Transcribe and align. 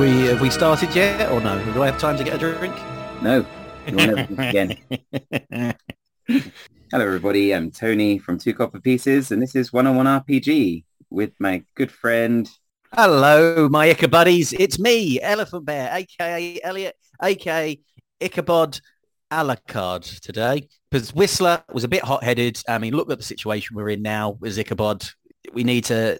we 0.00 0.28
have 0.28 0.40
we 0.40 0.48
started 0.48 0.94
yet 0.94 1.30
or 1.30 1.42
no? 1.42 1.62
Do 1.74 1.82
I 1.82 1.86
have 1.86 1.98
time 1.98 2.16
to 2.16 2.24
get 2.24 2.34
a 2.34 2.38
drink? 2.38 2.74
No. 3.20 3.44
You 3.86 3.96
will 3.96 4.06
never 4.06 4.42
again. 4.42 4.78
Hello, 6.90 7.04
everybody. 7.04 7.54
I'm 7.54 7.70
Tony 7.70 8.18
from 8.18 8.38
Two 8.38 8.54
Copper 8.54 8.80
Pieces, 8.80 9.30
and 9.30 9.42
this 9.42 9.54
is 9.54 9.74
One 9.74 9.86
on 9.86 9.96
One 9.96 10.06
RPG 10.06 10.84
with 11.10 11.32
my 11.38 11.62
good 11.74 11.92
friend. 11.92 12.48
Hello, 12.94 13.68
my 13.68 13.88
Ica 13.88 14.10
buddies. 14.10 14.54
It's 14.54 14.78
me, 14.78 15.20
Elephant 15.20 15.66
Bear, 15.66 15.90
aka 15.92 16.58
Elliot, 16.64 16.96
aka 17.22 17.78
Ichabod 18.20 18.80
Alucard 19.30 20.20
today. 20.20 20.66
Because 20.90 21.12
Whistler 21.12 21.62
was 21.74 21.84
a 21.84 21.88
bit 21.88 22.02
hot-headed. 22.02 22.62
I 22.66 22.78
mean, 22.78 22.94
look 22.94 23.10
at 23.10 23.18
the 23.18 23.24
situation 23.24 23.76
we're 23.76 23.90
in 23.90 24.00
now 24.00 24.30
with 24.40 24.58
Ichabod. 24.58 25.06
We 25.52 25.62
need 25.62 25.84
to 25.86 26.18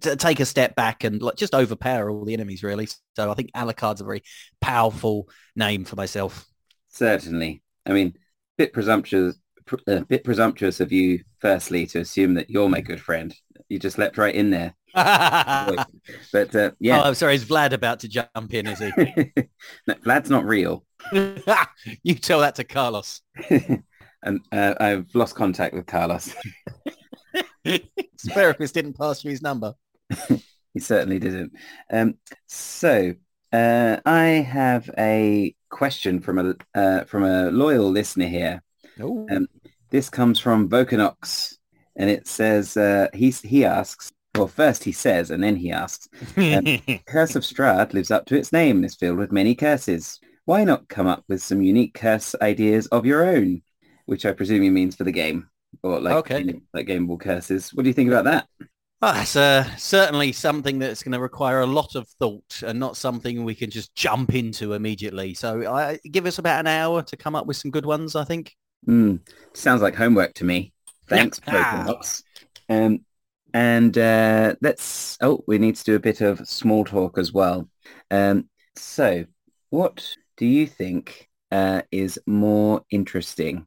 take 0.00 0.40
a 0.40 0.44
step 0.44 0.74
back 0.74 1.04
and 1.04 1.20
like, 1.20 1.36
just 1.36 1.54
overpower 1.54 2.10
all 2.10 2.24
the 2.24 2.34
enemies, 2.34 2.62
really. 2.62 2.88
So 3.16 3.30
I 3.30 3.34
think 3.34 3.52
Alucard's 3.52 4.00
a 4.00 4.04
very 4.04 4.22
powerful 4.60 5.28
name 5.56 5.84
for 5.84 5.96
myself. 5.96 6.46
Certainly. 6.88 7.62
I 7.86 7.92
mean, 7.92 8.14
bit 8.56 8.72
presumptuous, 8.72 9.36
pr- 9.66 9.76
uh, 9.86 10.00
bit 10.00 10.24
presumptuous 10.24 10.80
of 10.80 10.92
you, 10.92 11.20
firstly, 11.40 11.86
to 11.86 12.00
assume 12.00 12.34
that 12.34 12.50
you're 12.50 12.68
my 12.68 12.80
good 12.80 13.00
friend. 13.00 13.34
You 13.68 13.78
just 13.78 13.98
leapt 13.98 14.18
right 14.18 14.34
in 14.34 14.50
there. 14.50 14.74
oh, 14.94 15.84
But 16.32 16.54
uh, 16.54 16.70
yeah, 16.78 17.02
I'm 17.02 17.14
sorry. 17.14 17.34
Is 17.34 17.44
Vlad 17.44 17.72
about 17.72 18.00
to 18.00 18.08
jump 18.08 18.54
in? 18.54 18.66
Is 18.66 18.78
he? 18.78 18.92
no, 19.86 19.94
Vlad's 19.94 20.30
not 20.30 20.44
real. 20.44 20.84
you 21.12 22.14
tell 22.14 22.40
that 22.40 22.54
to 22.56 22.64
Carlos. 22.64 23.20
and 24.22 24.40
uh, 24.52 24.74
I've 24.78 25.12
lost 25.14 25.34
contact 25.34 25.74
with 25.74 25.86
Carlos. 25.86 26.34
Sparrowfist 27.66 28.72
didn't 28.72 28.94
pass 28.98 29.24
you 29.24 29.30
his 29.30 29.42
number. 29.42 29.74
He 30.74 30.80
certainly 30.80 31.20
didn't. 31.20 31.52
Um, 31.88 32.14
so 32.48 33.14
uh, 33.52 33.98
I 34.04 34.24
have 34.24 34.90
a 34.98 35.54
question 35.70 36.18
from 36.18 36.38
a 36.40 36.54
uh, 36.74 37.04
from 37.04 37.22
a 37.22 37.50
loyal 37.52 37.88
listener 37.90 38.26
here. 38.26 38.60
Oh, 39.00 39.24
Um, 39.30 39.46
this 39.90 40.10
comes 40.10 40.40
from 40.40 40.68
Vocanox, 40.68 41.54
and 41.94 42.10
it 42.10 42.26
says 42.26 42.76
uh, 42.76 43.06
he 43.14 43.30
he 43.30 43.64
asks. 43.64 44.10
Well, 44.34 44.48
first 44.48 44.82
he 44.82 44.90
says, 44.90 45.30
and 45.30 45.44
then 45.44 45.54
he 45.54 45.70
asks. 45.70 46.08
Curse 47.06 47.36
of 47.36 47.44
Strahd 47.44 47.92
lives 47.92 48.10
up 48.10 48.26
to 48.26 48.36
its 48.36 48.52
name 48.52 48.78
and 48.78 48.84
is 48.84 48.96
filled 48.96 49.18
with 49.18 49.30
many 49.30 49.54
curses. 49.54 50.18
Why 50.44 50.64
not 50.64 50.88
come 50.88 51.06
up 51.06 51.22
with 51.28 51.40
some 51.40 51.62
unique 51.62 51.94
curse 51.94 52.34
ideas 52.42 52.88
of 52.88 53.06
your 53.06 53.24
own? 53.24 53.62
Which 54.06 54.26
I 54.26 54.32
presume 54.32 54.62
he 54.62 54.70
means 54.70 54.96
for 54.96 55.04
the 55.04 55.12
game, 55.12 55.48
or 55.84 56.00
like 56.00 56.14
Okay. 56.16 56.38
you 56.40 56.44
know, 56.46 56.60
like 56.72 56.86
gameable 56.88 57.20
curses. 57.20 57.72
What 57.74 57.84
do 57.84 57.88
you 57.90 57.94
think 57.94 58.08
about 58.10 58.24
that? 58.24 58.46
Well, 59.00 59.12
that's 59.14 59.36
uh, 59.36 59.64
certainly 59.76 60.32
something 60.32 60.78
that's 60.78 61.02
going 61.02 61.12
to 61.12 61.20
require 61.20 61.60
a 61.60 61.66
lot 61.66 61.94
of 61.94 62.08
thought 62.18 62.62
and 62.66 62.80
not 62.80 62.96
something 62.96 63.44
we 63.44 63.54
can 63.54 63.70
just 63.70 63.94
jump 63.94 64.34
into 64.34 64.72
immediately. 64.72 65.34
So 65.34 65.70
I 65.70 65.98
give 66.10 66.24
us 66.26 66.38
about 66.38 66.60
an 66.60 66.66
hour 66.68 67.02
to 67.02 67.16
come 67.16 67.36
up 67.36 67.46
with 67.46 67.58
some 67.58 67.70
good 67.70 67.84
ones, 67.84 68.16
I 68.16 68.24
think. 68.24 68.54
Hmm, 68.86 69.16
sounds 69.52 69.82
like 69.82 69.94
homework 69.94 70.32
to 70.34 70.44
me. 70.44 70.72
Thanks, 71.08 71.40
Yeah. 71.46 71.84
Vocanox. 71.84 72.22
Um, 72.70 73.00
and 73.52 73.96
uh, 73.98 74.54
let's. 74.62 75.18
Oh, 75.20 75.44
we 75.46 75.58
need 75.58 75.76
to 75.76 75.84
do 75.84 75.94
a 75.96 76.00
bit 76.00 76.22
of 76.22 76.48
small 76.48 76.84
talk 76.84 77.18
as 77.18 77.32
well. 77.32 77.68
Um, 78.10 78.48
so, 78.74 79.26
what 79.70 80.16
do 80.38 80.46
you 80.46 80.66
think 80.66 81.28
uh, 81.52 81.82
is 81.92 82.18
more 82.26 82.82
interesting? 82.90 83.66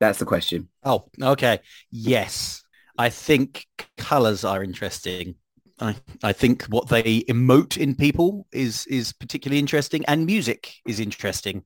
That's 0.00 0.18
the 0.18 0.24
question. 0.24 0.68
Oh, 0.84 1.06
okay. 1.20 1.60
Yes. 1.90 2.62
I 2.96 3.10
think 3.10 3.66
colors 3.96 4.44
are 4.44 4.62
interesting. 4.62 5.36
I, 5.80 5.96
I 6.22 6.32
think 6.32 6.64
what 6.64 6.88
they 6.88 7.22
emote 7.22 7.76
in 7.76 7.94
people 7.94 8.46
is 8.52 8.84
is 8.86 9.12
particularly 9.12 9.60
interesting 9.60 10.04
and 10.06 10.26
music 10.26 10.74
is 10.86 10.98
interesting. 10.98 11.64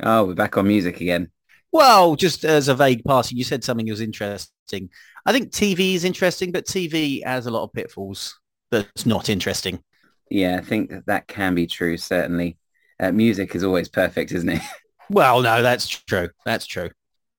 Oh, 0.00 0.24
we're 0.24 0.34
back 0.34 0.56
on 0.56 0.68
music 0.68 1.00
again. 1.00 1.30
Well, 1.72 2.14
just 2.14 2.44
as 2.44 2.68
a 2.68 2.74
vague 2.74 3.04
passing, 3.04 3.36
you 3.36 3.44
said 3.44 3.64
something 3.64 3.88
was 3.88 4.00
interesting. 4.00 4.90
I 5.26 5.32
think 5.32 5.50
TV 5.50 5.94
is 5.94 6.04
interesting, 6.04 6.52
but 6.52 6.66
TV 6.66 7.24
has 7.24 7.46
a 7.46 7.50
lot 7.50 7.64
of 7.64 7.72
pitfalls 7.72 8.38
that's 8.70 9.04
not 9.04 9.28
interesting. 9.28 9.82
Yeah, 10.30 10.56
I 10.56 10.64
think 10.64 10.90
that, 10.90 11.06
that 11.06 11.26
can 11.26 11.54
be 11.54 11.66
true. 11.66 11.96
Certainly, 11.96 12.58
uh, 13.00 13.12
music 13.12 13.54
is 13.54 13.64
always 13.64 13.88
perfect, 13.88 14.32
isn't 14.32 14.48
it? 14.48 14.62
Well, 15.10 15.40
no, 15.40 15.62
that's 15.62 15.88
true. 15.88 16.28
That's 16.44 16.66
true. 16.66 16.90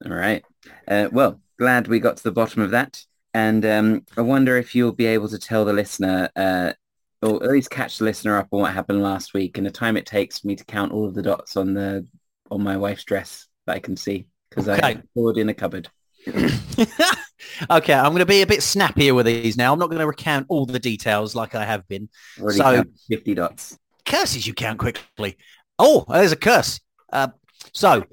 All 0.05 0.11
right. 0.13 0.43
Uh, 0.87 1.09
well, 1.11 1.41
glad 1.57 1.87
we 1.87 1.99
got 1.99 2.17
to 2.17 2.23
the 2.23 2.31
bottom 2.31 2.61
of 2.61 2.71
that. 2.71 3.03
And 3.33 3.65
um, 3.65 4.05
I 4.17 4.21
wonder 4.21 4.57
if 4.57 4.73
you'll 4.73 4.91
be 4.91 5.05
able 5.05 5.29
to 5.29 5.37
tell 5.37 5.65
the 5.65 5.73
listener, 5.73 6.29
uh, 6.35 6.73
or 7.21 7.43
at 7.43 7.51
least 7.51 7.69
catch 7.69 7.97
the 7.97 8.05
listener 8.05 8.37
up 8.37 8.47
on 8.51 8.61
what 8.61 8.73
happened 8.73 9.03
last 9.03 9.33
week 9.33 9.57
and 9.57 9.67
the 9.67 9.71
time 9.71 9.97
it 9.97 10.05
takes 10.05 10.39
for 10.39 10.47
me 10.47 10.55
to 10.55 10.63
count 10.65 10.91
all 10.91 11.05
of 11.07 11.13
the 11.13 11.21
dots 11.21 11.57
on 11.57 11.73
the 11.73 12.07
on 12.49 12.63
my 12.63 12.77
wife's 12.77 13.03
dress 13.03 13.45
that 13.67 13.75
I 13.75 13.79
can 13.79 13.95
see 13.95 14.25
because 14.49 14.67
I 14.67 14.77
Okay. 14.77 15.01
poured 15.13 15.37
in 15.37 15.49
a 15.49 15.53
cupboard. 15.53 15.89
okay, 16.27 17.93
I'm 17.93 18.11
going 18.11 18.17
to 18.19 18.25
be 18.25 18.41
a 18.41 18.47
bit 18.47 18.63
snappier 18.63 19.13
with 19.13 19.25
these 19.27 19.57
now. 19.57 19.71
I'm 19.73 19.79
not 19.79 19.89
going 19.89 19.99
to 19.99 20.07
recount 20.07 20.47
all 20.49 20.65
the 20.65 20.79
details 20.79 21.35
like 21.35 21.53
I 21.55 21.65
have 21.65 21.87
been. 21.87 22.09
Already 22.39 22.57
So- 22.57 22.83
50 23.09 23.35
dots. 23.35 23.77
Curses 24.05 24.47
you 24.47 24.53
count 24.55 24.79
quickly. 24.79 25.37
Oh, 25.77 26.03
there's 26.09 26.31
a 26.31 26.35
curse. 26.35 26.79
Uh, 27.13 27.27
so, 27.73 28.03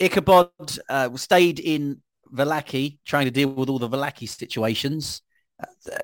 Ichabod 0.00 0.50
uh, 0.88 1.16
stayed 1.16 1.60
in 1.60 2.00
Vallaki, 2.32 2.98
trying 3.04 3.26
to 3.26 3.30
deal 3.30 3.48
with 3.48 3.68
all 3.68 3.78
the 3.78 3.88
Vallaki 3.88 4.28
situations. 4.28 5.22
Uh, 5.62 5.98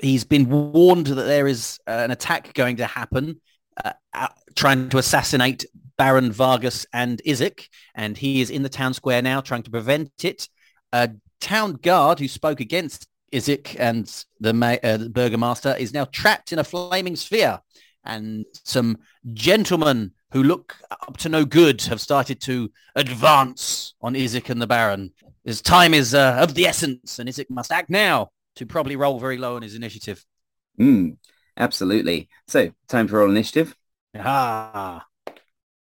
he's 0.00 0.24
been 0.24 0.48
warned 0.48 1.06
that 1.08 1.24
there 1.24 1.46
is 1.46 1.78
uh, 1.86 1.90
an 1.90 2.10
attack 2.10 2.54
going 2.54 2.76
to 2.76 2.86
happen, 2.86 3.40
uh, 3.84 4.28
trying 4.54 4.88
to 4.88 4.98
assassinate 4.98 5.64
Baron 5.96 6.32
Vargas 6.32 6.86
and 6.92 7.20
Izek, 7.26 7.68
and 7.94 8.16
he 8.16 8.40
is 8.40 8.50
in 8.50 8.62
the 8.62 8.68
town 8.68 8.94
square 8.94 9.22
now 9.22 9.40
trying 9.40 9.62
to 9.62 9.70
prevent 9.70 10.24
it. 10.24 10.48
A 10.92 11.10
town 11.40 11.74
guard 11.74 12.18
who 12.18 12.28
spoke 12.28 12.60
against 12.60 13.06
Izek 13.32 13.76
and 13.78 14.10
the, 14.40 14.52
ma- 14.52 14.76
uh, 14.82 14.96
the 14.96 15.10
burgomaster 15.10 15.76
is 15.78 15.92
now 15.92 16.04
trapped 16.06 16.52
in 16.52 16.58
a 16.58 16.64
flaming 16.64 17.16
sphere 17.16 17.60
and 18.04 18.44
some 18.64 18.98
gentlemen 19.32 20.12
who 20.34 20.42
look 20.42 20.76
up 20.90 21.16
to 21.16 21.28
no 21.28 21.44
good 21.44 21.80
have 21.82 22.00
started 22.00 22.40
to 22.40 22.68
advance 22.96 23.94
on 24.02 24.14
Izek 24.14 24.50
and 24.50 24.60
the 24.60 24.66
Baron. 24.66 25.12
His 25.44 25.62
time 25.62 25.94
is 25.94 26.12
uh, 26.12 26.38
of 26.40 26.54
the 26.54 26.66
essence, 26.66 27.20
and 27.20 27.28
Isaac 27.28 27.48
must 27.48 27.70
act 27.70 27.88
now 27.88 28.30
to 28.56 28.66
probably 28.66 28.96
roll 28.96 29.20
very 29.20 29.38
low 29.38 29.54
on 29.54 29.62
his 29.62 29.76
initiative. 29.76 30.24
Mm, 30.78 31.18
absolutely. 31.56 32.28
So, 32.48 32.72
time 32.88 33.06
for 33.06 33.18
roll 33.18 33.30
initiative. 33.30 33.76
Ah, 34.18 35.06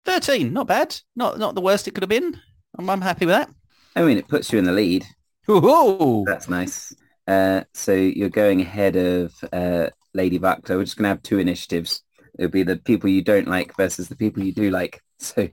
13, 0.06 0.54
not 0.54 0.68
bad. 0.68 0.98
Not 1.14 1.38
not 1.40 1.54
the 1.54 1.62
worst 1.62 1.88
it 1.90 1.92
could 1.94 2.04
have 2.04 2.10
been. 2.10 2.40
I'm, 2.80 2.90
I'm 2.90 3.02
happy 3.02 3.26
with 3.26 3.36
that. 3.36 3.50
I 3.98 4.04
mean, 4.04 4.18
it 4.18 4.30
puts 4.30 4.54
you 4.54 4.60
in 4.60 4.66
the 4.66 4.72
lead. 4.72 5.06
Ooh, 5.50 6.24
That's 6.26 6.48
nice. 6.48 6.96
Uh, 7.28 7.64
so 7.74 7.94
you're 7.94 8.30
going 8.30 8.62
ahead 8.62 8.96
of 8.96 9.34
uh, 9.52 9.90
Lady 10.14 10.38
Buck. 10.38 10.68
We're 10.70 10.86
just 10.86 10.96
going 10.96 11.04
to 11.04 11.10
have 11.10 11.24
two 11.24 11.40
initiatives. 11.40 12.02
It'll 12.38 12.52
be 12.52 12.64
the 12.64 12.78
people 12.78 13.10
you 13.10 13.22
don't 13.22 13.48
like 13.48 13.76
versus 13.76 14.08
the 14.10 14.16
people 14.16 14.44
you 14.44 14.54
do 14.54 14.70
like. 14.70 15.02
So 15.20 15.48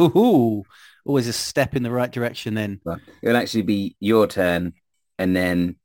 ooh, 0.00 0.64
always 1.04 1.28
a 1.28 1.34
step 1.34 1.76
in 1.76 1.82
the 1.82 1.90
right 1.90 2.10
direction 2.10 2.54
then. 2.54 2.80
well, 2.84 2.98
it'll 3.22 3.36
actually 3.36 3.62
be 3.62 3.94
your 4.00 4.26
turn 4.26 4.72
and 5.18 5.36
then 5.36 5.76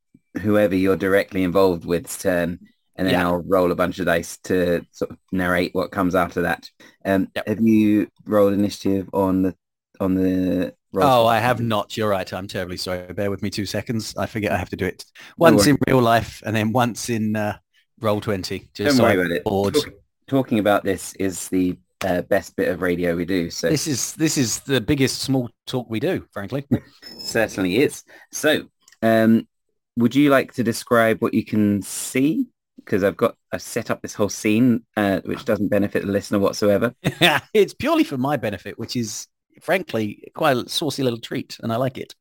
whoever 0.42 0.74
you're 0.74 0.96
directly 0.96 1.44
involved 1.44 1.84
with's 1.84 2.18
turn. 2.22 2.60
And 2.96 3.06
then 3.06 3.16
Yeah. 3.16 3.28
I'll 3.28 3.44
roll 3.46 3.74
a 3.74 3.76
bunch 3.76 4.00
of 4.00 4.06
dice 4.06 4.38
to 4.46 4.86
sort 4.92 5.12
of 5.12 5.18
narrate 5.34 5.76
what 5.76 5.92
comes 5.92 6.16
after 6.16 6.44
that. 6.44 6.70
Um, 7.04 7.28
Yep. 7.36 7.48
Have 7.50 7.60
you 7.60 8.08
rolled 8.26 8.54
initiative 8.54 9.10
on 9.12 9.42
the 9.42 9.56
on 10.00 10.16
the 10.16 10.74
roll? 10.94 11.06
Oh, 11.10 11.26
I 11.28 11.40
have 11.40 11.60
not. 11.60 11.98
You're 11.98 12.08
right. 12.10 12.32
I'm 12.32 12.48
terribly 12.48 12.78
sorry. 12.78 13.12
Bear 13.12 13.30
with 13.30 13.42
me 13.44 13.50
two 13.50 13.66
seconds. 13.66 14.16
I 14.18 14.28
forget 14.28 14.54
I 14.54 14.58
have 14.58 14.70
to 14.70 14.78
do 14.78 14.86
it 14.86 15.04
once 15.38 15.68
in 15.68 15.78
real 15.90 16.00
life 16.02 16.42
and 16.46 16.56
then 16.56 16.72
once 16.72 17.10
in 17.10 17.36
uh, 17.36 17.58
roll 18.00 18.22
20. 18.22 18.60
Just 18.74 18.78
Don't 18.78 18.92
so 18.96 19.04
worry 19.04 19.14
I'm 19.14 19.20
about 19.20 19.32
it. 19.32 19.44
bored. 19.44 19.76
Talking 20.28 20.60
about 20.60 20.84
this 20.84 21.14
is 21.16 21.48
the 21.50 21.78
uh, 22.04 22.22
best 22.24 22.56
bit 22.56 22.70
of 22.70 22.82
radio 22.82 23.16
we 23.16 23.26
do. 23.26 23.50
So 23.50 23.70
This 23.70 23.88
is 23.88 24.14
this 24.14 24.38
is 24.38 24.60
the 24.62 24.82
biggest 24.82 25.22
small 25.22 25.50
talk 25.66 25.90
we 25.90 26.00
do, 26.00 26.26
frankly. 26.32 26.66
certainly 27.20 27.78
is. 27.78 28.04
So, 28.32 28.66
um, 29.02 29.48
would 29.98 30.16
you 30.16 30.30
like 30.30 30.54
to 30.54 30.64
describe 30.64 31.22
what 31.22 31.34
you 31.34 31.46
can 31.46 31.82
see? 31.82 32.48
Because 32.78 33.04
I've 33.04 33.18
got 33.18 33.36
I've 33.52 33.62
set 33.62 33.90
up 33.90 34.02
this 34.02 34.14
whole 34.14 34.30
scene, 34.30 34.84
uh, 34.98 35.22
which 35.26 35.46
doesn't 35.46 35.70
benefit 35.70 36.06
the 36.06 36.12
listener 36.12 36.40
whatsoever. 36.40 36.94
it's 37.54 37.74
purely 37.74 38.04
for 38.04 38.18
my 38.18 38.38
benefit, 38.38 38.78
which 38.78 38.96
is 38.96 39.28
frankly 39.62 40.32
quite 40.36 40.58
a 40.58 40.70
saucy 40.70 41.02
little 41.02 41.20
treat, 41.20 41.58
and 41.62 41.72
I 41.72 41.78
like 41.78 41.98
it. 41.98 42.14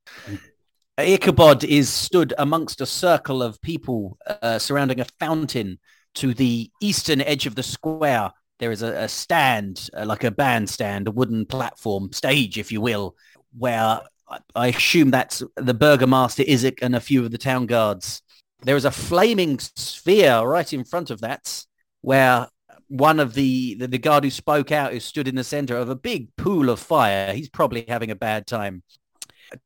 Ichabod 0.97 1.65
is 1.65 1.93
stood 1.93 2.33
amongst 2.39 2.81
a 2.81 2.87
circle 2.87 3.43
of 3.43 3.61
people 3.61 4.17
uh, 4.27 4.61
surrounding 4.61 5.01
a 5.01 5.07
fountain 5.19 5.81
to 6.15 6.35
the 6.35 6.71
eastern 6.81 7.21
edge 7.21 7.47
of 7.47 7.55
the 7.55 7.63
square. 7.63 8.33
There 8.59 8.71
is 8.71 8.83
a, 8.83 8.95
a 8.95 9.09
stand, 9.09 9.91
uh, 9.97 10.07
like 10.07 10.25
a 10.25 10.31
bandstand, 10.31 11.09
a 11.09 11.11
wooden 11.11 11.47
platform, 11.47 12.13
stage, 12.13 12.57
if 12.59 12.71
you 12.71 12.81
will, 12.81 13.17
where 13.57 14.01
I, 14.29 14.39
I 14.55 14.67
assume 14.69 15.11
that's 15.11 15.43
the 15.57 15.75
burgomaster 15.75 16.45
Isaac 16.49 16.79
and 16.81 16.95
a 16.95 17.01
few 17.01 17.25
of 17.25 17.31
the 17.31 17.39
town 17.39 17.67
guards. 17.67 18.23
There 18.63 18.77
is 18.77 18.85
a 18.85 18.91
flaming 18.91 19.59
sphere 19.59 20.43
right 20.43 20.73
in 20.73 20.85
front 20.85 21.11
of 21.11 21.21
that, 21.21 21.65
where 22.01 22.49
one 22.89 23.19
of 23.19 23.35
the, 23.35 23.75
the 23.75 23.89
the 23.89 23.99
guard 23.99 24.25
who 24.25 24.31
spoke 24.31 24.71
out, 24.71 24.93
who 24.93 25.01
stood 25.01 25.27
in 25.27 25.35
the 25.35 25.45
center 25.45 25.77
of 25.77 25.89
a 25.89 25.97
big 25.97 26.35
pool 26.37 26.71
of 26.71 26.79
fire. 26.79 27.33
He's 27.35 27.49
probably 27.49 27.85
having 27.89 28.11
a 28.11 28.17
bad 28.17 28.47
time. 28.47 28.83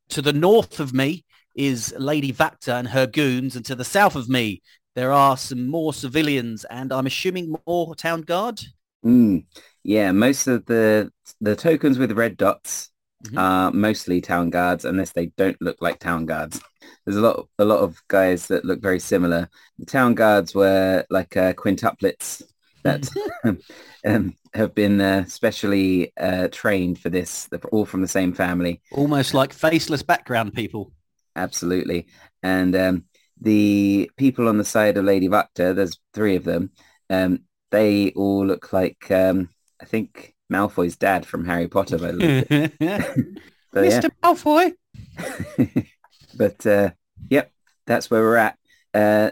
To 0.09 0.21
the 0.21 0.33
north 0.33 0.79
of 0.79 0.93
me 0.93 1.25
is 1.55 1.93
Lady 1.97 2.33
Wachter 2.33 2.73
and 2.73 2.87
her 2.89 3.07
goons, 3.07 3.55
and 3.55 3.65
to 3.65 3.75
the 3.75 3.85
south 3.85 4.15
of 4.15 4.29
me 4.29 4.61
there 4.99 5.13
are 5.13 5.37
some 5.37 5.65
more 5.69 5.93
civilians, 5.93 6.65
and 6.65 6.91
I'm 6.91 7.07
assuming 7.07 7.55
more 7.65 7.95
town 7.95 8.23
guard. 8.23 8.59
Mm, 9.05 9.45
yeah, 9.81 10.11
most 10.11 10.47
of 10.47 10.65
the 10.65 11.09
the 11.39 11.55
tokens 11.55 11.97
with 11.97 12.11
red 12.11 12.35
dots 12.35 12.89
Mhm. 13.25 13.37
are 13.37 13.71
mostly 13.71 14.19
town 14.19 14.49
guards, 14.49 14.83
unless 14.83 15.13
they 15.13 15.27
don't 15.37 15.61
look 15.61 15.77
like 15.81 15.99
town 15.99 16.25
guards. 16.25 16.59
There's 17.05 17.15
a 17.15 17.21
lot 17.21 17.47
a 17.59 17.63
lot 17.63 17.79
of 17.79 18.01
guys 18.09 18.47
that 18.47 18.65
look 18.65 18.81
very 18.81 18.99
similar. 18.99 19.47
The 19.77 19.85
town 19.85 20.15
guards 20.15 20.53
were 20.53 21.05
like 21.09 21.37
uh, 21.37 21.53
quintuplets 21.53 22.41
that 22.83 23.07
um, 24.05 24.35
have 24.53 24.75
been 24.75 24.99
uh, 24.99 25.23
specially 25.25 26.11
uh, 26.19 26.49
trained 26.51 26.99
for 26.99 27.09
this. 27.09 27.47
They're 27.47 27.61
all 27.71 27.85
from 27.85 28.01
the 28.01 28.07
same 28.19 28.33
family. 28.33 28.81
Almost 28.91 29.33
like 29.33 29.53
faceless 29.53 30.03
background 30.03 30.53
people. 30.53 30.91
Absolutely. 31.37 32.07
And 32.43 32.75
um, 32.75 33.05
the 33.41 34.11
people 34.17 34.47
on 34.47 34.57
the 34.57 34.65
side 34.65 34.97
of 34.97 35.05
Lady 35.05 35.29
Wachter, 35.29 35.75
there's 35.75 35.99
three 36.13 36.35
of 36.35 36.43
them. 36.43 36.71
Um, 37.09 37.43
they 37.71 38.11
all 38.11 38.45
look 38.45 38.73
like, 38.73 39.09
um, 39.11 39.49
I 39.81 39.85
think, 39.85 40.35
Malfoy's 40.51 40.97
dad 40.97 41.25
from 41.25 41.45
Harry 41.45 41.67
Potter. 41.67 41.97
By 41.97 42.11
the 42.11 42.17
look. 42.17 43.39
Mr. 43.73 44.09
Malfoy. 44.23 44.73
but 46.37 46.65
uh, 46.65 46.91
yep, 47.29 47.51
that's 47.85 48.09
where 48.09 48.21
we're 48.21 48.35
at. 48.37 48.57
Uh, 48.93 49.31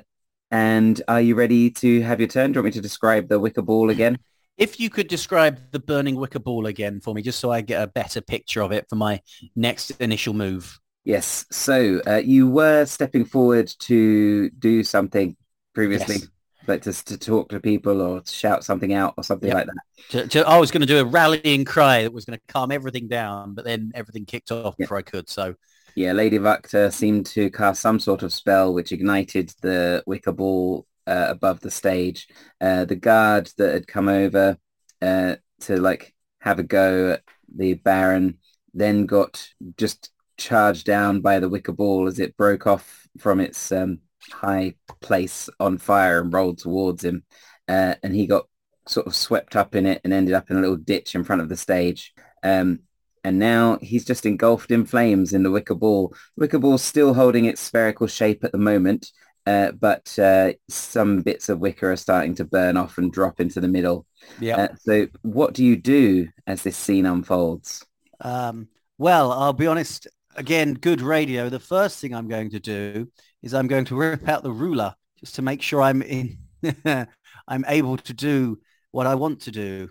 and 0.51 1.01
are 1.07 1.21
you 1.21 1.35
ready 1.35 1.71
to 1.71 2.01
have 2.01 2.19
your 2.19 2.29
turn? 2.29 2.51
Do 2.51 2.57
you 2.57 2.63
want 2.63 2.75
me 2.75 2.79
to 2.79 2.81
describe 2.81 3.27
the 3.27 3.39
wicker 3.39 3.61
ball 3.61 3.89
again? 3.89 4.19
If 4.57 4.79
you 4.79 4.89
could 4.89 5.07
describe 5.07 5.59
the 5.71 5.79
burning 5.79 6.15
wicker 6.15 6.39
ball 6.39 6.65
again 6.65 6.99
for 6.99 7.13
me, 7.13 7.21
just 7.21 7.39
so 7.39 7.51
I 7.51 7.61
get 7.61 7.81
a 7.81 7.87
better 7.87 8.21
picture 8.21 8.61
of 8.61 8.71
it 8.71 8.87
for 8.89 8.95
my 8.95 9.21
next 9.55 9.91
initial 9.99 10.33
move. 10.33 10.79
Yes. 11.07 11.45
So 11.51 12.01
uh, 12.05 12.15
you 12.17 12.49
were 12.49 12.83
stepping 12.85 13.23
forward 13.23 13.67
to 13.79 14.49
do 14.49 14.83
something 14.83 15.37
previously, 15.73 16.15
Yes. 16.15 16.27
like 16.67 16.81
to, 16.81 16.91
to 17.05 17.17
talk 17.17 17.47
to 17.49 17.61
people 17.61 18.01
or 18.01 18.19
to 18.19 18.29
shout 18.33 18.65
something 18.65 18.93
out 18.93 19.13
or 19.17 19.23
something 19.23 19.47
Yep. 19.47 19.55
like 19.55 19.65
that. 19.67 19.75
To, 20.09 20.27
to- 20.27 20.47
I 20.47 20.57
was 20.57 20.69
going 20.69 20.81
to 20.81 20.85
do 20.85 20.99
a 20.99 21.05
rallying 21.05 21.63
cry 21.63 22.03
that 22.03 22.11
was 22.11 22.25
going 22.25 22.37
to 22.37 22.43
calm 22.53 22.73
everything 22.73 23.07
down, 23.07 23.53
but 23.53 23.63
then 23.63 23.93
everything 23.95 24.25
kicked 24.25 24.51
off 24.51 24.75
Yeah. 24.77 24.83
before 24.83 24.97
I 24.97 25.01
could. 25.01 25.29
So 25.29 25.55
Yeah, 25.95 26.11
Lady 26.11 26.39
Wachter 26.39 26.91
seemed 26.91 27.25
to 27.27 27.49
cast 27.51 27.79
some 27.81 27.99
sort 28.01 28.21
of 28.21 28.33
spell 28.33 28.73
which 28.73 28.91
ignited 28.91 29.53
the 29.61 30.03
wicker 30.05 30.33
ball 30.33 30.85
uh, 31.07 31.27
above 31.29 31.61
the 31.61 31.71
stage. 31.71 32.27
Uh, 32.59 32.83
the 32.83 32.97
guard 32.97 33.49
that 33.57 33.73
had 33.73 33.87
come 33.87 34.09
over 34.09 34.57
uh, 35.01 35.37
to 35.61 35.79
like 35.79 36.13
have 36.41 36.59
a 36.59 36.63
go 36.63 37.11
at 37.11 37.23
the 37.55 37.75
Baron 37.75 38.39
then 38.73 39.05
got 39.05 39.47
just 39.77 40.11
charged 40.37 40.85
down 40.85 41.21
by 41.21 41.39
the 41.39 41.49
wicker 41.49 41.71
ball 41.71 42.07
as 42.07 42.19
it 42.19 42.37
broke 42.37 42.67
off 42.67 43.07
from 43.17 43.39
its 43.39 43.71
um, 43.71 43.99
high 44.31 44.75
place 45.01 45.49
on 45.59 45.77
fire 45.77 46.21
and 46.21 46.33
rolled 46.33 46.59
towards 46.59 47.03
him. 47.03 47.23
Uh, 47.67 47.95
and 48.03 48.15
he 48.15 48.27
got 48.27 48.45
sort 48.87 49.07
of 49.07 49.15
swept 49.15 49.55
up 49.55 49.75
in 49.75 49.85
it 49.85 50.01
and 50.03 50.13
ended 50.13 50.33
up 50.33 50.49
in 50.49 50.57
a 50.57 50.61
little 50.61 50.77
ditch 50.77 51.15
in 51.15 51.23
front 51.23 51.41
of 51.41 51.49
the 51.49 51.57
stage. 51.57 52.13
Um, 52.43 52.79
and 53.23 53.39
now 53.39 53.77
he's 53.81 54.05
just 54.05 54.25
engulfed 54.25 54.71
in 54.71 54.85
flames 54.85 55.33
in 55.33 55.43
the 55.43 55.51
wicker 55.51 55.75
ball. 55.75 56.09
The 56.37 56.41
wicker 56.41 56.59
ball's 56.59 56.83
still 56.83 57.13
holding 57.13 57.45
its 57.45 57.59
spherical 57.59 58.07
shape 58.07 58.43
at 58.43 58.53
the 58.53 58.57
moment, 58.57 59.11
uh, 59.45 59.71
but 59.71 60.17
uh, 60.17 60.53
some 60.69 61.21
bits 61.21 61.49
of 61.49 61.59
wicker 61.59 61.91
are 61.91 61.97
starting 61.97 62.35
to 62.35 62.45
burn 62.45 62.77
off 62.77 62.97
and 62.97 63.11
drop 63.11 63.41
into 63.41 63.59
the 63.59 63.67
middle. 63.67 64.05
yeah. 64.39 64.57
Uh, 64.57 64.67
so 64.79 65.07
what 65.23 65.53
do 65.53 65.65
you 65.65 65.75
do 65.75 66.29
as 66.45 66.63
this 66.63 66.77
scene 66.77 67.05
unfolds? 67.05 67.85
Um, 68.21 68.69
well, 68.97 69.31
I'll 69.31 69.53
be 69.53 69.67
honest. 69.67 70.07
Again, 70.37 70.75
good 70.75 71.01
radio. 71.01 71.49
The 71.49 71.59
first 71.59 71.99
thing 71.99 72.13
I'm 72.13 72.27
going 72.27 72.51
to 72.51 72.59
do 72.59 73.09
is 73.41 73.53
I'm 73.53 73.67
going 73.67 73.85
to 73.85 73.95
rip 73.95 74.27
out 74.29 74.43
the 74.43 74.51
ruler 74.51 74.93
just 75.19 75.35
to 75.35 75.41
make 75.41 75.61
sure 75.63 75.81
I'm 75.81 76.01
in. 76.03 76.37
I'm 77.47 77.65
able 77.67 77.97
to 77.97 78.13
do 78.13 78.59
what 78.91 79.07
I 79.07 79.15
want 79.15 79.41
to 79.41 79.51
do. 79.51 79.89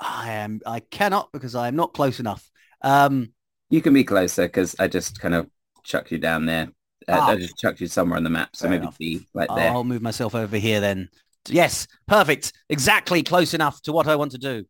I 0.00 0.30
am. 0.32 0.60
I 0.66 0.80
cannot 0.80 1.30
because 1.32 1.54
I 1.54 1.68
am 1.68 1.76
not 1.76 1.92
close 1.92 2.18
enough. 2.18 2.50
Um, 2.82 3.32
You 3.70 3.82
can 3.82 3.92
be 3.92 4.04
closer 4.04 4.46
because 4.46 4.74
I 4.78 4.88
just 4.88 5.20
kind 5.20 5.34
of 5.34 5.48
chucked 5.84 6.12
you 6.12 6.18
down 6.18 6.46
there. 6.46 6.68
Uh, 7.08 7.18
Ah. 7.20 7.28
I 7.28 7.36
just 7.36 7.58
chucked 7.58 7.80
you 7.80 7.86
somewhere 7.88 8.16
on 8.16 8.24
the 8.24 8.30
map, 8.30 8.50
so 8.56 8.68
maybe 8.68 8.82
enough. 8.82 8.98
be 8.98 9.26
right 9.34 9.48
there. 9.54 9.70
I'll 9.70 9.84
move 9.84 10.02
myself 10.02 10.34
over 10.34 10.56
here 10.56 10.80
then. 10.80 11.08
Yes, 11.48 11.86
perfect. 12.08 12.52
Exactly 12.68 13.22
close 13.22 13.54
enough 13.54 13.80
to 13.82 13.92
what 13.92 14.08
I 14.08 14.16
want 14.16 14.32
to 14.32 14.38
do. 14.38 14.64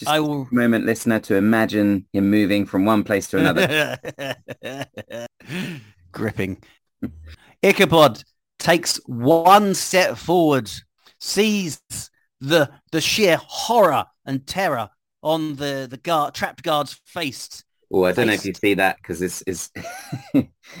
Just 0.00 0.10
I 0.10 0.20
will. 0.20 0.48
moment, 0.50 0.86
listener, 0.86 1.20
to 1.20 1.36
imagine 1.36 2.06
him 2.12 2.30
moving 2.30 2.66
from 2.66 2.84
one 2.84 3.04
place 3.04 3.28
to 3.28 3.38
another. 3.38 3.98
Gripping. 6.12 6.62
Ichabod 7.62 8.22
takes 8.58 8.96
one 9.06 9.74
step 9.74 10.16
forward, 10.16 10.70
sees 11.20 11.80
the 12.40 12.70
the 12.92 13.00
sheer 13.00 13.38
horror 13.42 14.06
and 14.24 14.46
terror 14.46 14.88
on 15.22 15.56
the 15.56 15.86
the 15.90 15.98
guard 15.98 16.34
trapped 16.34 16.62
guard's 16.62 16.94
face. 17.04 17.62
oh, 17.92 18.04
I 18.04 18.12
don't 18.12 18.26
know 18.28 18.32
if 18.32 18.44
you 18.46 18.54
see 18.54 18.74
that 18.74 18.96
because 18.96 19.20
this 19.20 19.42
is 19.46 19.70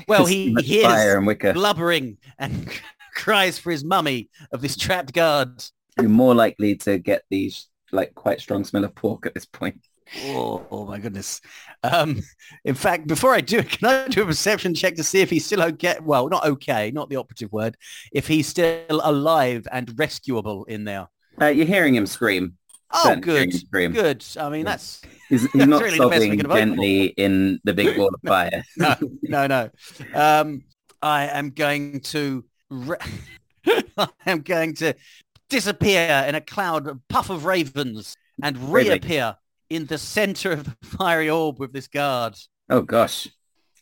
Well, 0.08 0.24
he 0.26 0.54
hears 0.62 1.14
and 1.14 1.26
wicker. 1.26 1.52
blubbering 1.52 2.16
and 2.38 2.70
cries 3.14 3.58
for 3.58 3.70
his 3.70 3.84
mummy 3.84 4.30
of 4.52 4.62
this 4.62 4.76
trapped 4.76 5.12
guard. 5.12 5.62
You're 5.98 6.08
more 6.08 6.34
likely 6.34 6.76
to 6.76 6.98
get 6.98 7.24
these 7.30 7.66
like 7.92 8.14
quite 8.14 8.40
strong 8.40 8.64
smell 8.64 8.84
of 8.84 8.94
pork 8.94 9.26
at 9.26 9.34
this 9.34 9.44
point. 9.44 9.80
Oh, 10.24 10.66
oh 10.70 10.86
my 10.86 10.98
goodness. 10.98 11.40
Um, 11.82 12.20
in 12.64 12.74
fact, 12.74 13.06
before 13.06 13.32
I 13.32 13.40
do 13.40 13.58
it, 13.58 13.68
can 13.78 13.88
I 13.88 14.08
do 14.08 14.22
a 14.22 14.26
perception 14.26 14.74
check 14.74 14.96
to 14.96 15.04
see 15.04 15.20
if 15.20 15.30
he's 15.30 15.46
still 15.46 15.62
okay? 15.62 15.98
Well, 16.02 16.28
not 16.28 16.44
okay, 16.44 16.90
not 16.90 17.10
the 17.10 17.16
operative 17.16 17.52
word. 17.52 17.76
If 18.12 18.26
he's 18.26 18.48
still 18.48 19.00
alive 19.02 19.68
and 19.70 19.96
rescuable 19.98 20.64
in 20.64 20.84
there. 20.84 21.08
Uh, 21.40 21.46
you're 21.46 21.66
hearing 21.66 21.94
him 21.94 22.06
scream. 22.06 22.56
Oh, 22.92 23.14
good. 23.14 23.54
scream. 23.54 23.92
Good. 23.92 24.24
I 24.36 24.48
mean, 24.48 24.64
that's 24.64 25.00
He's, 25.30 25.42
he's 25.52 25.52
That's 25.52 25.66
not 25.66 25.82
really 25.82 25.98
the 25.98 26.08
best 26.08 26.20
we 26.20 26.26
sobbing 26.26 26.38
could 26.38 26.46
have 26.46 26.50
hoped 26.50 26.60
gently 26.60 27.04
in 27.06 27.60
the 27.64 27.72
big 27.72 27.96
ball 27.96 28.10
of 28.12 28.20
fire. 28.26 28.64
no, 28.76 28.96
no, 29.22 29.46
no. 29.46 29.70
Um, 30.12 30.64
I 31.00 31.26
am 31.28 31.50
going 31.50 32.00
to, 32.00 32.44
re- 32.68 32.96
I 33.96 34.08
am 34.26 34.40
going 34.40 34.74
to 34.76 34.94
disappear 35.50 36.24
in 36.26 36.34
a 36.34 36.40
cloud, 36.40 36.86
a 36.86 36.98
puff 37.10 37.28
of 37.28 37.44
ravens, 37.44 38.16
and 38.42 38.72
reappear 38.72 39.36
in 39.68 39.86
the 39.86 39.98
center 39.98 40.52
of 40.52 40.64
the 40.64 40.76
fiery 40.82 41.28
orb 41.28 41.58
with 41.60 41.72
this 41.72 41.88
guard. 41.88 42.36
Oh 42.70 42.80
gosh. 42.80 43.28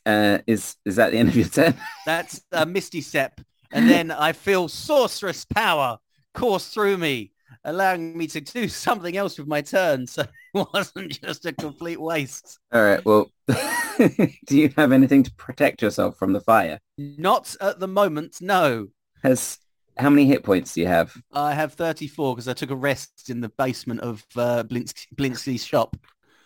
Uh, 0.04 0.38
is 0.46 0.76
is 0.84 0.96
that 0.96 1.12
the 1.12 1.18
end 1.18 1.28
of 1.28 1.37
your 1.37 1.46
turn? 1.46 1.75
That's 2.06 2.40
a 2.50 2.66
misty 2.66 3.00
step. 3.00 3.40
And 3.70 3.88
then 3.88 4.10
I 4.10 4.32
feel 4.32 4.66
sorceress 4.68 5.44
power 5.44 5.98
course 6.32 6.68
through 6.68 6.96
me, 6.96 7.32
allowing 7.64 8.16
me 8.16 8.26
to 8.28 8.40
do 8.40 8.66
something 8.87 9.16
else 9.16 9.38
with 9.38 9.46
my 9.46 9.60
turn. 9.60 10.06
So 10.06 10.22
it 10.54 10.66
wasn't 10.72 11.20
just 11.22 11.44
a 11.44 11.52
complete 11.52 12.00
waste. 12.00 12.58
All 12.72 12.82
right. 12.82 13.04
Well, 13.04 13.30
do 13.48 14.58
you 14.58 14.72
have 14.76 14.92
anything 14.92 15.22
to 15.25 15.34
protect 15.34 15.82
yourself 15.82 16.16
from 16.16 16.32
the 16.32 16.40
fire? 16.40 16.80
Not 16.96 17.54
at 17.60 17.78
the 17.78 17.88
moment, 17.88 18.38
no. 18.40 18.88
Has 19.22 19.58
how 19.99 20.11
many 20.11 20.26
hit 20.26 20.45
points 20.45 20.75
do 20.75 20.81
you 20.81 20.87
have? 20.87 21.12
I 21.33 21.55
have 21.55 21.75
34 21.75 22.35
because 22.35 22.49
I 22.49 22.52
took 22.55 22.71
a 22.71 22.76
rest 22.76 23.31
in 23.31 23.40
the 23.40 23.49
basement 23.50 24.00
of 24.00 24.25
uh, 24.37 24.62
Blinsky's 24.64 25.64
shop. 25.64 25.97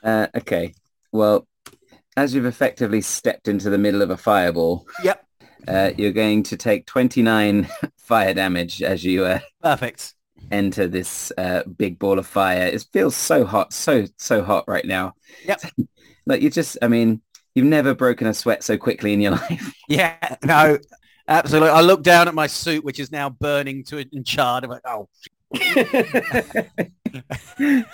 Uh, 0.03 0.27
okay. 0.35 0.75
Well, 1.13 1.47
as 2.17 2.35
you've 2.35 2.47
effectively 2.47 3.01
stepped 3.01 3.49
into 3.49 3.71
the 3.71 3.79
middle 3.79 4.03
of 4.03 4.11
a 4.11 4.17
fireball, 4.17 4.87
Yep. 5.03 5.25
uh, 5.69 5.91
you're 5.97 6.13
going 6.13 6.43
to 6.45 6.57
take 6.57 6.87
29 6.87 7.69
fire 7.99 8.35
damage 8.35 8.83
as 8.83 9.05
you 9.05 9.25
uh, 9.25 9.39
Perfect. 9.63 10.15
enter 10.51 10.89
this 10.89 11.33
uh, 11.39 11.63
big 11.65 11.99
ball 11.99 12.19
of 12.19 12.27
fire. 12.27 12.67
It 12.67 12.85
feels 12.93 13.17
so 13.17 13.45
hot, 13.45 13.73
so 13.73 14.07
so 14.19 14.43
hot 14.43 14.65
right 14.67 14.85
now. 14.85 15.15
Yep. 15.47 15.63
like 16.27 16.43
you 16.43 16.51
just, 16.51 16.79
I 16.83 16.89
mean, 16.89 17.23
you've 17.55 17.67
never 17.67 17.95
broken 17.95 18.27
a 18.27 18.35
sweat 18.35 18.63
so 18.65 18.77
quickly 18.77 19.13
in 19.13 19.21
your 19.21 19.33
life. 19.49 19.73
Yeah, 19.89 20.37
no, 20.45 20.79
absolutely. 21.39 21.71
I 21.71 21.81
look 21.81 22.03
down 22.03 22.29
at 22.29 22.35
my 22.35 22.47
suit, 22.47 22.85
which 22.85 22.99
is 23.01 23.11
now 23.13 23.31
burning 23.31 23.85
to 23.85 23.99
and 23.99 24.27
charred. 24.27 24.65
I'm 24.65 24.71
like, 24.71 24.83
oh, 24.87 25.09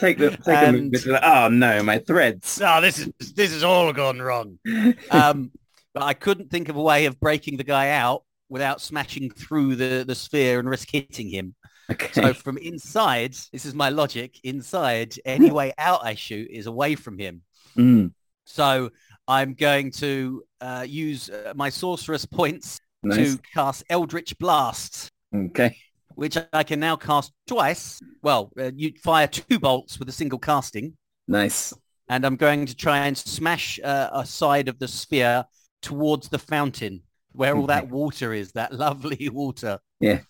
take 0.00 0.18
the 0.18 0.30
take 0.45 0.47
a 0.47 0.50
And- 0.50 0.95
to 0.95 1.12
like, 1.12 1.23
oh 1.23 1.49
no, 1.49 1.83
my 1.83 1.99
threads. 1.99 2.59
no, 2.61 2.80
this 2.80 2.99
is 2.99 3.33
this 3.35 3.52
is 3.52 3.62
all 3.64 3.92
gone 3.92 4.21
wrong. 4.21 4.59
Um, 5.11 5.50
but 5.95 6.02
I 6.02 6.14
couldn't 6.14 6.50
think 6.50 6.68
of 6.68 6.76
a 6.76 6.83
way 6.83 7.07
of 7.07 7.18
breaking 7.18 7.57
the 7.57 7.64
guy 7.64 7.90
out 7.90 8.23
without 8.49 8.80
smashing 8.80 9.30
through 9.30 9.75
the, 9.76 10.04
the 10.07 10.14
sphere 10.14 10.59
and 10.61 10.68
risk 10.68 10.88
hitting 10.92 11.28
him. 11.28 11.54
okay. 11.90 12.11
So 12.12 12.33
from 12.35 12.59
inside, 12.59 13.35
this 13.52 13.64
is 13.64 13.75
my 13.75 13.88
logic. 13.88 14.38
Inside, 14.45 15.14
any 15.25 15.50
way 15.50 15.73
out 15.78 16.00
I 16.04 16.14
shoot 16.14 16.49
is 16.50 16.66
away 16.66 16.95
from 16.95 17.18
him. 17.18 17.42
Mm, 17.76 18.12
So 18.45 18.90
I'm 19.26 19.54
going 19.54 19.90
to 19.92 20.42
uh, 20.61 20.85
use 20.88 21.30
uh, 21.30 21.52
my 21.57 21.71
sorceress 21.71 22.25
points 22.26 22.80
nice. 23.09 23.37
to 23.37 23.43
cast 23.55 23.85
Eldritch 23.91 24.38
Blast. 24.38 25.11
Okay. 25.35 25.77
which 26.15 26.37
I 26.53 26.62
can 26.62 26.81
now 26.81 26.97
cast 26.97 27.33
twice. 27.47 28.00
Well, 28.23 28.50
uh, 28.59 28.71
you 28.75 28.93
fire 29.03 29.27
two 29.27 29.59
bolts 29.59 29.99
with 29.99 30.09
a 30.09 30.12
single 30.12 30.38
casting, 30.38 30.97
Nice. 31.29 31.73
and 32.09 32.25
I'm 32.25 32.37
going 32.37 32.67
to 32.67 32.75
try 32.75 33.07
and 33.07 33.17
smash 33.17 33.79
uh, 33.85 34.09
a 34.12 34.25
side 34.27 34.69
of 34.69 34.79
the 34.79 34.88
sphere 34.88 35.45
towards 35.83 36.29
the 36.29 36.38
fountain 36.38 37.03
where 37.33 37.57
all 37.57 37.67
that 37.67 37.88
water 37.88 38.33
is, 38.33 38.53
that 38.53 38.73
lovely 38.87 39.29
water. 39.29 39.79
Yeah. 40.00 40.21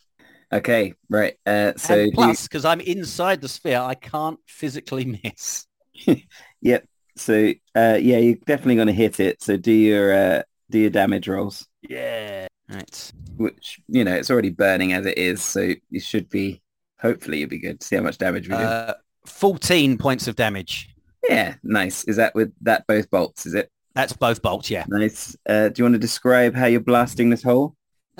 Okay, 0.52 0.94
right. 1.08 1.34
Uh, 1.46 1.72
so 1.76 2.00
and 2.00 2.12
plus, 2.12 2.42
because 2.48 2.64
I'm 2.64 2.80
inside 2.80 3.40
the 3.40 3.48
sphere, 3.48 3.80
I 3.80 3.94
can't 3.94 4.38
physically 4.46 5.04
miss. 5.24 5.66
Yep. 6.60 6.84
So 7.16 7.52
uh, 7.76 7.98
yeah, 8.00 8.18
you're 8.18 8.36
definitely 8.46 8.74
going 8.76 8.86
to 8.88 8.92
hit 8.92 9.20
it. 9.20 9.42
So 9.42 9.56
do 9.56 9.72
your 9.72 10.12
uh, 10.12 10.42
do 10.70 10.78
your 10.80 10.90
damage 10.90 11.28
rolls, 11.28 11.66
Yeah. 11.88 12.46
Right. 12.70 13.12
which 13.36 13.80
you 13.88 14.04
know 14.04 14.14
it's 14.14 14.30
already 14.30 14.50
burning 14.50 14.92
as 14.92 15.06
it 15.06 15.16
is, 15.16 15.42
so 15.42 15.72
you 15.90 16.00
should 16.00 16.28
be. 16.28 16.62
Hopefully, 17.00 17.38
you'll 17.38 17.48
be 17.48 17.58
good. 17.58 17.82
See 17.82 17.96
how 17.96 18.02
much 18.02 18.18
damage 18.18 18.48
we 18.48 18.56
do. 18.56 18.62
Uh, 18.62 18.94
14 19.24 19.96
points 19.98 20.26
of 20.28 20.36
damage. 20.36 20.90
yeah, 21.28 21.54
nice. 21.62 22.04
Is 22.04 22.16
that 22.16 22.34
with 22.34 22.52
that 22.62 22.86
both 22.86 23.10
bolts? 23.10 23.46
Is 23.46 23.54
it 23.54 23.70
That's 23.94 24.12
both 24.12 24.42
bolts, 24.42 24.70
yeah. 24.70 24.84
nice? 24.88 25.36
Uh, 25.48 25.68
do 25.68 25.74
you 25.80 25.84
want 25.84 25.94
to 25.94 25.98
describe 25.98 26.54
how 26.54 26.66
you're 26.66 26.80
blasting 26.80 27.30
this 27.30 27.42
hole? 27.42 27.76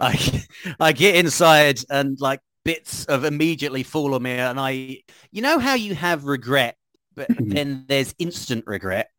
I 0.00 0.42
I 0.78 0.92
get 0.92 1.16
inside 1.16 1.80
and 1.88 2.20
like 2.20 2.40
bits 2.64 3.06
of 3.06 3.24
immediately 3.24 3.82
fall 3.82 4.14
on 4.14 4.22
me 4.22 4.32
and 4.32 4.60
I 4.60 4.98
you 5.32 5.40
know 5.40 5.58
how 5.58 5.74
you 5.74 5.94
have 5.94 6.24
regret 6.24 6.76
but 7.16 7.28
then 7.38 7.86
there's 7.88 8.14
instant 8.18 8.64
regret. 8.66 9.10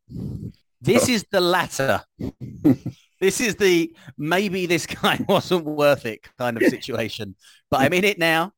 This 0.80 1.08
is 1.08 1.24
the 1.30 1.40
latter. 1.40 2.02
this 3.22 3.40
is 3.40 3.56
the 3.56 3.94
maybe 4.18 4.66
this 4.66 4.86
guy 5.02 5.24
wasn't 5.28 5.64
worth 5.64 6.04
it 6.06 6.28
kind 6.38 6.58
of 6.58 6.64
situation. 6.68 7.36
But 7.70 7.80
I'm 7.80 7.94
in 7.94 8.04
it 8.04 8.18
now. 8.18 8.52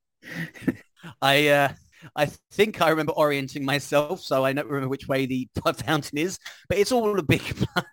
I 1.23 1.49
uh 1.49 1.73
I 2.17 2.27
think 2.53 2.83
I 2.83 2.91
remember 2.91 3.13
orienting 3.13 3.65
myself, 3.65 4.21
so 4.21 4.45
I 4.45 4.53
don't 4.53 4.67
remember 4.67 4.89
which 4.89 5.09
way 5.09 5.27
the 5.27 5.49
fountain 5.77 6.19
is, 6.19 6.39
but 6.69 6.79
it's 6.79 6.93
all 6.93 7.19
a 7.19 7.23
big 7.23 7.43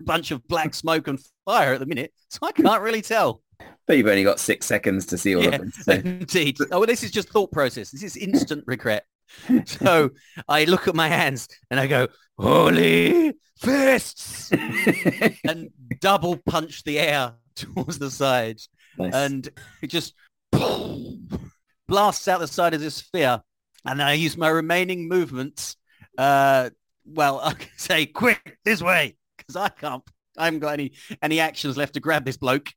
bunch 0.02 0.32
of 0.32 0.46
black 0.48 0.74
smoke 0.74 1.08
and 1.08 1.20
fire 1.46 1.74
at 1.74 1.80
the 1.80 1.86
minute, 1.86 2.12
so 2.30 2.40
I 2.44 2.52
can't 2.52 2.82
really 2.82 3.02
tell. 3.02 3.42
But 3.88 3.98
you've 3.98 4.08
only 4.08 4.24
got 4.24 4.40
six 4.40 4.66
seconds 4.66 5.06
to 5.08 5.18
see 5.18 5.36
all 5.36 5.44
Yeah, 5.44 5.50
of 5.50 5.58
them. 5.60 5.72
So. 5.72 5.92
Indeed. 5.94 6.58
Oh, 6.72 6.80
well, 6.80 6.88
this 6.88 7.04
is 7.04 7.12
just 7.12 7.30
thought 7.30 7.52
process. 7.52 7.92
This 7.92 8.04
is 8.04 8.18
instant 8.18 8.64
regret. 8.68 9.06
So 9.66 10.12
I 10.48 10.66
look 10.66 10.88
at 10.88 10.96
my 10.96 11.08
hands 11.08 11.48
and 11.70 11.80
I 11.80 11.88
go, 11.88 12.08
holy 12.38 13.34
fists, 13.60 14.52
and 15.44 15.70
double 16.00 16.38
punch 16.38 16.84
the 16.84 17.00
air 17.00 17.34
towards 17.56 18.00
the 18.00 18.12
side. 18.12 18.60
Nice. 18.98 19.14
And 19.14 19.50
it 19.82 19.88
just 19.88 20.14
blasts 20.52 22.28
out 22.28 22.40
the 22.40 22.48
side 22.48 22.74
of 22.74 22.82
this 22.82 22.96
sphere. 22.96 23.42
And 23.86 24.00
then 24.00 24.08
I 24.08 24.14
use 24.14 24.38
my 24.38 24.50
remaining 24.50 25.08
movements. 25.08 25.76
Uh, 26.18 26.70
well, 27.06 27.40
I 27.40 27.54
can 27.54 27.70
say, 27.78 28.06
quick, 28.06 28.58
this 28.64 28.82
way, 28.82 29.16
because 29.38 29.56
I 29.56 29.70
can't, 29.70 30.04
I 30.38 30.46
haven't 30.46 30.60
got 30.60 30.74
any, 30.74 30.94
any 31.22 31.40
actions 31.40 31.78
left 31.78 31.96
to 31.96 32.00
grab 32.00 32.26
this 32.26 32.38
bloke. 32.38 32.70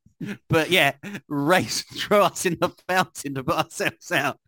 But 0.49 0.71
yeah, 0.71 0.95
race, 1.29 1.83
throw 1.83 2.23
us 2.23 2.47
in 2.47 2.57
the 2.61 2.71
fountain 2.89 3.35
to 3.35 3.45
put 3.45 3.57
ourselves 3.57 4.11
out. 4.13 4.39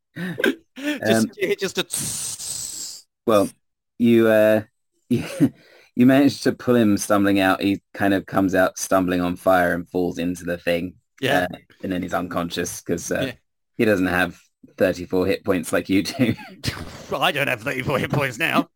just, 1.06 1.26
Um, 1.26 1.30
just 1.58 1.78
a 1.78 3.30
Well, 3.30 3.48
you 3.98 4.28
uh, 4.28 4.62
you, 5.08 5.24
you 5.94 6.06
managed 6.06 6.42
to 6.44 6.52
pull 6.52 6.74
him 6.76 6.96
stumbling 6.98 7.40
out. 7.40 7.62
He 7.62 7.82
kind 7.94 8.14
of 8.14 8.26
comes 8.26 8.54
out 8.54 8.78
stumbling 8.78 9.20
on 9.20 9.36
fire 9.36 9.74
and 9.74 9.88
falls 9.88 10.18
into 10.18 10.44
the 10.44 10.58
thing. 10.58 10.94
yeah. 11.20 11.46
Uh, 11.52 11.56
and 11.82 11.92
then 11.92 12.02
he's 12.02 12.14
unconscious 12.14 12.80
because 12.80 13.10
uh, 13.12 13.20
Yeah. 13.26 13.32
he 13.78 13.84
doesn't 13.84 14.06
have 14.06 14.38
34 14.78 15.26
hit 15.26 15.44
points 15.44 15.72
like 15.72 15.88
you 15.88 16.02
do. 16.02 16.34
Well, 17.10 17.22
I 17.22 17.30
don't 17.30 17.46
have 17.46 17.62
34 17.62 18.00
hit 18.00 18.10
points 18.10 18.36
now. 18.36 18.68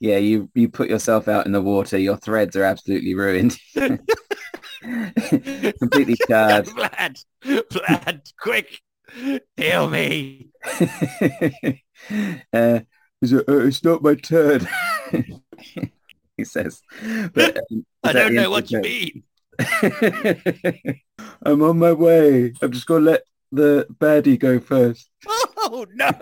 yeah, 0.00 0.16
you 0.18 0.50
you 0.54 0.68
put 0.68 0.88
yourself 0.90 1.28
out 1.28 1.46
in 1.46 1.52
the 1.52 1.62
water. 1.62 1.96
Your 1.96 2.16
threads 2.16 2.56
are 2.56 2.64
absolutely 2.64 3.14
ruined. 3.14 3.56
Completely 4.82 6.16
charred. 6.28 6.66
Vlad, 6.66 7.24
Vlad, 7.44 8.32
quick, 8.40 8.80
heal 9.56 9.88
me. 9.88 10.50
uh, 10.80 10.80
uh, 12.52 12.80
it's 13.22 13.84
not 13.84 14.02
my 14.02 14.14
turn. 14.14 14.66
he 16.36 16.44
says. 16.44 16.82
But 17.32 17.58
um, 17.72 17.86
I 18.04 18.12
don't 18.12 18.34
know 18.34 18.50
what 18.50 18.70
you 18.70 18.80
mean. 18.80 19.22
I'm 21.42 21.62
on 21.62 21.78
my 21.78 21.92
way. 21.92 22.52
I'm 22.62 22.72
just 22.72 22.86
gonna 22.86 23.04
let 23.04 23.22
the 23.50 23.86
baddie 23.98 24.38
go 24.38 24.60
first. 24.60 25.10
Oh 25.26 25.86
no. 25.94 26.12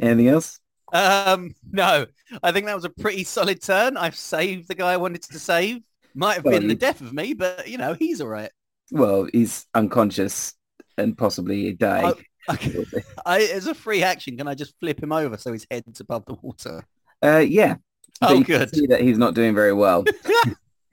Anything 0.00 0.28
else? 0.28 0.60
Um, 0.92 1.54
no, 1.70 2.06
I 2.42 2.52
think 2.52 2.66
that 2.66 2.74
was 2.74 2.84
a 2.84 2.90
pretty 2.90 3.24
solid 3.24 3.62
turn. 3.62 3.96
I've 3.96 4.16
saved 4.16 4.68
the 4.68 4.74
guy 4.74 4.92
I 4.92 4.96
wanted 4.96 5.22
to 5.24 5.38
save. 5.38 5.82
Might 6.14 6.34
have 6.34 6.44
Well, 6.44 6.58
been 6.58 6.68
the 6.68 6.74
death 6.74 7.00
of 7.00 7.12
me, 7.12 7.34
but 7.34 7.68
you 7.68 7.78
know, 7.78 7.94
he's 7.94 8.20
all 8.20 8.28
right. 8.28 8.50
Well, 8.90 9.28
he's 9.32 9.66
unconscious 9.74 10.54
and 10.96 11.16
possibly 11.16 11.72
die. 11.72 12.12
Oh, 12.48 12.54
okay. 12.54 12.84
I, 13.26 13.42
as 13.42 13.66
a 13.66 13.74
free 13.74 14.02
action, 14.02 14.36
can 14.36 14.48
I 14.48 14.54
just 14.54 14.74
flip 14.80 15.02
him 15.02 15.12
over 15.12 15.36
so 15.36 15.52
his 15.52 15.66
head's 15.70 16.00
above 16.00 16.24
the 16.26 16.34
water? 16.34 16.84
Uh, 17.22 17.38
yeah. 17.38 17.76
Oh, 18.20 18.42
good. 18.42 18.74
See 18.74 18.86
that 18.86 19.00
he's 19.00 19.18
not 19.18 19.34
doing 19.34 19.54
very 19.54 19.72
well. 19.72 20.04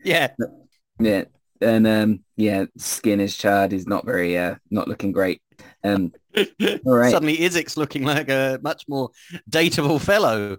Yeah. 0.03 0.27
yeah, 0.99 1.23
and 1.61 1.87
um, 1.87 2.23
yeah, 2.35 2.65
skin 2.77 3.19
is 3.19 3.35
charred. 3.35 3.71
He's 3.71 3.87
not 3.87 4.05
very, 4.05 4.37
uh, 4.37 4.53
not 4.69 4.87
looking 4.87 5.11
great. 5.11 5.41
Um, 5.83 6.13
all 6.37 6.95
right. 6.95 7.09
Suddenly 7.09 7.37
Izek's 7.37 7.75
looking 7.75 8.03
like 8.03 8.29
a 8.29 8.59
much 8.61 8.83
more 8.87 9.09
dateable 9.49 9.99
fellow. 9.99 10.57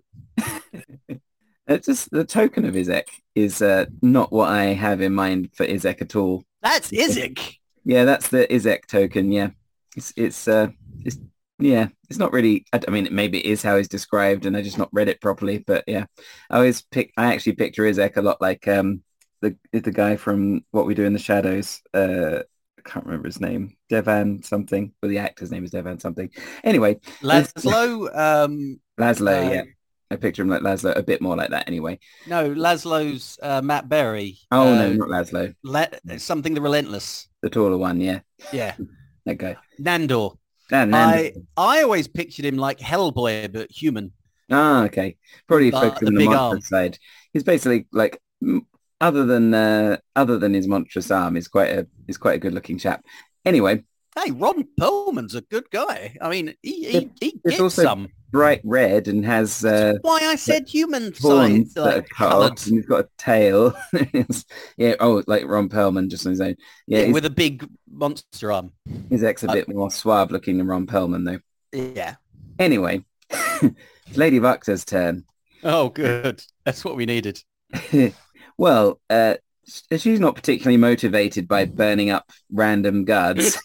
It's 1.68 1.86
just 1.86 2.10
the 2.10 2.24
token 2.24 2.64
of 2.64 2.74
Izek 2.74 3.04
is 3.34 3.60
uh, 3.60 3.86
not 4.02 4.32
what 4.32 4.48
I 4.48 4.66
have 4.66 5.00
in 5.00 5.14
mind 5.14 5.50
for 5.54 5.66
Izek 5.66 6.00
at 6.00 6.16
all. 6.16 6.44
That's 6.66 6.90
Izek. 6.90 7.58
Yeah, 7.84 8.04
that's 8.04 8.28
the 8.28 8.44
Izek 8.48 8.86
token. 8.86 9.30
Yeah, 9.30 9.50
it's 9.96 10.12
it's 10.16 10.48
uh, 10.48 10.68
it's 11.04 11.16
yeah, 11.60 11.88
it's 12.10 12.18
not 12.18 12.32
really. 12.32 12.66
I, 12.72 12.80
I 12.86 12.90
mean, 12.90 13.08
maybe 13.12 13.38
it 13.38 13.46
is 13.46 13.62
how 13.62 13.76
he's 13.76 13.86
described, 13.86 14.46
and 14.46 14.56
I 14.56 14.62
just 14.62 14.76
not 14.76 14.88
read 14.92 15.08
it 15.08 15.20
properly. 15.20 15.58
But 15.58 15.84
yeah, 15.86 16.06
I 16.50 16.56
always 16.56 16.82
pick. 16.82 17.12
I 17.16 17.32
actually 17.32 17.52
picture 17.52 17.84
Izek 17.84 18.16
a 18.16 18.20
lot 18.22 18.42
like 18.42 18.66
um 18.66 19.04
the 19.42 19.56
the 19.70 19.92
guy 19.92 20.16
from 20.16 20.64
What 20.72 20.86
We 20.86 20.94
Do 20.94 21.04
in 21.04 21.12
the 21.12 21.20
Shadows. 21.20 21.82
Uh, 21.94 22.40
I 22.78 22.82
can't 22.84 23.06
remember 23.06 23.28
his 23.28 23.40
name. 23.40 23.76
Devan 23.88 24.44
something. 24.44 24.92
But 25.00 25.10
the 25.10 25.18
actor's 25.18 25.52
name 25.52 25.64
is 25.64 25.70
Devan 25.70 26.00
something. 26.00 26.30
Anyway, 26.64 26.98
Laszlo, 27.22 28.08
um, 28.16 28.80
Laszlo. 28.98 29.46
Uh, 29.46 29.52
yeah, 29.52 29.62
I 30.10 30.16
picture 30.16 30.42
him 30.42 30.48
like 30.48 30.62
Laszlo, 30.62 30.96
a 30.96 31.02
bit 31.02 31.20
more 31.20 31.36
like 31.36 31.50
that. 31.50 31.66
Anyway. 31.66 31.98
no, 32.28 32.54
Laszlo's 32.54 33.38
uh, 33.42 33.60
Matt 33.62 33.88
Berry. 33.88 34.38
Oh 34.52 34.72
Uh, 34.72 34.74
no, 34.76 34.92
not 34.92 35.08
Laszlo. 35.08 35.54
Le- 35.64 36.18
something 36.18 36.54
the 36.54 36.60
Relentless. 36.60 37.28
The 37.42 37.50
taller 37.50 37.76
one. 37.78 38.00
Yeah, 38.00 38.20
Yeah. 38.52 38.74
that 39.26 39.38
guy. 39.38 39.56
Nandor. 39.80 40.36
Dan, 40.68 40.94
I 40.94 41.32
I 41.56 41.82
always 41.82 42.08
pictured 42.08 42.44
him 42.44 42.56
like 42.56 42.78
Hellboy, 42.78 43.52
but 43.52 43.70
human. 43.70 44.12
Ah, 44.50 44.84
okay. 44.84 45.16
Probably 45.48 45.70
the 45.70 45.76
on 45.76 46.14
the 46.14 46.18
big 46.18 46.28
monster 46.30 46.38
arm. 46.56 46.60
side. 46.60 46.98
He's 47.32 47.44
basically 47.44 47.86
like, 47.92 48.20
m- 48.42 48.66
other 49.00 49.24
than 49.26 49.54
uh, 49.54 49.98
other 50.16 50.38
than 50.38 50.54
his 50.54 50.66
monstrous 50.68 51.10
arm, 51.10 51.36
is 51.36 51.46
quite 51.48 51.70
a 51.70 51.86
is 52.08 52.16
quite 52.16 52.34
a 52.36 52.38
good 52.38 52.54
looking 52.54 52.78
chap. 52.78 53.04
Anyway, 53.44 53.84
Hey, 54.18 54.30
Ron 54.30 54.66
Perlman's 54.80 55.34
a 55.34 55.42
good 55.42 55.70
guy. 55.70 56.16
I 56.20 56.30
mean, 56.30 56.54
he 56.62 56.84
he, 56.90 57.10
he 57.20 57.40
gets 57.44 57.60
also 57.60 57.82
some. 57.82 58.08
Bright 58.30 58.60
red 58.64 59.08
and 59.08 59.24
has 59.24 59.64
uh, 59.64 59.94
Why 60.02 60.18
I 60.22 60.36
said 60.36 60.68
human 60.68 61.12
horns 61.20 61.72
size, 61.72 61.74
that 61.74 61.80
are 61.80 61.96
like 61.96 62.08
cut 62.10 62.30
coloured. 62.30 62.52
off, 62.52 62.66
and 62.66 62.76
he's 62.76 62.86
got 62.86 63.04
a 63.04 63.08
tail. 63.18 63.74
Yeah. 64.76 64.94
Oh, 65.00 65.22
like 65.26 65.44
Ron 65.46 65.68
Perlman, 65.68 66.10
just 66.10 66.26
on 66.26 66.30
his 66.32 66.40
own. 66.40 66.56
Yeah, 66.86 67.00
Yeah, 67.04 67.12
with 67.12 67.24
a 67.24 67.30
big 67.30 67.66
monster 67.90 68.52
arm. 68.52 68.72
his 69.10 69.22
ex 69.24 69.42
a 69.44 69.50
I- 69.50 69.54
bit 69.54 69.68
more 69.68 69.90
suave 69.90 70.30
looking 70.30 70.58
than 70.58 70.66
Ron 70.66 70.86
Perlman, 70.86 71.24
though. 71.24 71.40
Yeah. 71.94 72.16
Anyway, 72.58 73.04
Lady 74.14 74.38
Vuxa's 74.38 74.84
turn. 74.84 75.24
Oh, 75.62 75.88
good. 75.88 76.42
That's 76.64 76.84
what 76.84 76.96
we 76.96 77.06
needed. 77.06 77.42
well, 78.58 79.00
uh, 79.10 79.34
she's 79.96 80.20
not 80.20 80.34
particularly 80.36 80.76
motivated 80.76 81.48
by 81.48 81.64
burning 81.64 82.10
up 82.10 82.30
random 82.52 83.04
guards. 83.04 83.58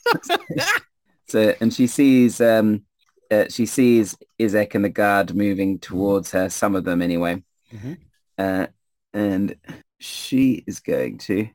so, 1.27 1.53
and 1.62 1.74
she 1.74 1.88
sees, 1.88 2.41
um, 2.41 2.84
uh, 3.31 3.45
she 3.50 3.65
sees 3.65 4.17
Izek 4.39 4.75
and 4.75 4.83
the 4.83 4.89
guard 4.89 5.33
moving 5.33 5.79
towards 5.79 6.31
her. 6.31 6.50
Some 6.50 6.75
of 6.75 6.83
them, 6.83 7.01
anyway. 7.01 7.41
Mhm. 7.73 7.97
Uh, 8.38 8.67
and 9.13 9.55
she 10.00 10.63
is 10.67 10.79
going 10.79 11.17
to 11.19 11.47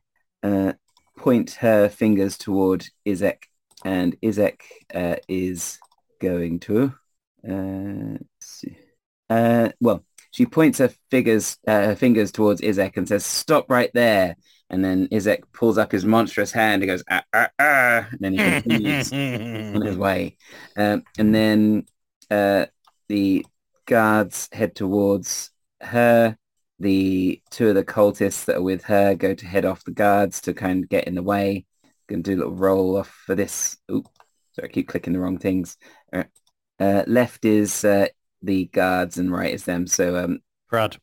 uh, 0.43 0.73
point 1.19 1.53
her 1.53 1.89
fingers 1.89 2.39
toward 2.39 2.87
Izek, 3.07 3.45
and 3.85 4.19
Izek 4.21 4.61
uh, 4.95 5.17
is 5.29 5.79
going 6.21 6.61
to. 6.61 6.95
Uh, 7.47 8.19
let's 8.19 8.27
see. 8.41 8.77
Uh, 9.29 9.71
well, 9.81 10.05
she 10.31 10.47
points 10.47 10.79
her 10.79 10.91
fingers, 11.11 11.59
uh, 11.67 11.87
her 11.87 11.97
fingers 11.97 12.33
towards 12.33 12.61
Izek 12.61 12.97
and 12.97 13.09
says, 13.09 13.25
"Stop 13.25 13.71
right 13.71 13.91
there! 13.95 14.37
And 14.69 14.85
then 14.85 15.09
Izek 15.09 15.45
pulls 15.53 15.79
up 15.79 15.93
his 15.93 16.05
monstrous 16.05 16.51
hand. 16.51 16.83
He 16.83 16.89
goes, 16.89 17.05
ah, 17.09 17.23
ah, 17.33 17.49
ah. 17.59 18.09
And 18.11 18.19
then 18.21 18.33
he 18.33 18.39
continues 18.39 19.13
on 19.13 19.81
his 19.81 19.97
way. 19.97 20.37
Um, 20.77 21.05
and 21.19 21.35
then 21.35 21.87
uh, 22.31 22.67
the 23.09 23.47
guards 23.87 24.49
head 24.53 24.75
towards 24.75 25.51
her. 25.81 26.37
The 26.79 27.41
two 27.51 27.69
of 27.69 27.75
the 27.75 27.85
cultists 27.85 28.45
that 28.47 28.57
are 28.57 28.63
with 28.63 28.85
her 28.85 29.15
go 29.15 29.35
to 29.35 29.47
head 29.47 29.65
off 29.65 29.85
the 29.85 29.93
guards 29.93 30.43
to 30.43 30.53
kind 30.53 30.85
of 30.85 30.91
get 30.91 31.07
in 31.07 31.15
the 31.15 31.23
way. 31.23 31.65
Going 32.09 32.23
to 32.23 32.31
do 32.31 32.37
a 32.37 32.41
little 32.41 32.55
roll 32.55 32.99
off 32.99 33.09
for 33.09 33.35
this. 33.35 33.79
Oop, 33.91 34.07
sorry, 34.53 34.69
I 34.69 34.73
keep 34.73 34.89
clicking 34.89 35.13
the 35.13 35.21
wrong 35.21 35.39
things. 35.39 35.79
Uh, 36.13 36.25
uh, 36.79 37.05
left 37.07 37.45
is 37.45 37.85
uh, 37.85 38.09
the 38.43 38.67
guards 38.67 39.17
and 39.17 39.33
right 39.33 39.55
is 39.55 39.65
them. 39.65 39.87
So 39.87 40.17
um, 40.23 40.41
Crud. 40.71 40.99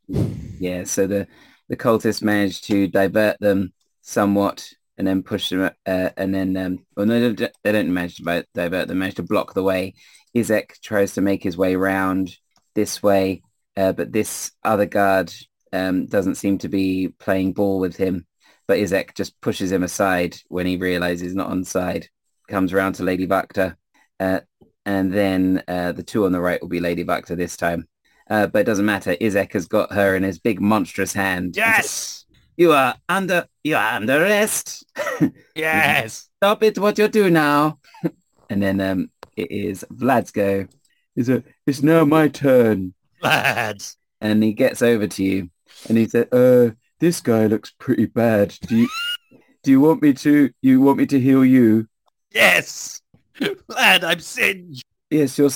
yeah, 0.60 0.84
so 0.84 1.08
the 1.08 1.28
the 1.70 1.78
cultists 1.78 2.22
managed 2.22 2.66
to 2.66 2.88
divert 2.88 3.40
them 3.40 3.74
somewhat 4.02 4.70
and 4.98 5.08
then 5.08 5.24
push 5.24 5.50
them, 5.50 5.72
uh, 5.86 6.10
and 6.18 6.34
then 6.34 6.56
um, 6.58 6.86
well, 6.96 7.06
no, 7.06 7.34
they 7.34 7.72
don't, 7.72 7.94
manage 7.94 8.18
to 8.18 8.46
divert 8.54 8.88
them. 8.88 9.00
Manage 9.00 9.16
to 9.16 9.24
block 9.24 9.54
the 9.54 9.64
way. 9.64 9.96
Izek 10.36 10.80
tries 10.82 11.14
to 11.14 11.22
make 11.22 11.42
his 11.42 11.58
way 11.58 11.76
round 11.76 12.36
this 12.76 13.02
way, 13.02 13.42
uh, 13.76 13.92
but 13.94 14.12
this 14.12 14.52
other 14.64 14.86
guard 14.86 15.34
um, 15.72 16.06
doesn't 16.06 16.36
seem 16.36 16.60
to 16.60 16.70
be 16.70 17.10
playing 17.20 17.54
ball 17.54 17.80
with 17.80 17.98
him. 17.98 18.28
But 18.68 18.78
Izek 18.78 19.16
just 19.16 19.40
pushes 19.42 19.72
him 19.72 19.84
aside 19.84 20.38
when 20.48 20.66
he 20.66 20.78
realizes 20.78 21.22
he's 21.22 21.36
not 21.36 21.50
on 21.50 21.64
side. 21.64 22.08
Comes 22.48 22.72
around 22.72 22.94
to 22.94 23.04
Lady 23.04 23.26
Wachter, 23.26 23.76
uh, 24.20 24.42
and 24.86 25.12
then 25.12 25.64
uh, 25.68 25.94
the 25.94 26.04
two 26.04 26.26
on 26.26 26.32
the 26.32 26.42
right 26.42 26.62
will 26.62 26.70
be 26.70 26.80
Lady 26.80 27.04
Wachter 27.04 27.36
this 27.36 27.58
time. 27.58 27.88
Uh, 28.34 28.48
but 28.48 28.62
it 28.62 28.64
doesn't 28.64 28.88
matter. 28.88 29.16
Izek 29.22 29.54
has 29.54 29.68
got 29.68 29.94
her 29.94 30.16
in 30.16 30.24
his 30.24 30.40
big 30.40 30.60
monstrous 30.60 31.14
hand. 31.14 31.56
Yes. 31.56 32.26
You 32.58 32.72
are 32.72 32.96
under 33.08 33.46
you 33.64 33.76
are 33.76 33.94
under 33.94 34.26
arrest. 34.26 34.84
Yes. 35.56 36.30
Stop 36.38 36.64
it 36.64 36.80
what 36.80 36.98
you 36.98 37.08
do 37.08 37.30
now. 37.30 37.78
and 38.50 38.64
then 38.64 38.82
um 38.82 39.12
it 39.38 39.52
is 39.52 39.86
Vlad's 39.92 40.32
go. 40.32 40.66
Is 41.16 41.30
it 41.30 41.46
it's 41.68 41.84
now 41.84 42.06
my 42.06 42.28
turn. 42.28 42.96
Lads. 43.22 43.98
And 44.20 44.42
he 44.42 44.54
gets 44.54 44.82
over 44.82 45.06
to 45.06 45.24
you 45.24 45.52
and 45.88 45.96
he 45.96 46.08
said, 46.08 46.34
uh, 46.34 46.72
this 47.00 47.22
guy 47.22 47.46
looks 47.46 47.72
pretty 47.78 48.08
bad. 48.08 48.58
Do 48.68 48.78
you 48.78 48.90
do 49.62 49.70
you 49.70 49.80
want 49.80 50.02
me 50.02 50.14
to 50.14 50.50
you 50.64 50.82
want 50.82 50.98
me 50.98 51.06
to 51.06 51.20
heal 51.20 51.46
you? 51.46 51.88
Yes. 52.32 53.00
Lad, 53.68 54.04
I'm 54.04 54.22
singed. 54.22 54.84
Yes, 55.12 55.38
you're 55.38 55.52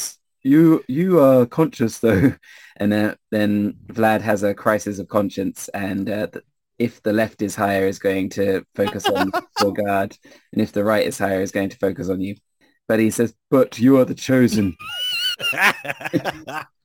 you 0.47 0.83
you 0.87 1.19
are 1.19 1.45
conscious 1.45 1.99
though. 1.99 2.33
And 2.79 2.93
uh, 2.93 3.15
then 3.31 3.73
Vlad 3.87 4.21
has 4.21 4.43
a 4.43 4.53
crisis 4.53 4.99
of 4.99 5.07
conscience 5.07 5.67
and 5.73 6.07
uh, 6.07 6.27
if 6.77 7.01
the 7.01 7.11
left 7.11 7.41
is 7.41 7.55
higher 7.55 7.87
is 7.87 7.97
going 7.97 8.29
to 8.37 8.63
focus 8.75 9.07
on 9.07 9.31
your 9.59 9.73
guard 9.85 10.15
and 10.53 10.61
if 10.61 10.73
the 10.73 10.83
right 10.83 11.07
is 11.07 11.17
higher 11.17 11.41
is 11.41 11.51
going 11.51 11.69
to 11.69 11.77
focus 11.79 12.07
on 12.07 12.21
you. 12.21 12.35
But 12.87 12.99
he 12.99 13.09
says, 13.09 13.33
but 13.49 13.79
you 13.79 13.97
are 13.97 14.05
the 14.05 14.13
chosen. 14.13 14.77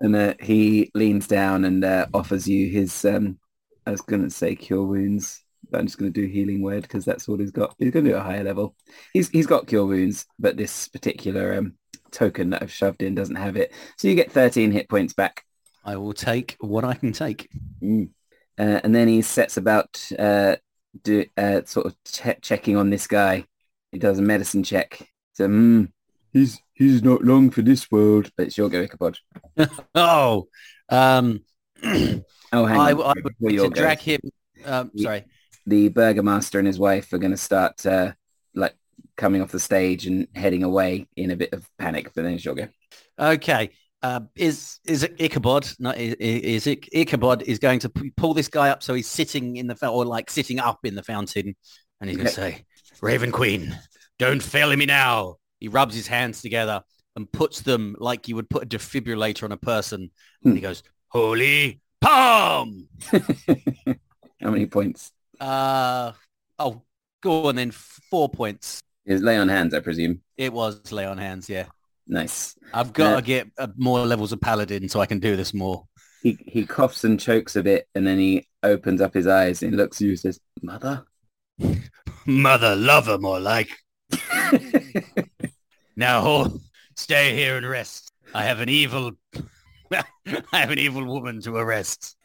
And 0.00 0.16
uh, 0.16 0.34
he 0.40 0.90
leans 0.94 1.26
down 1.26 1.64
and 1.64 1.84
uh, 1.84 2.06
offers 2.14 2.48
you 2.48 2.68
his, 2.68 3.04
um, 3.04 3.38
I 3.86 3.90
was 3.90 4.00
going 4.00 4.22
to 4.22 4.30
say 4.30 4.54
cure 4.54 4.84
wounds, 4.84 5.44
but 5.70 5.78
I'm 5.78 5.86
just 5.86 5.98
going 5.98 6.12
to 6.12 6.20
do 6.20 6.26
healing 6.26 6.62
word 6.62 6.82
because 6.82 7.04
that's 7.04 7.28
all 7.28 7.38
he's 7.38 7.50
got. 7.50 7.74
He's 7.78 7.90
going 7.90 8.06
to 8.06 8.12
do 8.12 8.16
a 8.16 8.22
higher 8.22 8.42
level. 8.42 8.74
He's 9.12 9.28
He's 9.28 9.46
got 9.46 9.66
cure 9.66 9.86
wounds, 9.86 10.26
but 10.38 10.56
this 10.56 10.88
particular 10.88 11.54
um, 11.54 11.74
token 12.12 12.50
that 12.50 12.62
I've 12.62 12.72
shoved 12.72 13.02
in 13.02 13.14
doesn't 13.14 13.36
have 13.36 13.56
it. 13.56 13.72
So 13.96 14.08
you 14.08 14.14
get 14.14 14.32
13 14.32 14.70
hit 14.72 14.88
points 14.88 15.12
back. 15.14 15.44
I 15.84 15.96
will 15.96 16.12
take 16.12 16.56
what 16.60 16.84
I 16.84 16.94
can 16.94 17.12
take. 17.12 17.48
Mm. 17.82 18.10
Uh, 18.58 18.80
and 18.84 18.94
then 18.94 19.08
he 19.08 19.22
sets 19.22 19.56
about 19.56 20.06
uh, 20.18 20.56
do, 21.02 21.24
uh, 21.36 21.62
sort 21.64 21.86
of 21.86 21.96
che- 22.04 22.38
checking 22.42 22.76
on 22.76 22.90
this 22.90 23.06
guy. 23.06 23.46
He 23.92 23.98
does 23.98 24.18
a 24.18 24.22
medicine 24.22 24.62
check. 24.62 25.08
So, 25.32 25.48
mm, 25.48 25.90
he's 26.32 26.60
he's 26.74 27.02
not 27.02 27.24
long 27.24 27.50
for 27.50 27.62
this 27.62 27.90
world. 27.90 28.30
But 28.36 28.48
it's 28.48 28.58
your 28.58 28.68
go, 28.68 28.82
Ichabod. 28.82 29.18
Oh, 29.94 30.48
um, 30.88 31.40
Oh, 32.52 32.66
hang 32.66 32.80
I, 32.80 32.92
on. 32.92 33.00
I 33.02 33.14
Before 33.14 33.32
would 33.40 33.56
to 33.58 33.70
drag 33.70 34.00
him. 34.00 34.20
Um, 34.64 34.90
sorry. 34.96 35.24
the 35.66 35.88
burgomaster 35.88 36.58
and 36.58 36.66
his 36.66 36.78
wife 36.78 37.12
are 37.12 37.18
going 37.18 37.30
to 37.30 37.36
start 37.36 37.86
uh, 37.86 38.12
like 38.54 38.74
coming 39.16 39.42
off 39.42 39.50
the 39.50 39.60
stage 39.60 40.06
and 40.06 40.26
heading 40.34 40.62
away 40.62 41.06
in 41.16 41.30
a 41.30 41.36
bit 41.36 41.52
of 41.52 41.68
panic. 41.78 42.12
But 42.14 42.24
then 42.24 42.34
it's 42.34 42.44
your 42.44 42.54
go. 42.54 42.68
Okay. 43.18 43.70
Uh, 44.02 44.20
is 44.34 44.78
is 44.86 45.02
it 45.02 45.20
Ichabod? 45.20 45.68
No, 45.78 45.90
is, 45.90 46.14
is 46.14 46.66
it 46.66 46.86
Ichabod 46.92 47.42
is 47.42 47.58
going 47.58 47.80
to 47.80 47.90
pull 48.16 48.32
this 48.32 48.48
guy 48.48 48.70
up 48.70 48.82
so 48.82 48.94
he's 48.94 49.08
sitting 49.08 49.56
in 49.56 49.66
the 49.66 49.76
fountain 49.76 49.98
or 49.98 50.04
like 50.06 50.30
sitting 50.30 50.58
up 50.58 50.78
in 50.84 50.94
the 50.94 51.02
fountain, 51.02 51.54
and 52.00 52.08
he's 52.08 52.16
going 52.16 52.28
to 52.28 52.32
say, 52.32 52.64
"Raven 53.02 53.30
Queen, 53.30 53.78
don't 54.18 54.42
fail 54.42 54.74
me 54.74 54.86
now." 54.86 55.36
He 55.58 55.68
rubs 55.68 55.94
his 55.94 56.06
hands 56.06 56.40
together 56.40 56.82
and 57.14 57.30
puts 57.30 57.60
them 57.60 57.94
like 57.98 58.26
you 58.26 58.36
would 58.36 58.48
put 58.48 58.62
a 58.62 58.66
defibrillator 58.66 59.42
on 59.42 59.52
a 59.52 59.58
person, 59.58 60.10
and 60.44 60.54
he 60.54 60.62
goes, 60.62 60.82
"Holy 61.08 61.82
palm!" 62.00 62.88
How 64.40 64.50
many 64.50 64.64
points? 64.64 65.12
Uh, 65.38 66.12
oh, 66.58 66.82
go 67.20 67.48
on 67.48 67.56
then. 67.56 67.70
Four 67.70 68.30
points. 68.30 68.82
Is 69.10 69.22
lay 69.22 69.36
on 69.36 69.48
hands, 69.48 69.74
I 69.74 69.80
presume. 69.80 70.20
It 70.36 70.52
was 70.52 70.92
lay 70.92 71.04
on 71.04 71.18
hands. 71.18 71.48
Yeah, 71.50 71.66
Nice. 72.06 72.54
I've 72.72 72.92
got 72.92 73.12
Uh, 73.14 73.16
to 73.16 73.22
get 73.22 73.48
uh, 73.58 73.66
more 73.76 74.06
levels 74.06 74.32
of 74.32 74.40
paladin 74.40 74.88
so 74.88 75.00
I 75.00 75.06
can 75.06 75.18
do 75.18 75.34
this 75.36 75.52
more. 75.52 75.86
He 76.22 76.38
he 76.46 76.64
coughs 76.64 77.02
and 77.04 77.18
chokes 77.18 77.56
a 77.56 77.62
bit, 77.62 77.88
and 77.94 78.06
then 78.06 78.18
he 78.18 78.46
opens 78.62 79.00
up 79.00 79.12
his 79.12 79.26
eyes 79.26 79.62
and 79.62 79.76
looks 79.76 79.96
at 79.98 80.04
you 80.04 80.10
and 80.10 80.18
says, 80.20 80.38
"Mother." 80.62 81.04
Mother 82.26 82.76
lover, 82.76 83.18
more 83.18 83.40
like. 83.40 83.70
Now, 85.96 86.50
stay 86.96 87.34
here 87.36 87.56
and 87.56 87.68
rest. 87.68 88.10
I 88.32 88.44
have 88.44 88.60
an 88.60 88.68
evil, 88.68 89.12
I 89.92 90.04
have 90.52 90.70
an 90.70 90.78
evil 90.78 91.04
woman 91.04 91.40
to 91.42 91.56
arrest. 91.56 92.16